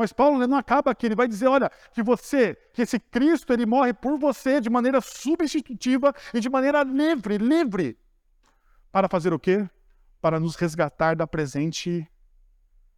Mas 0.00 0.14
Paulo 0.14 0.46
não 0.46 0.56
acaba 0.56 0.90
aqui, 0.90 1.04
ele 1.04 1.14
vai 1.14 1.28
dizer, 1.28 1.46
olha, 1.46 1.70
que 1.92 2.02
você, 2.02 2.54
que 2.72 2.80
esse 2.80 2.98
Cristo, 2.98 3.52
ele 3.52 3.66
morre 3.66 3.92
por 3.92 4.18
você 4.18 4.58
de 4.58 4.70
maneira 4.70 4.98
substitutiva 4.98 6.14
e 6.32 6.40
de 6.40 6.48
maneira 6.48 6.82
livre, 6.82 7.36
livre. 7.36 7.98
Para 8.90 9.10
fazer 9.10 9.34
o 9.34 9.38
quê? 9.38 9.68
Para 10.18 10.40
nos 10.40 10.56
resgatar 10.56 11.14
da 11.14 11.26
presente 11.26 12.10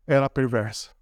era 0.07 0.31
perversa. 0.31 0.93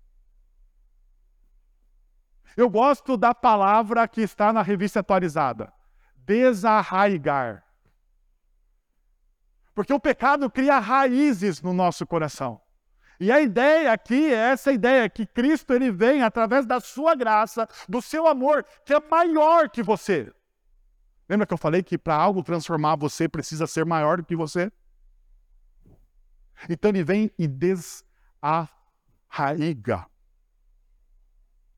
Eu 2.56 2.70
gosto 2.70 3.14
da 3.14 3.34
palavra 3.34 4.08
que 4.08 4.22
está 4.22 4.54
na 4.54 4.62
revista 4.62 5.00
atualizada: 5.00 5.70
desarraigar. 6.16 7.62
Porque 9.74 9.92
o 9.92 10.00
pecado 10.00 10.50
cria 10.50 10.78
raízes 10.78 11.60
no 11.60 11.74
nosso 11.74 12.06
coração. 12.06 12.58
E 13.20 13.30
a 13.30 13.38
ideia 13.38 13.92
aqui 13.92 14.32
é 14.32 14.50
essa 14.52 14.72
ideia 14.72 15.06
que 15.10 15.26
Cristo 15.26 15.74
ele 15.74 15.92
vem 15.92 16.22
através 16.22 16.64
da 16.64 16.80
sua 16.80 17.14
graça, 17.14 17.68
do 17.86 18.00
seu 18.00 18.26
amor, 18.26 18.64
que 18.82 18.94
é 18.94 19.00
maior 19.10 19.68
que 19.68 19.82
você. 19.82 20.32
Lembra 21.28 21.46
que 21.46 21.52
eu 21.52 21.58
falei 21.58 21.82
que 21.82 21.98
para 21.98 22.16
algo 22.16 22.42
transformar 22.42 22.96
você 22.96 23.28
precisa 23.28 23.66
ser 23.66 23.84
maior 23.84 24.16
do 24.16 24.24
que 24.24 24.34
você? 24.34 24.72
Então 26.66 26.88
ele 26.88 27.04
vem 27.04 27.30
e 27.38 27.46
desarraiga. 27.46 28.86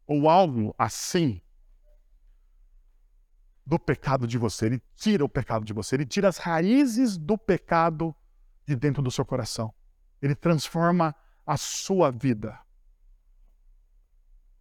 Ou 0.06 0.30
algo 0.30 0.72
assim 0.78 1.42
do 3.66 3.80
pecado 3.80 4.28
de 4.28 4.38
você, 4.38 4.66
ele 4.66 4.82
tira 4.94 5.24
o 5.24 5.28
pecado 5.28 5.64
de 5.64 5.72
você, 5.72 5.96
ele 5.96 6.06
tira 6.06 6.28
as 6.28 6.38
raízes 6.38 7.16
do 7.16 7.36
pecado 7.36 8.14
de 8.64 8.76
dentro 8.76 9.02
do 9.02 9.10
seu 9.10 9.24
coração. 9.24 9.74
Ele 10.20 10.36
transforma 10.36 11.14
a 11.46 11.56
sua 11.56 12.10
vida. 12.10 12.58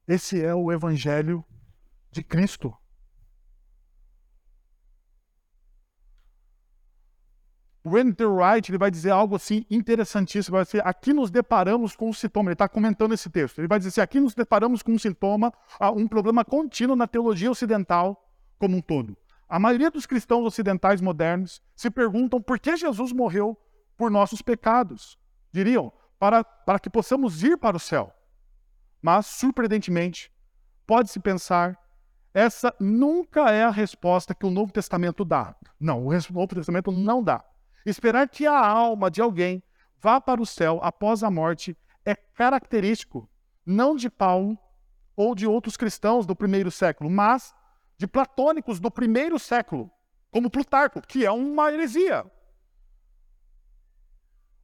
Esse 0.07 0.43
é 0.43 0.53
o 0.53 0.71
evangelho 0.71 1.45
de 2.11 2.23
Cristo. 2.23 2.75
O 7.83 7.89
Wright 7.89 8.69
ele 8.69 8.77
vai 8.77 8.91
dizer 8.91 9.09
algo 9.09 9.35
assim 9.35 9.65
interessantíssimo. 9.69 10.55
Vai 10.55 10.65
dizer, 10.65 10.85
aqui 10.85 11.13
nos 11.13 11.31
deparamos 11.31 11.95
com 11.95 12.09
um 12.09 12.13
sintoma. 12.13 12.49
Ele 12.49 12.53
está 12.53 12.69
comentando 12.69 13.13
esse 13.13 13.29
texto. 13.29 13.59
Ele 13.59 13.67
vai 13.67 13.79
dizer 13.79 13.89
assim, 13.89 14.01
aqui 14.01 14.19
nos 14.19 14.35
deparamos 14.35 14.83
com 14.83 14.91
um 14.91 14.99
sintoma, 14.99 15.51
um 15.95 16.07
problema 16.07 16.45
contínuo 16.45 16.95
na 16.95 17.07
teologia 17.07 17.49
ocidental 17.49 18.29
como 18.59 18.77
um 18.77 18.81
todo. 18.81 19.17
A 19.49 19.57
maioria 19.57 19.89
dos 19.89 20.05
cristãos 20.05 20.45
ocidentais 20.45 21.01
modernos 21.01 21.61
se 21.75 21.89
perguntam 21.89 22.39
por 22.39 22.59
que 22.59 22.77
Jesus 22.77 23.11
morreu 23.11 23.57
por 23.97 24.11
nossos 24.11 24.41
pecados. 24.41 25.17
Diriam, 25.51 25.91
para, 26.21 26.43
para 26.43 26.77
que 26.77 26.87
possamos 26.87 27.41
ir 27.41 27.57
para 27.57 27.75
o 27.75 27.79
céu. 27.79 28.13
Mas, 29.01 29.25
surpreendentemente, 29.25 30.31
pode-se 30.85 31.19
pensar, 31.19 31.75
essa 32.31 32.71
nunca 32.79 33.49
é 33.49 33.63
a 33.63 33.71
resposta 33.71 34.35
que 34.35 34.45
o 34.45 34.51
Novo 34.51 34.71
Testamento 34.71 35.25
dá. 35.25 35.55
Não, 35.79 36.05
o 36.05 36.11
Novo 36.11 36.53
Testamento 36.53 36.91
não 36.91 37.23
dá. 37.23 37.43
Esperar 37.83 38.29
que 38.29 38.45
a 38.45 38.55
alma 38.55 39.09
de 39.09 39.19
alguém 39.19 39.63
vá 39.99 40.21
para 40.21 40.39
o 40.39 40.45
céu 40.45 40.79
após 40.83 41.23
a 41.23 41.31
morte 41.31 41.75
é 42.05 42.13
característico 42.13 43.27
não 43.65 43.95
de 43.95 44.07
Paulo 44.07 44.55
ou 45.15 45.33
de 45.33 45.47
outros 45.47 45.75
cristãos 45.75 46.27
do 46.27 46.35
primeiro 46.35 46.69
século, 46.69 47.09
mas 47.09 47.51
de 47.97 48.05
platônicos 48.05 48.79
do 48.79 48.91
primeiro 48.91 49.39
século, 49.39 49.89
como 50.29 50.51
Plutarco, 50.51 51.01
que 51.01 51.25
é 51.25 51.31
uma 51.31 51.71
heresia. 51.71 52.23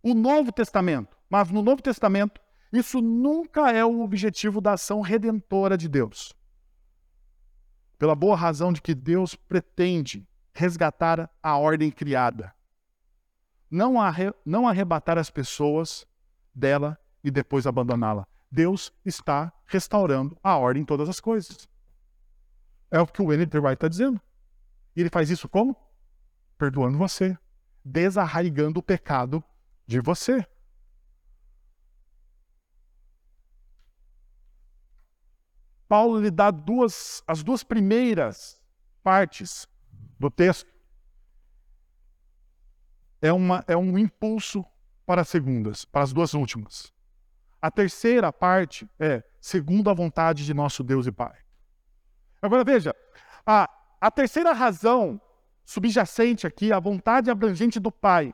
O 0.03 0.14
Novo 0.14 0.51
Testamento, 0.51 1.16
mas 1.30 1.49
no 1.49 1.61
Novo 1.61 1.82
Testamento, 1.82 2.41
isso 2.71 3.01
nunca 3.01 3.71
é 3.71 3.84
o 3.84 4.01
objetivo 4.01 4.59
da 4.59 4.73
ação 4.73 5.01
redentora 5.01 5.78
de 5.78 5.88
Deus. 5.88 6.34
Pela 7.97 8.15
boa 8.15 8.36
razão 8.36 8.71
de 8.71 8.82
que 8.82 8.93
Deus 8.93 9.36
pretende 9.36 10.28
resgatar 10.53 11.30
a 11.41 11.57
ordem 11.57 11.91
criada, 11.91 12.53
não, 13.69 13.99
arre, 13.99 14.34
não 14.45 14.67
arrebatar 14.67 15.17
as 15.17 15.30
pessoas 15.30 16.05
dela 16.53 16.97
e 17.23 17.30
depois 17.30 17.67
abandoná-la. 17.67 18.28
Deus 18.49 18.93
está 19.05 19.51
restaurando 19.65 20.38
a 20.41 20.55
ordem 20.57 20.84
em 20.84 20.86
todas 20.86 21.09
as 21.09 21.19
coisas. 21.19 21.67
É 22.89 22.99
o 22.99 23.07
que 23.07 23.21
o 23.21 23.28
Wayne 23.28 23.43
White 23.43 23.73
está 23.73 23.88
dizendo. 23.88 24.21
E 24.95 25.01
ele 25.01 25.09
faz 25.09 25.30
isso 25.30 25.49
como? 25.49 25.75
Perdoando 26.57 26.97
você, 26.97 27.38
desarraigando 27.84 28.80
o 28.80 28.84
pecado 28.84 29.43
de 29.86 29.99
você. 29.99 30.45
Paulo 35.88 36.20
lhe 36.20 36.32
dá 36.32 36.52
duas, 36.52 37.24
as 37.26 37.44
duas 37.44 37.64
primeiras 37.64 38.62
partes 39.04 39.68
do 40.20 40.30
texto. 40.30 40.70
É, 43.22 43.32
uma, 43.32 43.64
é 43.68 43.76
um 43.76 43.98
impulso 43.98 44.66
para 45.06 45.22
as 45.22 45.30
segundas, 45.30 45.86
para 45.86 46.04
as 46.04 46.14
duas 46.14 46.34
últimas. 46.34 46.94
A 47.62 47.72
terceira 47.72 48.32
parte 48.32 48.88
é 49.00 49.24
segundo 49.40 49.90
a 49.90 49.94
vontade 49.94 50.46
de 50.46 50.54
nosso 50.54 50.84
Deus 50.84 51.08
e 51.08 51.12
Pai. 51.12 51.36
Agora 52.42 52.64
veja, 52.64 52.96
a, 53.46 53.70
a 54.00 54.12
terceira 54.12 54.52
razão 54.52 55.20
subjacente 55.66 56.46
aqui, 56.46 56.72
a 56.72 56.80
vontade 56.80 57.32
abrangente 57.32 57.80
do 57.80 57.92
Pai, 57.92 58.34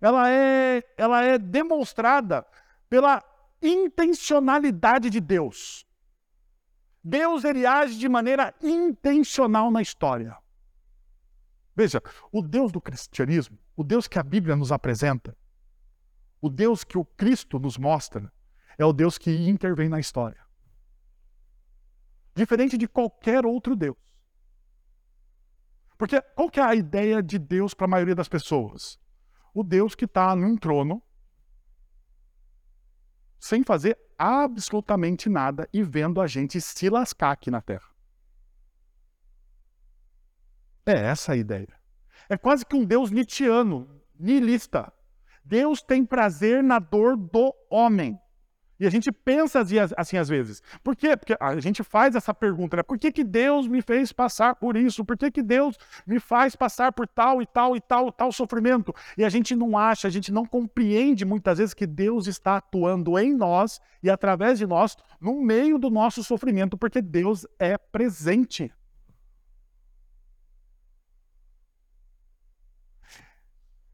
ela 0.00 0.30
é, 0.30 0.82
ela 0.96 1.22
é 1.22 1.38
demonstrada 1.38 2.46
pela 2.88 3.22
intencionalidade 3.60 5.10
de 5.10 5.20
Deus. 5.20 5.83
Deus 7.04 7.44
ele 7.44 7.66
age 7.66 7.98
de 7.98 8.08
maneira 8.08 8.54
intencional 8.62 9.70
na 9.70 9.82
história. 9.82 10.34
Veja, 11.76 12.00
o 12.32 12.40
Deus 12.40 12.72
do 12.72 12.80
cristianismo, 12.80 13.58
o 13.76 13.84
Deus 13.84 14.08
que 14.08 14.18
a 14.18 14.22
Bíblia 14.22 14.56
nos 14.56 14.72
apresenta, 14.72 15.36
o 16.40 16.48
Deus 16.48 16.82
que 16.82 16.96
o 16.96 17.04
Cristo 17.04 17.58
nos 17.58 17.76
mostra, 17.76 18.32
é 18.78 18.84
o 18.84 18.92
Deus 18.92 19.18
que 19.18 19.30
intervém 19.30 19.88
na 19.88 20.00
história. 20.00 20.42
Diferente 22.34 22.78
de 22.78 22.88
qualquer 22.88 23.44
outro 23.44 23.76
Deus. 23.76 23.96
Porque 25.98 26.20
qual 26.20 26.50
que 26.50 26.58
é 26.58 26.62
a 26.62 26.74
ideia 26.74 27.22
de 27.22 27.38
Deus 27.38 27.74
para 27.74 27.84
a 27.84 27.88
maioria 27.88 28.14
das 28.14 28.28
pessoas? 28.28 28.98
O 29.52 29.62
Deus 29.62 29.94
que 29.94 30.06
está 30.06 30.34
num 30.34 30.56
trono, 30.56 31.02
sem 33.38 33.62
fazer 33.62 33.98
absolutamente 34.18 35.28
nada 35.28 35.68
e 35.72 35.82
vendo 35.82 36.20
a 36.20 36.26
gente 36.26 36.60
se 36.60 36.88
lascar 36.88 37.32
aqui 37.32 37.50
na 37.50 37.60
Terra. 37.60 37.88
É 40.86 40.92
essa 40.92 41.32
a 41.32 41.36
ideia. 41.36 41.72
É 42.28 42.36
quase 42.36 42.64
que 42.64 42.76
um 42.76 42.84
Deus 42.84 43.10
nietzschiano, 43.10 43.88
nihilista. 44.18 44.92
Deus 45.44 45.82
tem 45.82 46.04
prazer 46.04 46.62
na 46.62 46.78
dor 46.78 47.16
do 47.16 47.54
homem. 47.70 48.18
E 48.78 48.86
a 48.86 48.90
gente 48.90 49.12
pensa 49.12 49.64
assim, 49.96 50.16
às 50.16 50.28
vezes. 50.28 50.62
Por 50.82 50.96
quê? 50.96 51.16
Porque 51.16 51.36
a 51.38 51.60
gente 51.60 51.82
faz 51.84 52.16
essa 52.16 52.34
pergunta, 52.34 52.76
né? 52.76 52.82
Por 52.82 52.98
que, 52.98 53.12
que 53.12 53.22
Deus 53.22 53.68
me 53.68 53.80
fez 53.80 54.12
passar 54.12 54.56
por 54.56 54.76
isso? 54.76 55.04
Por 55.04 55.16
que, 55.16 55.30
que 55.30 55.42
Deus 55.42 55.76
me 56.04 56.18
faz 56.18 56.56
passar 56.56 56.92
por 56.92 57.06
tal 57.06 57.40
e 57.40 57.46
tal 57.46 57.76
e 57.76 57.80
tal 57.80 58.10
tal 58.10 58.32
sofrimento? 58.32 58.92
E 59.16 59.24
a 59.24 59.28
gente 59.28 59.54
não 59.54 59.78
acha, 59.78 60.08
a 60.08 60.10
gente 60.10 60.32
não 60.32 60.44
compreende 60.44 61.24
muitas 61.24 61.58
vezes 61.58 61.74
que 61.74 61.86
Deus 61.86 62.26
está 62.26 62.56
atuando 62.56 63.18
em 63.18 63.34
nós 63.34 63.80
e 64.02 64.10
através 64.10 64.58
de 64.58 64.66
nós 64.66 64.96
no 65.20 65.40
meio 65.40 65.78
do 65.78 65.90
nosso 65.90 66.24
sofrimento, 66.24 66.76
porque 66.76 67.00
Deus 67.00 67.46
é 67.58 67.78
presente. 67.78 68.72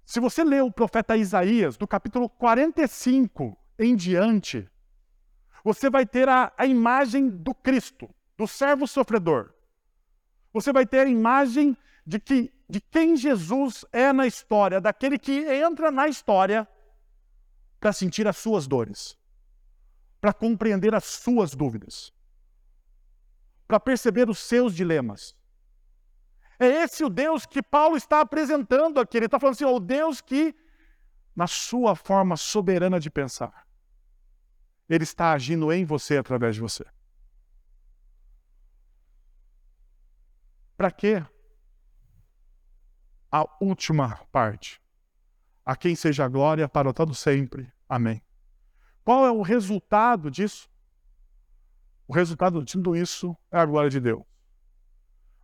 Se 0.04 0.18
você 0.18 0.42
ler 0.42 0.62
o 0.64 0.72
profeta 0.72 1.16
Isaías, 1.16 1.76
do 1.76 1.86
capítulo 1.86 2.28
45 2.28 3.56
em 3.78 3.94
diante, 3.94 4.69
você 5.64 5.90
vai 5.90 6.06
ter 6.06 6.28
a, 6.28 6.52
a 6.56 6.66
imagem 6.66 7.28
do 7.28 7.54
Cristo, 7.54 8.08
do 8.36 8.46
servo 8.46 8.86
sofredor. 8.86 9.52
Você 10.52 10.72
vai 10.72 10.86
ter 10.86 11.06
a 11.06 11.10
imagem 11.10 11.76
de, 12.06 12.18
que, 12.18 12.52
de 12.68 12.80
quem 12.80 13.16
Jesus 13.16 13.84
é 13.92 14.12
na 14.12 14.26
história, 14.26 14.80
daquele 14.80 15.18
que 15.18 15.32
entra 15.32 15.90
na 15.90 16.08
história 16.08 16.66
para 17.78 17.92
sentir 17.92 18.26
as 18.26 18.36
suas 18.36 18.66
dores, 18.66 19.16
para 20.20 20.32
compreender 20.32 20.94
as 20.94 21.04
suas 21.04 21.54
dúvidas, 21.54 22.12
para 23.66 23.78
perceber 23.78 24.28
os 24.28 24.38
seus 24.38 24.74
dilemas. 24.74 25.36
É 26.58 26.66
esse 26.66 27.02
o 27.02 27.08
Deus 27.08 27.46
que 27.46 27.62
Paulo 27.62 27.96
está 27.96 28.20
apresentando 28.20 29.00
aqui. 29.00 29.16
Ele 29.16 29.26
está 29.26 29.40
falando 29.40 29.54
assim: 29.54 29.64
ó, 29.64 29.74
o 29.74 29.80
Deus 29.80 30.20
que, 30.20 30.54
na 31.34 31.46
sua 31.46 31.96
forma 31.96 32.36
soberana 32.36 33.00
de 33.00 33.08
pensar, 33.08 33.66
ele 34.94 35.04
está 35.04 35.32
agindo 35.32 35.72
em 35.72 35.84
você 35.84 36.16
através 36.16 36.56
de 36.56 36.60
você. 36.60 36.84
Para 40.76 40.90
quê? 40.90 41.24
A 43.30 43.46
última 43.60 44.16
parte. 44.32 44.80
A 45.64 45.76
quem 45.76 45.94
seja 45.94 46.24
a 46.24 46.28
glória 46.28 46.68
para 46.68 46.92
todo 46.92 47.14
sempre. 47.14 47.70
Amém. 47.88 48.20
Qual 49.04 49.24
é 49.24 49.30
o 49.30 49.42
resultado 49.42 50.30
disso? 50.30 50.68
O 52.08 52.12
resultado 52.12 52.64
de 52.64 52.72
tudo 52.72 52.96
isso 52.96 53.36
é 53.52 53.58
a 53.58 53.64
glória 53.64 53.88
de 53.88 54.00
Deus. 54.00 54.24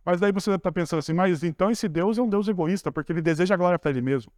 Mas 0.03 0.19
daí 0.19 0.31
você 0.31 0.49
deve 0.49 0.59
estar 0.59 0.71
pensando 0.71 0.99
assim, 0.99 1.13
mas 1.13 1.43
então 1.43 1.71
esse 1.71 1.87
Deus 1.87 2.17
é 2.17 2.21
um 2.21 2.29
Deus 2.29 2.47
egoísta, 2.47 2.91
porque 2.91 3.11
ele 3.11 3.21
deseja 3.21 3.53
a 3.53 3.57
glória 3.57 3.79
para 3.79 3.91
ele 3.91 4.01
mesmo. 4.01 4.31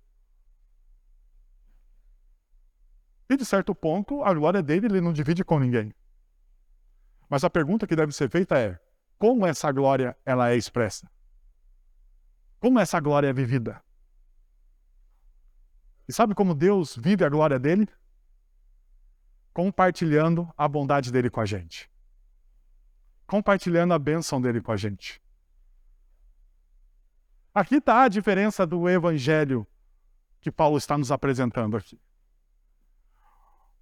E 3.29 3.37
de 3.37 3.45
certo 3.45 3.75
ponto, 3.75 4.23
a 4.23 4.33
glória 4.33 4.63
dele 4.63 4.87
ele 4.87 5.01
não 5.01 5.13
divide 5.13 5.43
com 5.43 5.59
ninguém. 5.59 5.93
Mas 7.29 7.43
a 7.43 7.49
pergunta 7.49 7.85
que 7.85 7.95
deve 7.95 8.11
ser 8.11 8.29
feita 8.29 8.57
é: 8.57 8.79
como 9.19 9.45
essa 9.45 9.71
glória 9.71 10.17
ela 10.25 10.49
é 10.49 10.55
expressa? 10.55 11.09
Como 12.59 12.79
essa 12.79 12.99
glória 12.99 13.27
é 13.27 13.33
vivida? 13.33 13.81
E 16.07 16.11
sabe 16.11 16.33
como 16.33 16.55
Deus 16.55 16.95
vive 16.95 17.23
a 17.23 17.29
glória 17.29 17.59
dele? 17.59 17.87
Compartilhando 19.53 20.51
a 20.57 20.67
bondade 20.67 21.11
dele 21.11 21.29
com 21.29 21.39
a 21.39 21.45
gente. 21.45 21.89
Compartilhando 23.27 23.93
a 23.93 23.99
bênção 23.99 24.41
dele 24.41 24.59
com 24.59 24.71
a 24.71 24.77
gente. 24.77 25.21
Aqui 27.53 27.75
está 27.75 28.03
a 28.03 28.07
diferença 28.07 28.65
do 28.65 28.89
evangelho 28.89 29.67
que 30.41 30.51
Paulo 30.51 30.77
está 30.77 30.97
nos 30.97 31.11
apresentando 31.11 31.77
aqui. 31.77 31.99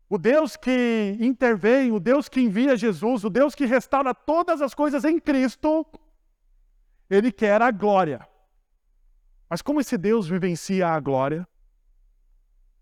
O 0.10 0.18
Deus 0.18 0.56
que 0.56 1.18
intervém, 1.20 1.92
o 1.92 2.00
Deus 2.00 2.30
que 2.30 2.40
envia 2.40 2.78
Jesus, 2.78 3.26
o 3.26 3.30
Deus 3.30 3.54
que 3.54 3.66
restaura 3.66 4.16
todas 4.16 4.62
as 4.62 4.74
coisas 4.74 5.04
em 5.04 5.20
Cristo, 5.20 5.86
ele 7.10 7.32
quer 7.32 7.62
a 7.62 7.72
glória. 7.72 8.26
Mas 9.50 9.62
como 9.62 9.82
esse 9.82 9.98
Deus 9.98 10.28
vivencia 10.28 10.88
a 10.88 11.00
glória? 11.00 11.48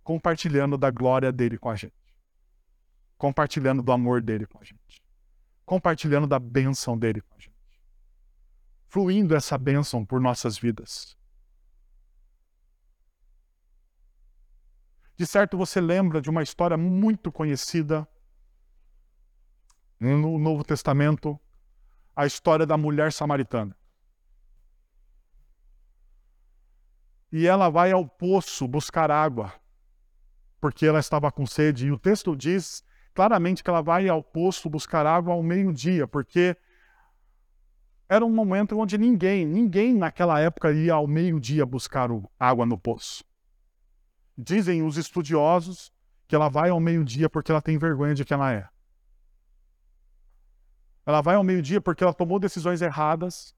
Compartilhando 0.03 0.77
da 0.77 0.91
glória 0.91 1.31
dele 1.31 1.57
com 1.57 1.69
a 1.69 1.75
gente. 1.75 1.93
Compartilhando 3.17 3.81
do 3.81 3.91
amor 3.91 4.21
dele 4.21 4.45
com 4.45 4.59
a 4.59 4.63
gente. 4.63 5.03
Compartilhando 5.65 6.27
da 6.27 6.37
bênção 6.37 6.97
dele 6.97 7.21
com 7.21 7.35
a 7.35 7.39
gente. 7.39 7.55
Fluindo 8.87 9.35
essa 9.35 9.57
bênção 9.57 10.05
por 10.05 10.21
nossas 10.21 10.59
vidas. 10.59 11.17
De 15.17 15.25
certo, 15.25 15.57
você 15.57 15.79
lembra 15.79 16.21
de 16.21 16.29
uma 16.29 16.43
história 16.43 16.75
muito 16.75 17.31
conhecida 17.31 18.07
no 19.97 20.37
Novo 20.37 20.63
Testamento, 20.63 21.39
a 22.13 22.25
história 22.25 22.65
da 22.65 22.75
mulher 22.75 23.13
samaritana. 23.13 23.75
E 27.31 27.47
ela 27.47 27.69
vai 27.69 27.91
ao 27.91 28.07
poço 28.07 28.67
buscar 28.67 29.09
água, 29.09 29.53
porque 30.59 30.85
ela 30.85 30.99
estava 30.99 31.31
com 31.31 31.45
sede. 31.45 31.87
E 31.87 31.91
o 31.91 31.99
texto 31.99 32.35
diz 32.35 32.83
claramente 33.13 33.63
que 33.63 33.69
ela 33.69 33.81
vai 33.81 34.09
ao 34.09 34.21
poço 34.21 34.69
buscar 34.69 35.05
água 35.05 35.33
ao 35.33 35.41
meio-dia, 35.41 36.07
porque 36.07 36.57
era 38.07 38.25
um 38.25 38.29
momento 38.29 38.77
onde 38.77 38.97
ninguém, 38.97 39.45
ninguém 39.45 39.93
naquela 39.93 40.39
época 40.39 40.71
ia 40.73 40.93
ao 40.93 41.07
meio-dia 41.07 41.65
buscar 41.65 42.09
água 42.37 42.65
no 42.65 42.77
poço. 42.77 43.23
Dizem 44.37 44.83
os 44.83 44.97
estudiosos 44.97 45.91
que 46.27 46.35
ela 46.35 46.49
vai 46.49 46.69
ao 46.69 46.79
meio-dia 46.79 47.29
porque 47.29 47.51
ela 47.51 47.61
tem 47.61 47.77
vergonha 47.77 48.13
de 48.13 48.25
quem 48.25 48.35
ela 48.35 48.51
é. 48.51 48.67
Ela 51.05 51.21
vai 51.21 51.35
ao 51.35 51.43
meio-dia 51.43 51.79
porque 51.79 52.03
ela 52.03 52.13
tomou 52.13 52.39
decisões 52.39 52.81
erradas 52.81 53.55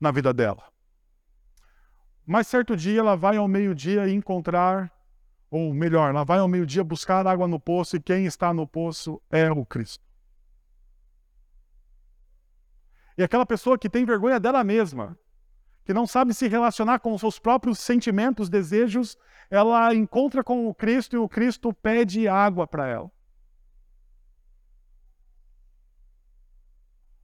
na 0.00 0.10
vida 0.10 0.32
dela. 0.32 0.64
Mas 2.26 2.46
certo 2.46 2.76
dia 2.76 3.00
ela 3.00 3.16
vai 3.16 3.36
ao 3.36 3.48
meio-dia 3.48 4.08
encontrar, 4.08 4.92
ou 5.50 5.72
melhor, 5.72 6.10
ela 6.10 6.24
vai 6.24 6.38
ao 6.38 6.48
meio-dia 6.48 6.82
buscar 6.82 7.26
água 7.26 7.46
no 7.46 7.60
poço 7.60 7.96
e 7.96 8.00
quem 8.00 8.26
está 8.26 8.52
no 8.52 8.66
poço 8.66 9.20
é 9.30 9.50
o 9.50 9.64
Cristo. 9.64 10.04
E 13.16 13.22
aquela 13.22 13.44
pessoa 13.44 13.78
que 13.78 13.90
tem 13.90 14.04
vergonha 14.04 14.40
dela 14.40 14.64
mesma, 14.64 15.18
que 15.90 15.94
não 15.94 16.06
sabe 16.06 16.32
se 16.32 16.46
relacionar 16.46 17.00
com 17.00 17.12
os 17.12 17.20
seus 17.20 17.40
próprios 17.40 17.80
sentimentos, 17.80 18.48
desejos, 18.48 19.18
ela 19.50 19.92
encontra 19.92 20.44
com 20.44 20.68
o 20.68 20.72
Cristo 20.72 21.16
e 21.16 21.18
o 21.18 21.28
Cristo 21.28 21.74
pede 21.74 22.28
água 22.28 22.64
para 22.64 22.86
ela. 22.86 23.10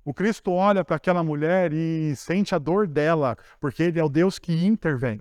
O 0.04 0.12
Cristo 0.12 0.50
olha 0.50 0.84
para 0.84 0.96
aquela 0.96 1.22
mulher 1.22 1.72
e 1.72 2.16
sente 2.16 2.56
a 2.56 2.58
dor 2.58 2.88
dela, 2.88 3.38
porque 3.60 3.84
Ele 3.84 4.00
é 4.00 4.04
o 4.04 4.08
Deus 4.08 4.36
que 4.36 4.66
intervém. 4.66 5.20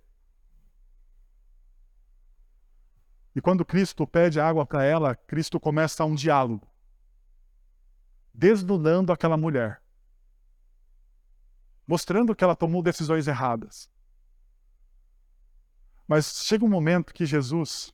E 3.35 3.41
quando 3.41 3.63
Cristo 3.63 4.07
pede 4.07 4.39
água 4.39 4.65
para 4.65 4.83
ela, 4.83 5.13
Cristo 5.13 5.59
começa 5.59 6.03
um 6.03 6.15
diálogo, 6.15 6.67
desnudando 8.33 9.13
aquela 9.13 9.37
mulher 9.37 9.84
mostrando 11.87 12.35
que 12.35 12.43
ela 12.43 12.55
tomou 12.55 12.81
decisões 12.81 13.27
erradas. 13.27 13.89
Mas 16.07 16.43
chega 16.45 16.65
um 16.65 16.69
momento 16.69 17.13
que 17.13 17.25
Jesus 17.25 17.93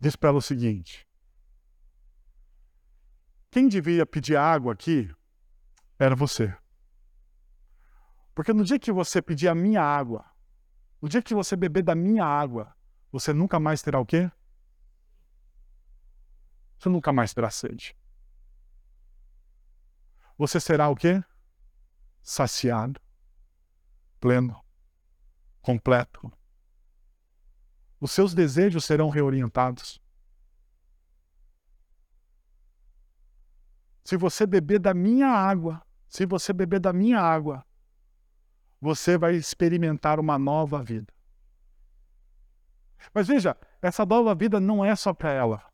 diz 0.00 0.16
para 0.16 0.30
ela 0.30 0.38
o 0.38 0.42
seguinte: 0.42 1.06
quem 3.50 3.68
devia 3.68 4.04
pedir 4.04 4.36
água 4.36 4.72
aqui 4.72 5.14
era 5.98 6.14
você. 6.14 6.56
Porque 8.34 8.52
no 8.52 8.64
dia 8.64 8.78
que 8.78 8.92
você 8.92 9.22
pedir 9.22 9.48
a 9.48 9.54
minha 9.54 9.82
água, 9.82 10.24
no 11.00 11.08
dia 11.08 11.22
que 11.22 11.34
você 11.34 11.56
beber 11.56 11.82
da 11.82 11.94
minha 11.94 12.24
água, 12.24 12.76
você 13.10 13.32
nunca 13.32 13.58
mais 13.58 13.80
terá 13.80 13.98
o 13.98 14.04
quê? 14.04 14.30
Você 16.78 16.88
nunca 16.90 17.12
mais 17.12 17.32
terá 17.32 17.48
sede. 17.48 17.96
você 20.36 20.60
será 20.60 20.88
o 20.90 20.94
quê? 20.94 21.24
Saciado, 22.28 23.00
pleno, 24.18 24.60
completo. 25.62 26.32
Os 28.00 28.10
seus 28.10 28.34
desejos 28.34 28.84
serão 28.84 29.08
reorientados. 29.10 30.02
Se 34.02 34.16
você 34.16 34.44
beber 34.44 34.80
da 34.80 34.92
minha 34.92 35.28
água, 35.28 35.80
se 36.08 36.26
você 36.26 36.52
beber 36.52 36.80
da 36.80 36.92
minha 36.92 37.20
água, 37.20 37.64
você 38.80 39.16
vai 39.16 39.36
experimentar 39.36 40.18
uma 40.18 40.36
nova 40.36 40.82
vida. 40.82 41.14
Mas 43.14 43.28
veja, 43.28 43.56
essa 43.80 44.04
nova 44.04 44.34
vida 44.34 44.58
não 44.58 44.84
é 44.84 44.96
só 44.96 45.14
para 45.14 45.30
ela. 45.30 45.72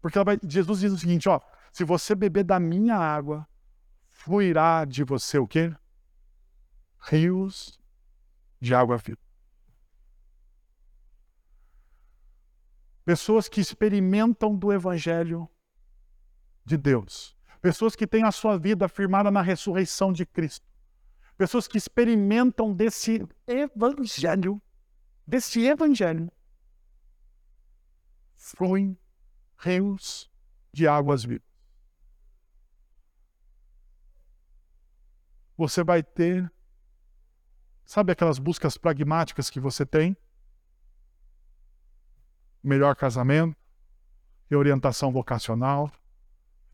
Porque 0.00 0.22
vai, 0.22 0.38
Jesus 0.46 0.78
diz 0.78 0.92
o 0.92 0.98
seguinte, 0.98 1.28
ó, 1.28 1.40
se 1.72 1.82
você 1.82 2.14
beber 2.14 2.44
da 2.44 2.60
minha 2.60 2.96
água, 2.96 3.44
fluirá 4.22 4.84
de 4.84 5.02
você 5.02 5.36
o 5.36 5.48
quê? 5.48 5.74
Rios 7.00 7.80
de 8.60 8.72
água 8.72 8.96
viva. 8.96 9.18
Pessoas 13.04 13.48
que 13.48 13.60
experimentam 13.60 14.56
do 14.56 14.72
evangelho 14.72 15.48
de 16.64 16.76
Deus. 16.76 17.36
Pessoas 17.60 17.96
que 17.96 18.06
têm 18.06 18.22
a 18.22 18.30
sua 18.30 18.56
vida 18.56 18.86
afirmada 18.86 19.28
na 19.28 19.42
ressurreição 19.42 20.12
de 20.12 20.24
Cristo. 20.24 20.64
Pessoas 21.36 21.66
que 21.66 21.76
experimentam 21.76 22.72
desse 22.72 23.26
evangelho, 23.44 24.62
desse 25.26 25.64
evangelho, 25.64 26.30
fluem 28.36 28.96
rios 29.58 30.30
de 30.72 30.86
águas 30.86 31.24
vivas. 31.24 31.51
Você 35.62 35.84
vai 35.84 36.02
ter, 36.02 36.52
sabe 37.84 38.10
aquelas 38.10 38.40
buscas 38.40 38.76
pragmáticas 38.76 39.48
que 39.48 39.60
você 39.60 39.86
tem? 39.86 40.16
Melhor 42.60 42.96
casamento, 42.96 43.56
reorientação 44.50 45.12
vocacional, 45.12 45.88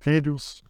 filhos. 0.01 0.65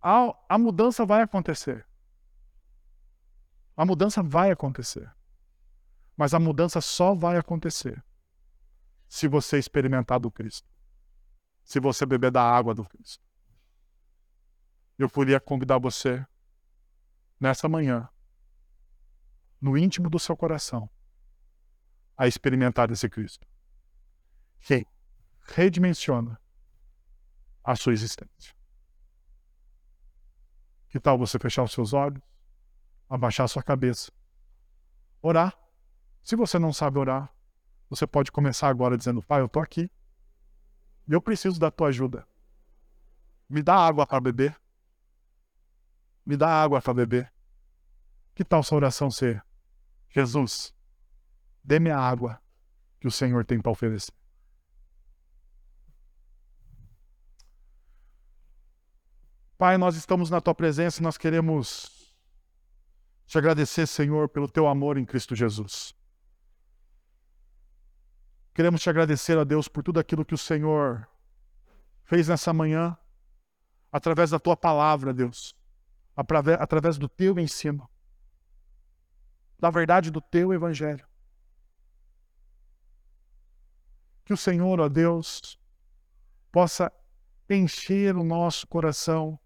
A, 0.00 0.34
a 0.48 0.56
mudança 0.56 1.04
vai 1.04 1.20
acontecer. 1.20 1.86
A 3.76 3.84
mudança 3.84 4.22
vai 4.22 4.50
acontecer. 4.50 5.14
Mas 6.16 6.32
a 6.32 6.40
mudança 6.40 6.80
só 6.80 7.14
vai 7.14 7.36
acontecer 7.36 8.02
se 9.06 9.28
você 9.28 9.58
experimentar 9.58 10.18
do 10.18 10.30
Cristo. 10.30 10.66
Se 11.62 11.78
você 11.78 12.06
beber 12.06 12.30
da 12.30 12.42
água 12.42 12.74
do 12.74 12.86
Cristo. 12.86 13.29
Eu 15.00 15.08
queria 15.08 15.40
convidar 15.40 15.78
você, 15.78 16.26
nessa 17.40 17.66
manhã, 17.66 18.06
no 19.58 19.78
íntimo 19.78 20.10
do 20.10 20.18
seu 20.18 20.36
coração, 20.36 20.90
a 22.18 22.28
experimentar 22.28 22.90
esse 22.90 23.08
Cristo. 23.08 23.48
Que 24.58 24.86
redimensiona 25.40 26.38
a 27.64 27.74
sua 27.76 27.94
existência. 27.94 28.54
Que 30.90 31.00
tal 31.00 31.16
você 31.16 31.38
fechar 31.38 31.62
os 31.62 31.72
seus 31.72 31.94
olhos, 31.94 32.20
abaixar 33.08 33.44
a 33.44 33.48
sua 33.48 33.62
cabeça, 33.62 34.12
orar? 35.22 35.58
Se 36.22 36.36
você 36.36 36.58
não 36.58 36.74
sabe 36.74 36.98
orar, 36.98 37.34
você 37.88 38.06
pode 38.06 38.30
começar 38.30 38.68
agora 38.68 38.98
dizendo: 38.98 39.22
Pai, 39.22 39.40
eu 39.40 39.46
estou 39.46 39.62
aqui. 39.62 39.90
E 41.08 41.12
eu 41.14 41.22
preciso 41.22 41.58
da 41.58 41.70
tua 41.70 41.88
ajuda. 41.88 42.28
Me 43.48 43.62
dá 43.62 43.76
água 43.76 44.06
para 44.06 44.20
beber. 44.20 44.59
Me 46.24 46.36
dá 46.36 46.48
água 46.48 46.80
para 46.80 46.94
beber. 46.94 47.32
Que 48.34 48.44
tal 48.44 48.62
sua 48.62 48.76
oração 48.76 49.10
ser: 49.10 49.44
Jesus, 50.08 50.74
dê-me 51.62 51.90
a 51.90 51.98
água 51.98 52.40
que 52.98 53.06
o 53.06 53.10
Senhor 53.10 53.44
tem 53.44 53.60
para 53.60 53.72
oferecer? 53.72 54.12
Pai, 59.56 59.76
nós 59.76 59.94
estamos 59.94 60.30
na 60.30 60.40
tua 60.40 60.54
presença 60.54 61.00
e 61.00 61.02
nós 61.02 61.18
queremos 61.18 62.16
te 63.26 63.36
agradecer, 63.36 63.86
Senhor, 63.86 64.28
pelo 64.28 64.48
teu 64.48 64.66
amor 64.66 64.96
em 64.96 65.04
Cristo 65.04 65.36
Jesus. 65.36 65.94
Queremos 68.54 68.80
te 68.80 68.88
agradecer, 68.90 69.38
a 69.38 69.44
Deus, 69.44 69.68
por 69.68 69.82
tudo 69.82 70.00
aquilo 70.00 70.24
que 70.24 70.34
o 70.34 70.38
Senhor 70.38 71.06
fez 72.04 72.26
nessa 72.26 72.52
manhã, 72.52 72.96
através 73.92 74.30
da 74.30 74.38
tua 74.38 74.56
palavra, 74.56 75.12
Deus, 75.12 75.54
através 76.58 76.98
do 76.98 77.08
teu 77.08 77.38
ensino, 77.38 77.88
da 79.58 79.70
verdade 79.70 80.10
do 80.10 80.20
teu 80.20 80.52
evangelho. 80.52 81.06
Que 84.24 84.32
o 84.32 84.36
Senhor, 84.36 84.80
ó 84.80 84.88
Deus, 84.88 85.58
possa 86.52 86.92
encher 87.48 88.16
o 88.16 88.22
nosso 88.22 88.66
coração 88.66 89.38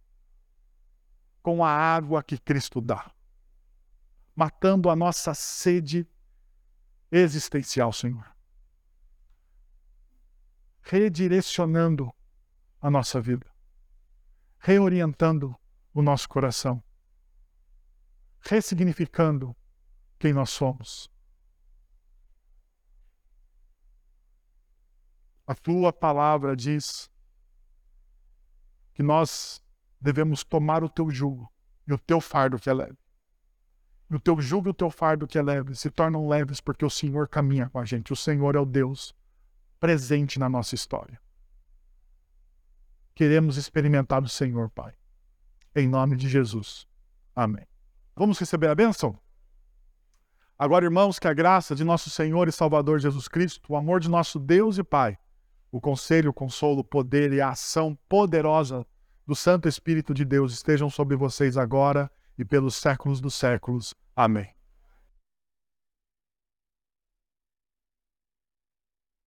com 1.42 1.64
a 1.64 1.70
água 1.70 2.22
que 2.22 2.38
Cristo 2.38 2.80
dá, 2.80 3.10
matando 4.34 4.88
a 4.90 4.96
nossa 4.96 5.34
sede 5.34 6.08
existencial, 7.10 7.92
Senhor. 7.92 8.26
Redirecionando 10.82 12.12
a 12.80 12.90
nossa 12.90 13.20
vida, 13.20 13.46
reorientando 14.58 15.56
o 15.94 16.02
nosso 16.02 16.28
coração, 16.28 16.82
ressignificando 18.40 19.56
quem 20.18 20.32
nós 20.32 20.50
somos. 20.50 21.08
A 25.46 25.54
tua 25.54 25.92
palavra 25.92 26.56
diz 26.56 27.08
que 28.92 29.02
nós 29.02 29.62
devemos 30.00 30.42
tomar 30.42 30.82
o 30.82 30.88
teu 30.88 31.10
jugo 31.10 31.50
e 31.86 31.92
o 31.92 31.98
teu 31.98 32.20
fardo 32.20 32.58
que 32.58 32.68
é 32.68 32.74
leve. 32.74 32.98
E 34.10 34.16
o 34.16 34.20
teu 34.20 34.40
jugo 34.40 34.68
e 34.68 34.70
o 34.70 34.74
teu 34.74 34.90
fardo 34.90 35.26
que 35.26 35.38
é 35.38 35.42
leve 35.42 35.74
se 35.74 35.90
tornam 35.90 36.28
leves 36.28 36.60
porque 36.60 36.84
o 36.84 36.90
Senhor 36.90 37.28
caminha 37.28 37.68
com 37.68 37.78
a 37.78 37.84
gente. 37.84 38.12
O 38.12 38.16
Senhor 38.16 38.56
é 38.56 38.58
o 38.58 38.66
Deus 38.66 39.14
presente 39.78 40.38
na 40.38 40.48
nossa 40.48 40.74
história. 40.74 41.20
Queremos 43.14 43.56
experimentar 43.56 44.22
o 44.22 44.28
Senhor, 44.28 44.70
Pai. 44.70 44.94
Em 45.74 45.88
nome 45.88 46.16
de 46.16 46.28
Jesus. 46.28 46.86
Amém. 47.34 47.66
Vamos 48.14 48.38
receber 48.38 48.68
a 48.68 48.74
bênção? 48.74 49.18
Agora, 50.56 50.84
irmãos, 50.84 51.18
que 51.18 51.26
a 51.26 51.34
graça 51.34 51.74
de 51.74 51.82
nosso 51.82 52.08
Senhor 52.10 52.46
e 52.46 52.52
Salvador 52.52 53.00
Jesus 53.00 53.26
Cristo, 53.26 53.72
o 53.72 53.76
amor 53.76 53.98
de 53.98 54.08
nosso 54.08 54.38
Deus 54.38 54.78
e 54.78 54.84
Pai, 54.84 55.18
o 55.72 55.80
conselho, 55.80 56.30
o 56.30 56.34
consolo, 56.34 56.80
o 56.80 56.84
poder 56.84 57.32
e 57.32 57.40
a 57.40 57.50
ação 57.50 57.98
poderosa 58.08 58.86
do 59.26 59.34
Santo 59.34 59.68
Espírito 59.68 60.14
de 60.14 60.24
Deus 60.24 60.52
estejam 60.52 60.88
sobre 60.88 61.16
vocês 61.16 61.56
agora 61.56 62.08
e 62.38 62.44
pelos 62.44 62.76
séculos 62.76 63.20
dos 63.20 63.34
séculos. 63.34 63.94
Amém. 64.14 64.54